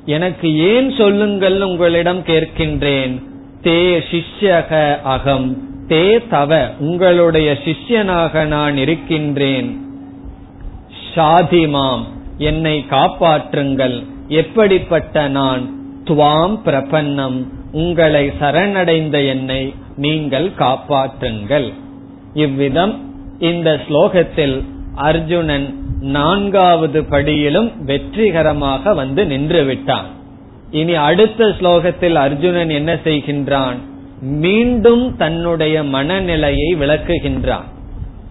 எனக்கு 0.05 0.57
ஏன் 0.57 0.91
சொல்லுங்கள் 0.91 1.61
உங்களிடம் 1.61 2.19
கேட்கின்றேன். 2.19 3.23
தே 3.61 4.01
சிஷ்யக 4.11 5.01
அகம் 5.01 5.57
தே 5.87 6.27
தவ 6.29 6.69
உங்களுடைய 6.79 7.57
சிஷ்யனாக 7.65 8.45
நான் 8.45 8.77
இருக்கின்றேன். 8.77 9.85
ஷாதிமாம் 11.15 12.03
என்னை 12.37 12.85
காப்பாற்றுங்கள். 12.89 14.05
எப்படிப்பட்ட 14.27 15.27
நான்? 15.27 15.84
துவாம் 16.05 16.55
பிரபன்னம். 16.65 17.37
உங்களை 17.71 18.31
சரணடைந்த 18.39 19.27
என்னை 19.27 19.73
நீங்கள் 19.97 20.49
காப்பாற்றுங்கள். 20.57 21.73
இவ்விதம் 22.33 22.93
இந்த 23.39 23.81
ஸ்லோகத்தில் 23.87 24.63
அர்ஜுனன் 24.95 25.83
நான்காவது 26.01 27.01
படியிலும் 27.01 27.69
வெற்றிகரமாக 27.83 28.93
வந்து 28.93 29.25
நின்று 29.25 29.63
விட்டான் 29.63 30.13
இனி 30.71 30.93
அடுத்த 30.93 31.47
ஸ்லோகத்தில் 31.47 32.13
அர்ஜுனன் 32.13 32.69
என்ன 32.69 32.93
செய்கின்றான்? 33.03 33.75
மீண்டும் 34.21 35.17
தன்னுடைய 35.17 35.83
மனநிலையை 35.83 36.75
விளக்குகின்றான். 36.75 37.67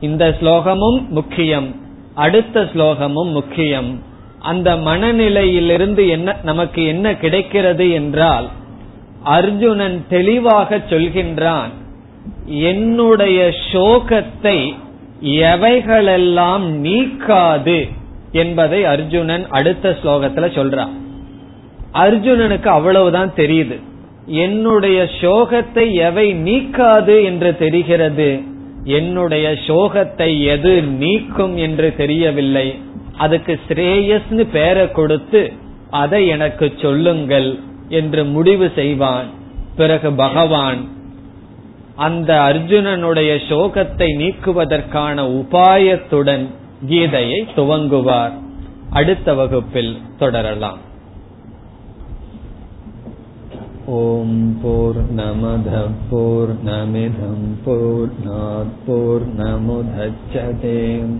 இந்த 0.01 0.37
ஸ்லோகமும் 0.41 1.09
முக்கியம். 1.09 1.69
அடுத்த 2.15 2.63
ஸ்லோகமும் 2.63 3.33
முக்கியம். 3.33 3.91
அந்த 4.45 4.71
மனநிலையிலிருந்து 4.77 6.03
என்ன 6.09 6.37
நமக்கு 6.43 6.81
என்ன 6.87 7.17
கிடைக்கிறது 7.17 7.87
என்றால் 7.91 8.49
அர்ஜுனன் 9.37 9.99
தெளிவாக 10.09 10.79
சொல்கின்றான் 10.91 11.73
என்னுடைய 12.69 13.39
சோகத்தை 13.73 14.59
எவைகளெல்லாம் 15.51 16.65
நீக்காது 16.87 17.79
என்பதை 18.33 18.81
அர்ஜுனன் 18.85 19.45
அடுத்த 19.49 19.97
ஸ்லோகத்துல 20.01 20.47
சொல்றான். 20.59 20.95
அர்ஜுனனுக்கு 22.05 22.69
அவ்வளவுதான் 22.69 23.33
தெரியுது. 23.37 23.77
என்னுடைய 24.27 24.99
சோகத்தை 25.21 25.85
எவை 26.09 26.27
நீக்காது 26.49 27.17
என்று 27.25 27.51
தெரிகிறது? 27.57 28.29
என்னுடைய 28.99 29.47
சோகத்தை 29.67 30.31
எது 30.55 30.75
நீக்கும் 31.03 31.55
என்று 31.57 31.89
தெரியவில்லை. 31.97 32.67
அதுக்கு 33.19 33.61
ஸ்ரேயஸ்னு 33.69 34.45
பெயரை 34.53 34.91
கொடுத்து 34.91 35.53
அதை 35.91 36.27
எனக்கு 36.27 36.73
சொல்லுங்கள் 36.83 37.59
என்று 37.89 38.25
முடிவு 38.25 38.71
செய்வான். 38.75 39.27
பிறகு 39.77 40.13
பகவான் 40.13 40.81
அந்த 41.97 42.41
அர்ஜுனனுடைய 42.41 43.33
சோகத்தை 43.49 44.09
நீக்குவதற்கான 44.21 45.17
உபாயத்துடன் 45.41 46.47
கீதையை 46.89 47.41
துவங்குவார். 47.57 48.35
அடுத்த 48.91 49.35
வகுப்பில் 49.35 49.99
தொடரலாம். 50.19 50.79
ஓம் 53.87 54.59
போர் 54.63 55.15
நமத 55.15 55.71
போர் 56.11 56.53
நமிதம் 56.65 57.47
போர் 58.85 59.27
நமுதச்சதேம் 59.37 61.15